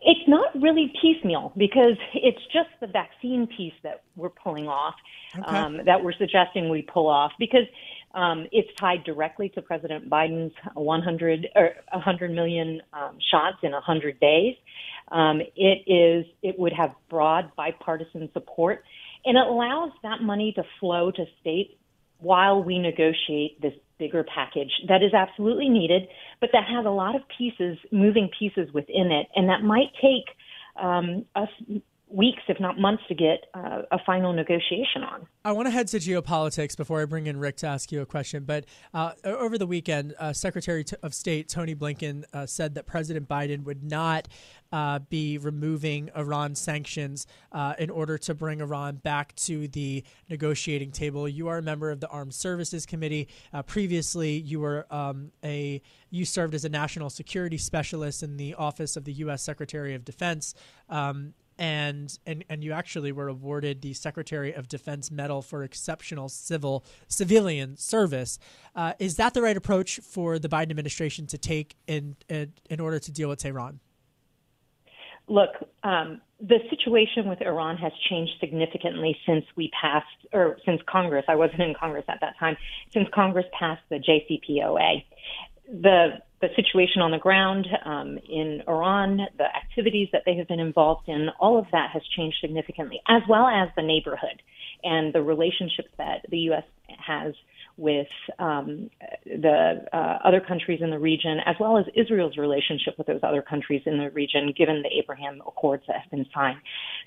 It's 0.05 0.29
not 0.29 0.53
really 0.61 0.93
piecemeal 1.01 1.53
because 1.57 1.97
it's 2.15 2.43
just 2.53 2.71
the 2.81 2.89
vaccine 2.89 3.47
piece 3.47 3.75
that 3.85 4.03
we're 4.17 4.31
pulling 4.31 4.67
off, 4.67 4.95
okay. 5.39 5.57
um, 5.57 5.81
that 5.87 6.03
we're 6.03 6.15
suggesting 6.15 6.69
we 6.69 6.83
pull 6.83 7.09
off 7.09 7.31
because 7.39 7.67
um, 8.15 8.47
it's 8.53 8.69
tied 8.79 9.05
directly 9.05 9.49
to 9.51 9.63
President 9.63 10.09
Biden's 10.11 10.53
100 10.75 11.49
or 11.55 11.71
100 11.93 12.31
million 12.31 12.83
um, 12.93 13.19
shots 13.31 13.59
in 13.63 13.73
100 13.73 14.21
days. 14.21 14.55
Um, 15.11 15.41
it 15.57 15.91
is 15.91 16.27
it 16.43 16.59
would 16.59 16.73
have 16.73 16.93
broad 17.11 17.53
bipartisan 17.57 18.31
support, 18.33 18.85
and 19.25 19.37
it 19.37 19.47
allows 19.47 19.91
that 20.03 20.23
money 20.23 20.53
to 20.57 20.63
flow 20.81 21.11
to 21.11 21.25
states 21.41 21.73
while 22.19 22.63
we 22.63 22.79
negotiate 22.79 23.61
this 23.61 23.75
bigger 23.99 24.25
package 24.25 24.71
that 24.89 25.03
is 25.03 25.13
absolutely 25.13 25.69
needed, 25.69 26.03
but 26.41 26.51
that 26.53 26.65
has 26.69 26.87
a 26.87 26.91
lot 26.91 27.15
of 27.15 27.23
pieces, 27.37 27.79
moving 27.91 28.29
pieces 28.39 28.73
within 28.73 29.11
it, 29.11 29.27
and 29.35 29.49
that 29.49 29.63
might 29.63 29.93
take 30.01 30.25
um, 30.83 31.25
us 31.35 31.49
weeks, 32.15 32.43
if 32.49 32.61
not 32.61 32.79
months, 32.79 33.03
to 33.09 33.15
get 33.15 33.47
uh, 33.55 33.83
a 33.91 33.99
final 34.05 34.33
negotiation 34.33 35.03
on. 35.03 35.27
I 35.45 35.53
want 35.53 35.67
to 35.67 35.71
head 35.71 35.89
to 35.89 35.99
geopolitics 35.99 36.77
before 36.77 37.03
I 37.03 37.05
bring 37.05 37.27
in 37.27 37.39
Rick 37.39 37.57
to 37.59 37.67
ask 37.67 37.91
you 37.91 38.01
a 38.01 38.07
question. 38.07 38.45
But 38.45 38.67
uh, 38.95 39.13
over 39.25 39.59
the 39.59 39.67
weekend, 39.67 40.15
uh, 40.19 40.33
Secretary 40.33 40.85
of 41.03 41.15
State 41.15 41.49
Tony 41.49 41.75
Blinken 41.75 42.25
uh, 42.33 42.47
said 42.47 42.75
that 42.75 42.87
President 42.87 43.29
Biden 43.29 43.65
would 43.65 43.83
not 43.83 44.29
uh, 44.73 45.01
be 45.01 45.37
removing 45.39 46.11
Iran 46.17 46.55
sanctions 46.55 47.27
uh, 47.53 47.75
in 47.79 47.91
order 47.91 48.17
to 48.19 48.35
bring 48.35 48.61
Iran 48.61 48.97
back 48.97 49.35
to 49.37 49.69
the 49.69 50.05
negotiating 50.31 50.93
table. 50.93 51.29
You 51.29 51.49
are 51.49 51.59
a 51.59 51.63
member 51.63 51.91
of 51.91 52.01
the 52.01 52.09
Armed 52.09 52.35
Services 52.35 52.87
Committee. 52.87 53.29
previously, 53.67 54.39
you 54.39 54.61
were 54.61 54.87
um, 54.91 55.33
a 55.45 55.83
you 56.11 56.25
served 56.27 56.55
as 56.55 56.65
a 56.65 56.69
national 56.69 57.11
security 57.11 57.59
specialist 57.59 58.23
in 58.23 58.37
the 58.37 58.55
office 58.55 58.97
of 58.97 59.05
the 59.05 59.13
U.S. 59.15 59.43
Secretary 59.43 59.95
of 59.95 60.05
Defense. 60.05 60.55
Um, 60.89 61.33
and 61.63 62.19
and 62.27 62.45
and 62.51 62.65
you 62.65 62.73
actually 62.73 63.13
were 63.13 63.29
awarded 63.29 63.83
the 63.83 63.95
Secretary 63.95 64.53
of 64.53 64.67
Defense 64.67 65.13
Medal 65.13 65.43
for 65.43 65.63
exceptional 65.63 66.29
civil 66.29 66.85
civilian 67.07 67.77
service. 67.77 68.41
Uh, 68.75 68.95
is 68.99 69.15
that 69.15 69.33
the 69.33 69.41
right 69.43 69.57
approach 69.57 70.01
for 70.01 70.41
the 70.41 70.49
Biden 70.49 70.71
administration 70.71 71.25
to 71.29 71.39
take 71.39 71.77
in 71.87 72.17
in, 72.29 72.53
in 72.69 72.81
order 72.81 72.99
to 72.99 73.13
deal 73.13 73.29
with 73.29 73.39
Tehran? 73.39 73.79
Look, 75.29 75.51
um, 75.85 76.21
the 76.41 76.59
situation 76.69 77.29
with 77.29 77.41
Iran 77.41 77.77
has 77.77 77.93
changed 78.11 78.33
significantly 78.41 79.17
since 79.25 79.45
we 79.55 79.71
passed, 79.81 80.07
or 80.33 80.59
since 80.67 80.83
Congress. 80.89 81.25
I 81.29 81.37
wasn't 81.37 81.63
in 81.63 81.75
Congress 81.79 82.05
at 82.09 82.19
that 82.23 82.37
time. 82.41 82.57
Since 82.91 83.07
Congress 83.15 83.47
passed 83.57 83.83
the 83.89 84.01
JCPOA, 84.01 85.05
the 85.69 86.23
the 86.43 86.49
situation 86.57 87.01
on 87.01 87.13
the 87.13 87.19
ground 87.19 87.69
um, 87.87 88.19
in 88.29 88.63
Iran, 88.69 89.21
the 89.39 89.45
activities 89.45 90.09
that 90.13 90.23
they 90.27 90.37
have 90.37 90.49
been 90.49 90.61
involved 90.61 91.09
in, 91.09 91.29
all 91.41 91.57
of 91.57 91.67
that 91.71 91.91
has 91.93 92.03
changed 92.17 92.37
significantly, 92.41 93.01
as 93.09 93.23
well 93.29 93.47
as 93.47 93.69
the 93.77 93.83
neighborhood 93.83 94.43
and 94.83 95.15
the 95.15 95.23
relationships 95.23 95.89
that 95.99 96.27
the 96.29 96.39
U.S. 96.51 96.65
has 96.99 97.33
with 97.77 98.09
um, 98.41 98.91
the 99.25 99.87
uh, 99.93 100.19
other 100.25 100.41
countries 100.41 100.81
in 100.83 100.91
the 100.91 100.99
region, 100.99 101.39
as 101.47 101.55
well 101.61 101.79
as 101.79 101.85
Israel's 101.95 102.37
relationship 102.37 102.99
with 102.99 103.07
those 103.07 103.21
other 103.23 103.41
countries 103.41 103.83
in 103.87 103.99
the 103.99 104.11
region, 104.11 104.53
given 104.59 104.83
the 104.83 104.91
Abraham 105.01 105.41
Accords 105.47 105.85
that 105.87 105.97
have 106.03 106.11
been 106.11 106.27
signed. 106.35 106.59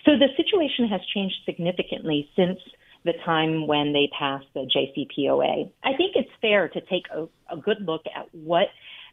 So 0.05 0.11
the 0.17 0.29
situation 0.37 0.87
has 0.87 1.01
changed 1.13 1.35
significantly 1.45 2.29
since 2.37 2.57
the 3.03 3.13
time 3.23 3.67
when 3.67 3.93
they 3.93 4.09
passed 4.17 4.47
the 4.53 4.61
JCPOA. 4.61 5.69
I 5.83 5.93
think 5.95 6.15
it's 6.15 6.29
fair 6.41 6.69
to 6.69 6.81
take 6.81 7.03
a, 7.13 7.27
a 7.53 7.57
good 7.57 7.77
look 7.81 8.01
at 8.15 8.27
what 8.33 8.67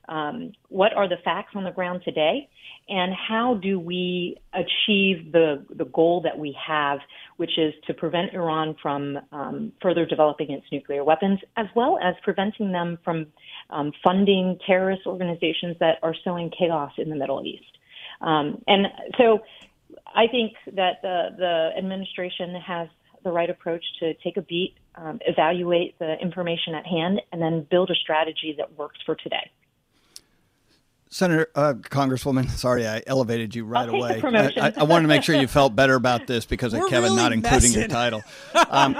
um, 0.08 0.52
what 0.68 0.92
are 0.94 1.08
the 1.08 1.16
facts 1.24 1.52
on 1.54 1.64
the 1.64 1.70
ground 1.70 2.02
today, 2.04 2.48
and 2.88 3.12
how 3.14 3.54
do 3.54 3.78
we 3.78 4.36
achieve 4.52 5.32
the 5.32 5.64
the 5.70 5.84
goal 5.84 6.22
that 6.22 6.38
we 6.38 6.56
have, 6.66 6.98
which 7.36 7.56
is 7.56 7.72
to 7.86 7.94
prevent 7.94 8.34
Iran 8.34 8.74
from 8.82 9.18
um, 9.30 9.72
further 9.80 10.04
developing 10.04 10.50
its 10.50 10.66
nuclear 10.72 11.04
weapons, 11.04 11.38
as 11.56 11.66
well 11.76 11.98
as 12.02 12.14
preventing 12.22 12.72
them 12.72 12.98
from 13.04 13.26
um, 13.70 13.92
funding 14.02 14.58
terrorist 14.66 15.02
organizations 15.06 15.76
that 15.78 15.98
are 16.02 16.14
sowing 16.24 16.50
chaos 16.50 16.92
in 16.98 17.08
the 17.08 17.16
Middle 17.16 17.44
East. 17.46 17.78
Um, 18.20 18.62
and 18.66 18.86
so, 19.18 19.40
I 20.14 20.26
think 20.26 20.54
that 20.74 21.02
the 21.02 21.28
the 21.38 21.70
administration 21.78 22.54
has 22.56 22.88
the 23.24 23.30
right 23.30 23.50
approach 23.50 23.84
to 24.00 24.14
take 24.14 24.36
a 24.36 24.42
beat, 24.42 24.74
um, 24.96 25.20
evaluate 25.26 25.96
the 26.00 26.16
information 26.20 26.74
at 26.74 26.84
hand, 26.86 27.20
and 27.30 27.40
then 27.40 27.66
build 27.70 27.90
a 27.90 27.94
strategy 27.94 28.54
that 28.58 28.76
works 28.76 28.98
for 29.06 29.14
today. 29.14 29.50
Senator, 31.12 31.50
uh, 31.54 31.74
Congresswoman, 31.74 32.48
sorry 32.58 32.88
I 32.88 33.02
elevated 33.06 33.54
you 33.54 33.66
right 33.66 33.88
away. 33.88 34.22
I, 34.24 34.52
I, 34.56 34.72
I, 34.78 34.82
wanted 34.84 35.02
to 35.02 35.08
make 35.08 35.22
sure 35.22 35.34
you 35.34 35.46
felt 35.46 35.76
better 35.76 35.94
about 35.94 36.26
this 36.26 36.46
because 36.46 36.72
of 36.72 36.80
We're 36.80 36.88
Kevin 36.88 37.10
really 37.10 37.16
not 37.22 37.32
including 37.34 37.70
messing. 37.70 37.80
your 37.80 37.88
title. 37.88 38.22
Um, 38.72 38.96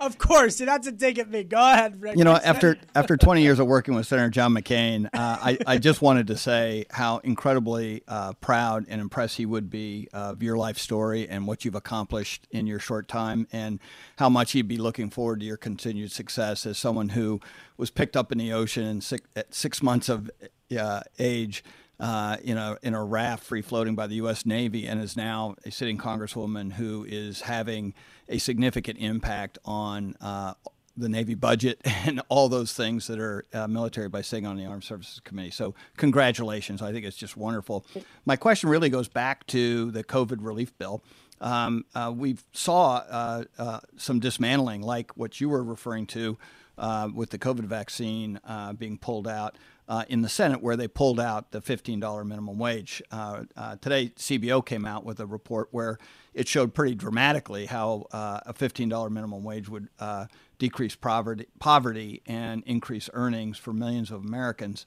of 0.00 0.18
course, 0.18 0.60
you're 0.60 0.66
not 0.66 0.82
to 0.82 0.92
take 0.92 1.18
at 1.18 1.30
me. 1.30 1.42
Go 1.42 1.56
ahead, 1.56 2.02
Rick. 2.02 2.18
you 2.18 2.24
know, 2.24 2.34
after 2.34 2.76
after 2.94 3.16
20 3.16 3.40
years 3.40 3.58
of 3.58 3.66
working 3.66 3.94
with 3.94 4.06
Senator 4.06 4.28
John 4.28 4.52
McCain, 4.52 5.06
uh, 5.06 5.08
I, 5.14 5.58
I 5.66 5.78
just 5.78 6.02
wanted 6.02 6.26
to 6.26 6.36
say 6.36 6.84
how 6.90 7.18
incredibly 7.18 8.02
uh, 8.06 8.34
proud 8.34 8.84
and 8.88 9.00
impressed 9.00 9.38
he 9.38 9.46
would 9.46 9.70
be 9.70 10.08
of 10.12 10.42
your 10.42 10.58
life 10.58 10.76
story 10.76 11.26
and 11.26 11.46
what 11.46 11.64
you've 11.64 11.74
accomplished 11.74 12.46
in 12.50 12.66
your 12.66 12.80
short 12.80 13.08
time, 13.08 13.48
and 13.50 13.80
how 14.18 14.28
much 14.28 14.52
he'd 14.52 14.68
be 14.68 14.76
looking 14.76 15.08
forward 15.08 15.40
to 15.40 15.46
your 15.46 15.56
continued 15.56 16.12
success 16.12 16.66
as 16.66 16.76
someone 16.76 17.10
who 17.10 17.40
was 17.78 17.90
picked 17.90 18.16
up 18.16 18.30
in 18.30 18.36
the 18.36 18.52
ocean 18.52 19.00
six, 19.00 19.26
at 19.36 19.54
six 19.54 19.82
months 19.82 20.10
of 20.10 20.30
uh, 20.76 21.00
age 21.18 21.64
uh, 22.00 22.36
in 22.42 22.56
a 22.56 22.76
in 22.82 22.94
a 22.94 23.04
raft 23.04 23.44
free 23.44 23.62
floating 23.62 23.94
by 23.94 24.06
the 24.06 24.16
U.S. 24.16 24.46
Navy, 24.46 24.86
and 24.86 25.00
is 25.00 25.16
now 25.16 25.56
a 25.64 25.70
sitting 25.70 25.98
congresswoman 25.98 26.72
who 26.72 27.04
is 27.08 27.42
having 27.42 27.94
a 28.28 28.38
significant 28.38 28.98
impact 28.98 29.58
on. 29.64 30.16
Uh, 30.20 30.54
the 30.96 31.08
Navy 31.08 31.36
budget 31.36 31.80
and 31.84 32.20
all 32.28 32.48
those 32.48 32.72
things 32.72 33.06
that 33.06 33.20
are 33.20 33.46
uh, 33.54 33.68
military 33.68 34.08
by 34.08 34.20
sitting 34.20 34.46
on 34.46 34.56
the 34.56 34.66
Armed 34.66 34.82
Services 34.82 35.20
Committee. 35.20 35.52
So, 35.52 35.76
congratulations. 35.96 36.82
I 36.82 36.90
think 36.90 37.06
it's 37.06 37.16
just 37.16 37.36
wonderful. 37.36 37.86
My 38.26 38.34
question 38.34 38.68
really 38.68 38.90
goes 38.90 39.06
back 39.06 39.46
to 39.46 39.92
the 39.92 40.02
COVID 40.02 40.38
relief 40.40 40.76
bill. 40.76 41.04
Um, 41.40 41.84
uh, 41.94 42.12
we 42.14 42.36
saw 42.52 42.96
uh, 43.08 43.44
uh, 43.58 43.80
some 43.96 44.18
dismantling, 44.18 44.82
like 44.82 45.16
what 45.16 45.40
you 45.40 45.48
were 45.48 45.62
referring 45.62 46.06
to 46.06 46.36
uh, 46.76 47.08
with 47.14 47.30
the 47.30 47.38
COVID 47.38 47.64
vaccine 47.64 48.40
uh, 48.44 48.72
being 48.72 48.98
pulled 48.98 49.28
out 49.28 49.56
uh, 49.88 50.04
in 50.08 50.20
the 50.20 50.28
Senate, 50.28 50.62
where 50.62 50.76
they 50.76 50.86
pulled 50.86 51.18
out 51.18 51.50
the 51.50 51.60
$15 51.60 52.26
minimum 52.26 52.58
wage. 52.58 53.02
Uh, 53.10 53.44
uh, 53.56 53.76
today, 53.76 54.12
CBO 54.16 54.64
came 54.64 54.84
out 54.84 55.04
with 55.04 55.18
a 55.18 55.26
report 55.26 55.68
where 55.70 55.98
it 56.34 56.46
showed 56.46 56.74
pretty 56.74 56.94
dramatically 56.94 57.66
how 57.66 58.06
uh, 58.12 58.40
a 58.44 58.52
$15 58.52 59.10
minimum 59.10 59.42
wage 59.42 59.68
would 59.68 59.88
uh, 59.98 60.26
decrease 60.58 60.94
poverty, 60.94 61.46
poverty 61.58 62.22
and 62.26 62.62
increase 62.66 63.08
earnings 63.14 63.56
for 63.56 63.72
millions 63.72 64.10
of 64.10 64.24
Americans. 64.24 64.84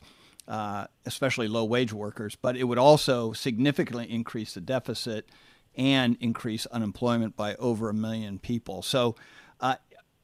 Uh, 0.47 0.87
especially 1.05 1.47
low 1.47 1.63
wage 1.63 1.93
workers, 1.93 2.35
but 2.35 2.57
it 2.57 2.63
would 2.63 2.79
also 2.79 3.31
significantly 3.31 4.09
increase 4.09 4.55
the 4.55 4.59
deficit 4.59 5.29
and 5.77 6.17
increase 6.19 6.65
unemployment 6.65 7.37
by 7.37 7.55
over 7.55 7.89
a 7.89 7.93
million 7.93 8.39
people. 8.39 8.81
So, 8.81 9.15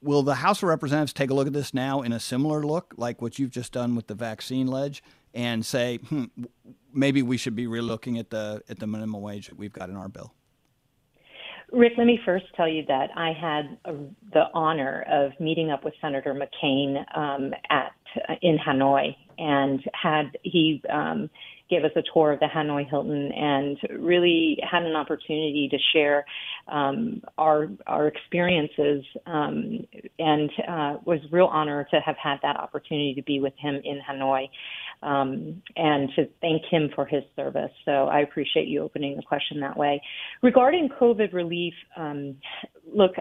will 0.02 0.24
the 0.24 0.36
House 0.36 0.64
of 0.64 0.70
Representatives 0.70 1.14
take 1.14 1.30
a 1.30 1.34
look 1.34 1.48
at 1.48 1.54
this 1.54 1.74
now 1.74 2.02
in 2.02 2.14
a 2.14 2.20
similar 2.20 2.66
look, 2.66 2.94
like 2.98 3.22
what 3.22 3.40
you've 3.40 3.52
just 3.52 3.72
done 3.72 3.96
with 3.96 4.08
the 4.08 4.16
vaccine 4.16 4.68
ledge, 4.68 5.04
and 5.34 5.66
say, 5.66 5.98
hmm, 5.98 6.26
maybe 6.94 7.22
we 7.22 7.38
should 7.38 7.56
be 7.56 7.68
relooking 7.68 8.20
at 8.20 8.30
the 8.30 8.62
at 8.70 8.80
the 8.80 8.88
minimum 8.88 9.22
wage 9.22 9.48
that 9.48 9.58
we've 9.58 9.74
got 9.74 9.90
in 9.90 9.96
our 9.96 10.10
bill? 10.10 10.34
Rick, 11.72 11.94
let 11.98 12.08
me 12.08 12.18
first 12.26 12.46
tell 12.56 12.68
you 12.68 12.86
that 12.88 13.10
I 13.16 13.34
had 13.34 13.78
a, 13.84 13.94
the 14.32 14.46
honor 14.54 15.06
of 15.12 15.38
meeting 15.40 15.70
up 15.70 15.84
with 15.84 15.94
Senator 16.00 16.34
McCain 16.34 17.04
um, 17.18 17.54
at 17.70 17.92
in 18.42 18.58
Hanoi, 18.58 19.16
and 19.38 19.84
had 19.94 20.38
he 20.44 20.82
um, 20.90 21.30
gave 21.70 21.84
us 21.84 21.92
a 21.96 22.04
tour 22.14 22.32
of 22.32 22.40
the 22.40 22.48
Hanoi 22.54 22.88
Hilton 22.90 23.32
and 23.32 23.78
really 24.00 24.58
had 24.70 24.84
an 24.84 24.96
opportunity 24.96 25.68
to 25.72 25.78
share 25.94 26.26
um, 26.68 27.22
our 27.38 27.70
our 27.86 28.08
experiences 28.08 29.04
um, 29.26 29.86
and 30.20 30.50
uh, 30.68 30.98
was 31.06 31.20
real 31.32 31.46
honor 31.46 31.88
to 31.92 32.00
have 32.00 32.16
had 32.22 32.38
that 32.42 32.58
opportunity 32.58 33.14
to 33.16 33.24
be 33.24 33.40
with 33.40 33.54
him 33.58 33.82
in 33.84 34.00
Hanoi 34.08 34.50
um, 35.04 35.62
and 35.76 36.10
to 36.16 36.28
thank 36.42 36.64
him 36.70 36.90
for 36.96 37.06
his 37.06 37.24
service. 37.36 37.72
So 37.86 38.08
I 38.08 38.22
appreciate 38.22 38.68
you 38.68 38.82
opening 38.82 39.16
the 39.16 39.24
question 39.24 39.60
that 39.62 39.78
way. 39.78 40.02
Regarding 40.42 40.90
COVID 41.00 41.34
relief, 41.34 41.74
um, 41.96 42.38
look, 42.94 43.12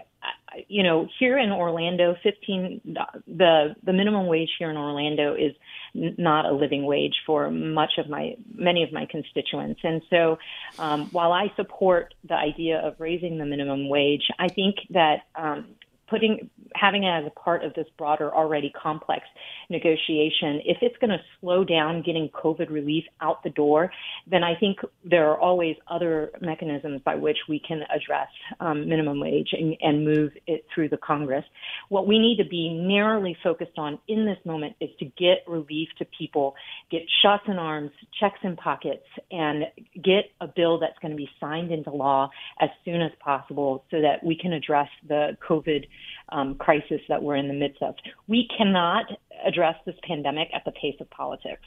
you 0.69 0.83
know, 0.83 1.09
here 1.19 1.39
in 1.39 1.51
Orlando, 1.51 2.17
15 2.23 2.81
the 3.27 3.75
the 3.83 3.93
minimum 3.93 4.27
wage 4.27 4.51
here 4.59 4.71
in 4.71 4.77
Orlando 4.77 5.35
is 5.35 5.53
not 5.95 6.45
a 6.45 6.53
living 6.53 6.85
wage 6.85 7.15
for 7.25 7.51
much 7.51 7.93
of 7.99 8.09
my 8.09 8.37
many 8.55 8.83
of 8.83 8.93
my 8.93 9.07
constituents. 9.07 9.81
And 9.83 10.03
so, 10.11 10.39
um, 10.79 11.07
while 11.11 11.33
I 11.33 11.53
support 11.57 12.15
the 12.29 12.35
idea 12.35 12.79
of 12.79 12.99
raising 12.99 13.39
the 13.39 13.47
minimum 13.47 13.89
wage, 13.89 14.29
I 14.39 14.49
think 14.49 14.77
that 14.91 15.23
um, 15.35 15.76
putting 16.09 16.51
having 16.75 17.05
it 17.05 17.11
as 17.11 17.25
a 17.27 17.41
part 17.41 17.65
of 17.65 17.75
this 17.75 17.87
broader 17.97 18.35
already 18.35 18.73
complex 18.81 19.25
negotiation 19.71 20.61
if 20.65 20.79
it's 20.83 20.97
going 20.99 21.11
to 21.11 21.21
slow 21.41 21.65
down 21.65 22.03
getting 22.03 22.29
covid 22.31 22.71
relief 22.71 23.05
out 23.21 23.43
the 23.43 23.51
door 23.51 23.91
then 24.31 24.43
i 24.43 24.55
think 24.59 24.79
there 25.05 25.29
are 25.29 25.39
always 25.39 25.77
other 25.89 26.31
mechanisms 26.41 27.01
by 27.05 27.15
which 27.15 27.39
we 27.49 27.61
can 27.67 27.83
address 27.95 28.29
um, 28.61 28.89
minimum 28.89 29.21
wage 29.21 29.49
and, 29.53 29.77
and 29.81 30.05
move 30.05 30.33
it 30.47 30.65
through 30.75 30.89
the 30.89 30.97
congress. 30.97 31.45
What 31.89 32.07
we 32.07 32.19
need 32.19 32.37
to 32.43 32.49
be 32.49 32.69
narrowly 32.69 33.37
focused 33.43 33.79
on 33.79 33.99
in 34.09 34.27
this 34.27 34.39
moment 34.45 34.77
is 34.81 34.91
to 34.99 35.05
get 35.05 35.39
relief 35.47 35.89
to 35.99 36.07
people 36.19 36.55
get 36.91 37.03
shots 37.23 37.45
in 37.49 37.59
arms 37.59 37.91
checks 38.21 38.39
in 38.43 38.57
pockets 38.57 39.07
and 39.31 39.65
get 40.03 40.31
a 40.41 40.47
bill 40.47 40.79
that's 40.79 40.99
going 41.01 41.11
to 41.11 41.17
be 41.17 41.29
signed 41.41 41.71
into 41.73 41.91
law 41.91 42.29
as 42.61 42.69
soon 42.85 43.01
as 43.01 43.11
possible 43.21 43.85
so 43.91 44.01
that 44.01 44.25
we 44.25 44.37
can 44.37 44.53
address 44.53 44.89
the 45.09 45.37
covid 45.49 45.87
um, 46.31 46.55
crisis 46.57 47.01
that 47.09 47.23
we're 47.23 47.37
in 47.37 47.49
the 47.49 47.55
midst 47.55 47.83
of. 47.83 47.95
We 48.27 48.49
cannot 48.57 49.07
address 49.45 49.77
this 49.85 49.97
pandemic 50.03 50.49
at 50.55 50.65
the 50.65 50.73
pace 50.73 50.97
of 51.01 51.09
politics. 51.11 51.63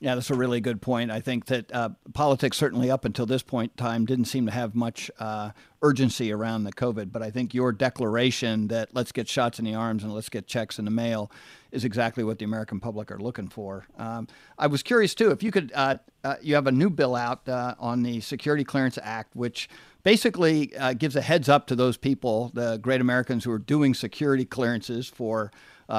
Yeah, 0.00 0.14
that's 0.14 0.30
a 0.30 0.34
really 0.34 0.60
good 0.60 0.80
point. 0.80 1.10
I 1.10 1.20
think 1.20 1.46
that 1.46 1.74
uh, 1.74 1.88
politics, 2.14 2.56
certainly 2.56 2.88
up 2.88 3.04
until 3.04 3.26
this 3.26 3.42
point 3.42 3.72
in 3.76 3.84
time, 3.84 4.04
didn't 4.04 4.26
seem 4.26 4.46
to 4.46 4.52
have 4.52 4.76
much 4.76 5.10
uh, 5.18 5.50
urgency 5.82 6.30
around 6.30 6.62
the 6.62 6.72
COVID. 6.72 7.10
But 7.10 7.22
I 7.22 7.32
think 7.32 7.52
your 7.52 7.72
declaration 7.72 8.68
that 8.68 8.94
let's 8.94 9.10
get 9.10 9.28
shots 9.28 9.58
in 9.58 9.64
the 9.64 9.74
arms 9.74 10.04
and 10.04 10.14
let's 10.14 10.28
get 10.28 10.46
checks 10.46 10.78
in 10.78 10.84
the 10.84 10.92
mail 10.92 11.32
is 11.72 11.84
exactly 11.84 12.22
what 12.22 12.38
the 12.38 12.44
American 12.44 12.78
public 12.78 13.10
are 13.10 13.18
looking 13.18 13.48
for. 13.48 13.86
Um, 13.98 14.28
I 14.56 14.68
was 14.68 14.84
curious 14.84 15.16
too 15.16 15.32
if 15.32 15.42
you 15.42 15.50
could. 15.50 15.72
Uh, 15.74 15.96
uh 16.22 16.36
you 16.42 16.54
have 16.54 16.68
a 16.68 16.72
new 16.72 16.90
bill 16.90 17.16
out 17.16 17.48
uh, 17.48 17.74
on 17.80 18.04
the 18.04 18.20
Security 18.20 18.62
Clearance 18.62 18.98
Act, 19.02 19.34
which 19.34 19.68
basically 20.02 20.74
uh, 20.76 20.92
gives 20.92 21.16
a 21.16 21.20
heads 21.20 21.48
up 21.48 21.66
to 21.68 21.76
those 21.76 21.96
people, 21.96 22.50
the 22.54 22.78
great 22.78 23.00
Americans 23.00 23.44
who 23.44 23.50
are 23.50 23.58
doing 23.58 23.94
security 23.94 24.44
clearances 24.44 25.08
for 25.08 25.50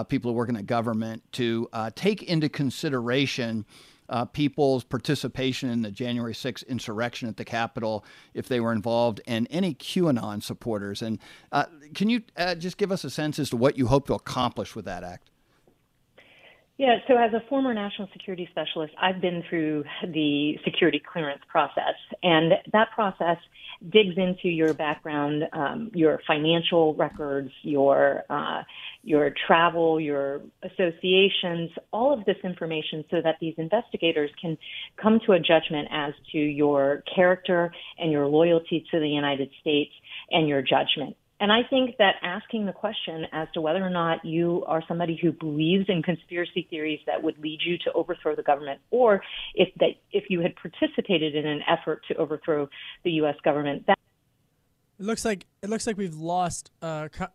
people 0.08 0.30
who 0.30 0.38
work 0.38 0.50
in 0.50 0.56
the 0.56 0.62
government, 0.62 1.24
to 1.32 1.68
take 1.96 2.22
into 2.22 2.48
consideration 2.48 3.66
uh, 4.10 4.26
people's 4.26 4.84
participation 4.84 5.70
in 5.70 5.82
the 5.82 5.92
January 5.92 6.34
6th 6.34 6.68
insurrection 6.68 7.30
at 7.30 7.38
the 7.38 7.46
Capitol 7.46 8.04
if 8.34 8.48
they 8.48 8.60
were 8.60 8.74
involved, 8.74 9.22
and 9.28 9.48
any 9.50 9.74
QAnon 9.76 10.42
supporters. 10.42 11.02
And 11.02 11.20
uh, 11.52 11.66
can 11.94 12.10
you 12.10 12.24
uh, 12.36 12.56
just 12.56 12.78
give 12.78 12.92
us 12.92 13.04
a 13.04 13.10
sense 13.10 13.40
as 13.40 13.50
to 13.52 13.58
what 13.58 13.78
you 13.78 13.88
hope 13.88 14.08
to 14.08 14.14
accomplish 14.14 14.76
with 14.76 14.86
that 14.86 15.04
act? 15.04 15.30
Yeah, 16.78 17.00
so 17.10 17.18
as 17.18 17.34
a 17.34 17.42
former 17.50 17.74
national 17.74 18.08
security 18.14 18.48
specialist, 18.52 18.94
I've 19.02 19.20
been 19.20 19.44
through 19.50 19.84
the 20.02 20.58
security 20.64 21.02
clearance 21.12 21.42
process, 21.50 21.96
and 22.24 22.54
that 22.72 22.92
process 22.96 23.38
digs 23.88 24.16
into 24.18 24.50
your 24.50 24.74
background, 24.74 25.44
um, 25.54 25.92
your 25.94 26.20
financial 26.28 26.94
records, 26.96 27.50
your 27.62 28.24
uh, 28.30 28.64
your 29.04 29.34
travel, 29.48 30.00
your 30.00 30.42
associations, 30.64 31.70
all 31.92 32.14
of 32.14 32.26
this 32.26 32.36
information, 32.44 33.06
so 33.10 33.22
that 33.24 33.36
these 33.40 33.54
investigators 33.58 34.30
can 34.42 34.58
come 35.02 35.20
to 35.26 35.32
a 35.32 35.40
judgment 35.40 35.88
as 35.92 36.14
to 36.32 36.38
your 36.38 37.04
character 37.16 37.72
and 37.98 38.12
your 38.12 38.28
loyalty 38.28 38.86
to 38.92 39.00
the 39.00 39.08
United 39.08 39.50
States 39.62 39.92
and 40.32 40.48
your 40.48 40.62
judgment. 40.62 41.16
And 41.40 41.52
I 41.52 41.62
think 41.70 41.96
that 41.98 42.16
asking 42.22 42.66
the 42.66 42.74
question 42.74 43.26
as 43.32 43.48
to 43.54 43.62
whether 43.62 43.84
or 43.86 43.90
not 43.90 44.26
you 44.26 44.64
are 44.68 44.84
somebody 44.88 45.18
who 45.22 45.32
believes 45.32 45.86
in 45.88 46.04
conspiracy 46.04 46.68
theories 46.70 47.00
that 47.06 47.24
would 47.24 47.40
lead 47.40 47.60
you 47.66 47.78
to 47.86 47.94
overthrow 47.94 48.36
the 48.36 48.44
government, 48.44 48.82
or 48.92 49.22
if 49.56 49.70
that 49.80 49.92
if 50.12 50.26
you 50.30 50.42
had 50.42 50.54
participated 50.58 51.36
in 51.36 51.48
an 51.48 51.62
effort 51.68 52.02
to 52.10 52.16
overthrow 52.16 52.68
the 53.04 53.12
U.S. 53.12 53.36
government, 53.44 53.88
that 53.88 53.98
it 55.00 55.06
looks 55.06 55.24
like 55.24 55.46
it 55.64 55.70
looks 55.70 55.88
like 55.88 55.98
we've 55.98 56.16
lost 56.16 56.72
uh, 56.82 57.08
Co- 57.08 57.28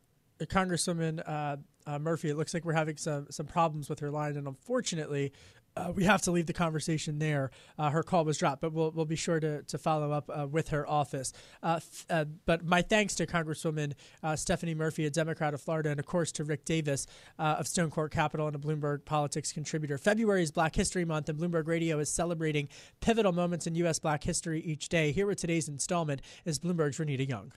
Congresswoman 0.43 1.23
uh, 1.27 1.57
uh, 1.87 1.99
Murphy. 1.99 2.29
It 2.29 2.37
looks 2.37 2.53
like 2.53 2.67
we're 2.67 2.75
having 2.75 2.99
some 2.99 3.27
some 3.31 3.47
problems 3.47 3.89
with 3.89 4.01
her 4.01 4.11
line, 4.11 4.37
and 4.37 4.47
unfortunately, 4.47 5.33
uh, 5.77 5.93
we 5.95 6.05
have 6.05 6.23
to 6.23 6.31
leave 6.31 6.47
the 6.47 6.53
conversation 6.53 7.19
there. 7.19 7.51
Uh, 7.79 7.91
her 7.91 8.03
call 8.03 8.25
was 8.25 8.39
dropped, 8.39 8.61
but 8.61 8.73
we'll, 8.73 8.91
we'll 8.93 9.05
be 9.05 9.17
sure 9.17 9.41
to, 9.41 9.63
to 9.65 9.79
follow 9.79 10.13
up 10.13 10.31
uh, 10.33 10.47
with 10.47 10.69
her 10.69 10.89
office. 10.89 11.33
Uh, 11.63 11.81
uh, 12.09 12.25
but 12.47 12.65
my 12.65 12.83
thanks 12.83 13.15
to 13.15 13.27
Congresswoman 13.27 13.93
uh, 14.23 14.37
Stephanie 14.37 14.75
Murphy, 14.75 15.05
a 15.07 15.11
Democrat 15.11 15.55
of 15.55 15.61
Florida, 15.61 15.91
and 15.91 15.99
of 15.99 16.07
course 16.07 16.31
to 16.33 16.45
Rick 16.45 16.65
Davis 16.65 17.07
of 17.39 17.67
Stone 17.67 17.91
Court 17.91 18.13
Capital 18.13 18.47
and 18.47 18.57
a 18.57 18.59
Bloomberg 18.59 19.05
Politics 19.05 19.53
contributor. 19.53 19.99
February 19.99 20.43
is 20.43 20.53
Black 20.53 20.75
History 20.75 21.05
Month, 21.05 21.29
and 21.29 21.39
Bloomberg 21.39 21.67
Radio 21.67 21.99
is 21.99 22.09
celebrating 22.09 22.69
pivotal 23.01 23.33
moments 23.33 23.67
in 23.67 23.75
U.S. 23.77 23.99
Black 23.99 24.23
history 24.23 24.61
each 24.61 24.89
day. 24.89 25.13
Here 25.13 25.27
with 25.27 25.39
today's 25.39 25.69
installment 25.69 26.23
is 26.45 26.59
Bloomberg's 26.59 26.99
Renita 26.99 27.29
Young. 27.29 27.53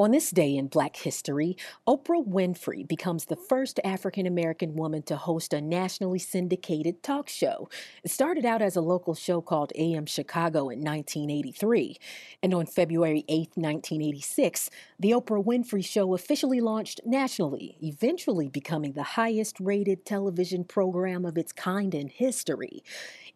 On 0.00 0.12
this 0.12 0.30
day 0.30 0.56
in 0.56 0.68
Black 0.68 0.94
history, 0.94 1.56
Oprah 1.84 2.24
Winfrey 2.24 2.86
becomes 2.86 3.24
the 3.24 3.34
first 3.34 3.80
African 3.82 4.26
American 4.26 4.76
woman 4.76 5.02
to 5.02 5.16
host 5.16 5.52
a 5.52 5.60
nationally 5.60 6.20
syndicated 6.20 7.02
talk 7.02 7.28
show. 7.28 7.68
It 8.04 8.12
started 8.12 8.44
out 8.44 8.62
as 8.62 8.76
a 8.76 8.80
local 8.80 9.16
show 9.16 9.40
called 9.40 9.72
AM 9.74 10.06
Chicago 10.06 10.68
in 10.68 10.84
1983. 10.84 11.96
And 12.44 12.54
on 12.54 12.66
February 12.66 13.24
8, 13.26 13.50
1986, 13.56 14.70
The 15.00 15.10
Oprah 15.10 15.44
Winfrey 15.44 15.84
Show 15.84 16.14
officially 16.14 16.60
launched 16.60 17.00
nationally, 17.04 17.76
eventually 17.82 18.48
becoming 18.48 18.92
the 18.92 19.02
highest 19.02 19.58
rated 19.58 20.06
television 20.06 20.62
program 20.62 21.24
of 21.24 21.36
its 21.36 21.50
kind 21.52 21.92
in 21.92 22.06
history. 22.06 22.84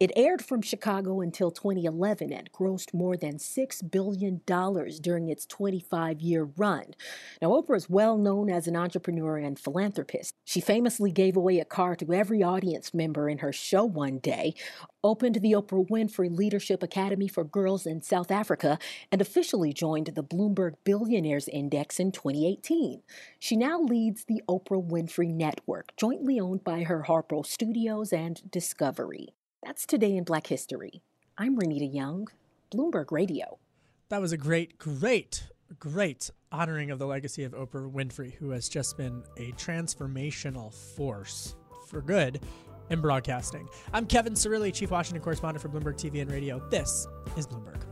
It 0.03 0.11
aired 0.16 0.44
from 0.44 0.62
Chicago 0.62 1.20
until 1.20 1.53
2011 1.53 2.32
and 2.32 2.50
grossed 2.50 2.92
more 2.92 3.16
than 3.16 3.34
$6 3.34 3.88
billion 3.88 4.40
during 5.00 5.28
its 5.28 5.46
25 5.46 6.20
year 6.20 6.48
run. 6.57 6.86
Now, 7.40 7.50
Oprah 7.50 7.76
is 7.76 7.88
well 7.88 8.18
known 8.18 8.50
as 8.50 8.66
an 8.66 8.74
entrepreneur 8.74 9.38
and 9.38 9.57
philanthropist. 9.57 10.34
She 10.44 10.61
famously 10.61 11.12
gave 11.12 11.36
away 11.36 11.61
a 11.61 11.64
car 11.64 11.94
to 11.94 12.12
every 12.12 12.42
audience 12.42 12.92
member 12.92 13.28
in 13.28 13.38
her 13.38 13.53
show 13.53 13.84
one 13.84 14.18
day, 14.18 14.57
opened 15.05 15.36
the 15.36 15.53
Oprah 15.53 15.88
Winfrey 15.88 16.36
Leadership 16.36 16.82
Academy 16.82 17.28
for 17.28 17.44
Girls 17.44 17.86
in 17.86 18.03
South 18.03 18.32
Africa, 18.32 18.80
and 19.12 19.20
officially 19.20 19.72
joined 19.72 20.07
the 20.07 20.24
Bloomberg 20.24 20.72
Billionaires 20.82 21.46
Index 21.46 22.00
in 22.00 22.11
2018. 22.11 23.03
She 23.38 23.55
now 23.55 23.80
leads 23.80 24.24
the 24.24 24.42
Oprah 24.48 24.84
Winfrey 24.84 25.32
Network, 25.32 25.96
jointly 25.96 26.40
owned 26.40 26.64
by 26.64 26.82
her 26.82 27.05
Harpo 27.07 27.46
Studios 27.46 28.12
and 28.12 28.50
Discovery. 28.50 29.28
That's 29.64 29.86
today 29.86 30.16
in 30.16 30.24
Black 30.24 30.48
History. 30.48 31.02
I'm 31.38 31.56
Renita 31.56 31.88
Young, 31.92 32.26
Bloomberg 32.74 33.12
Radio. 33.12 33.60
That 34.08 34.20
was 34.20 34.32
a 34.32 34.36
great, 34.36 34.76
great, 34.76 35.44
great 35.78 36.30
honoring 36.50 36.90
of 36.90 36.98
the 36.98 37.06
legacy 37.06 37.44
of 37.44 37.52
Oprah 37.52 37.90
Winfrey, 37.90 38.34
who 38.34 38.50
has 38.50 38.68
just 38.68 38.96
been 38.96 39.22
a 39.36 39.52
transformational 39.52 40.74
force 40.74 41.54
for 41.86 42.02
good 42.02 42.40
in 42.90 43.00
broadcasting. 43.00 43.68
I'm 43.92 44.06
Kevin 44.06 44.32
Cirilli, 44.32 44.74
Chief 44.74 44.90
Washington 44.90 45.22
Correspondent 45.22 45.62
for 45.62 45.68
Bloomberg 45.68 45.94
TV 45.94 46.20
and 46.22 46.30
Radio. 46.32 46.58
This 46.68 47.06
is 47.36 47.46
Bloomberg. 47.46 47.91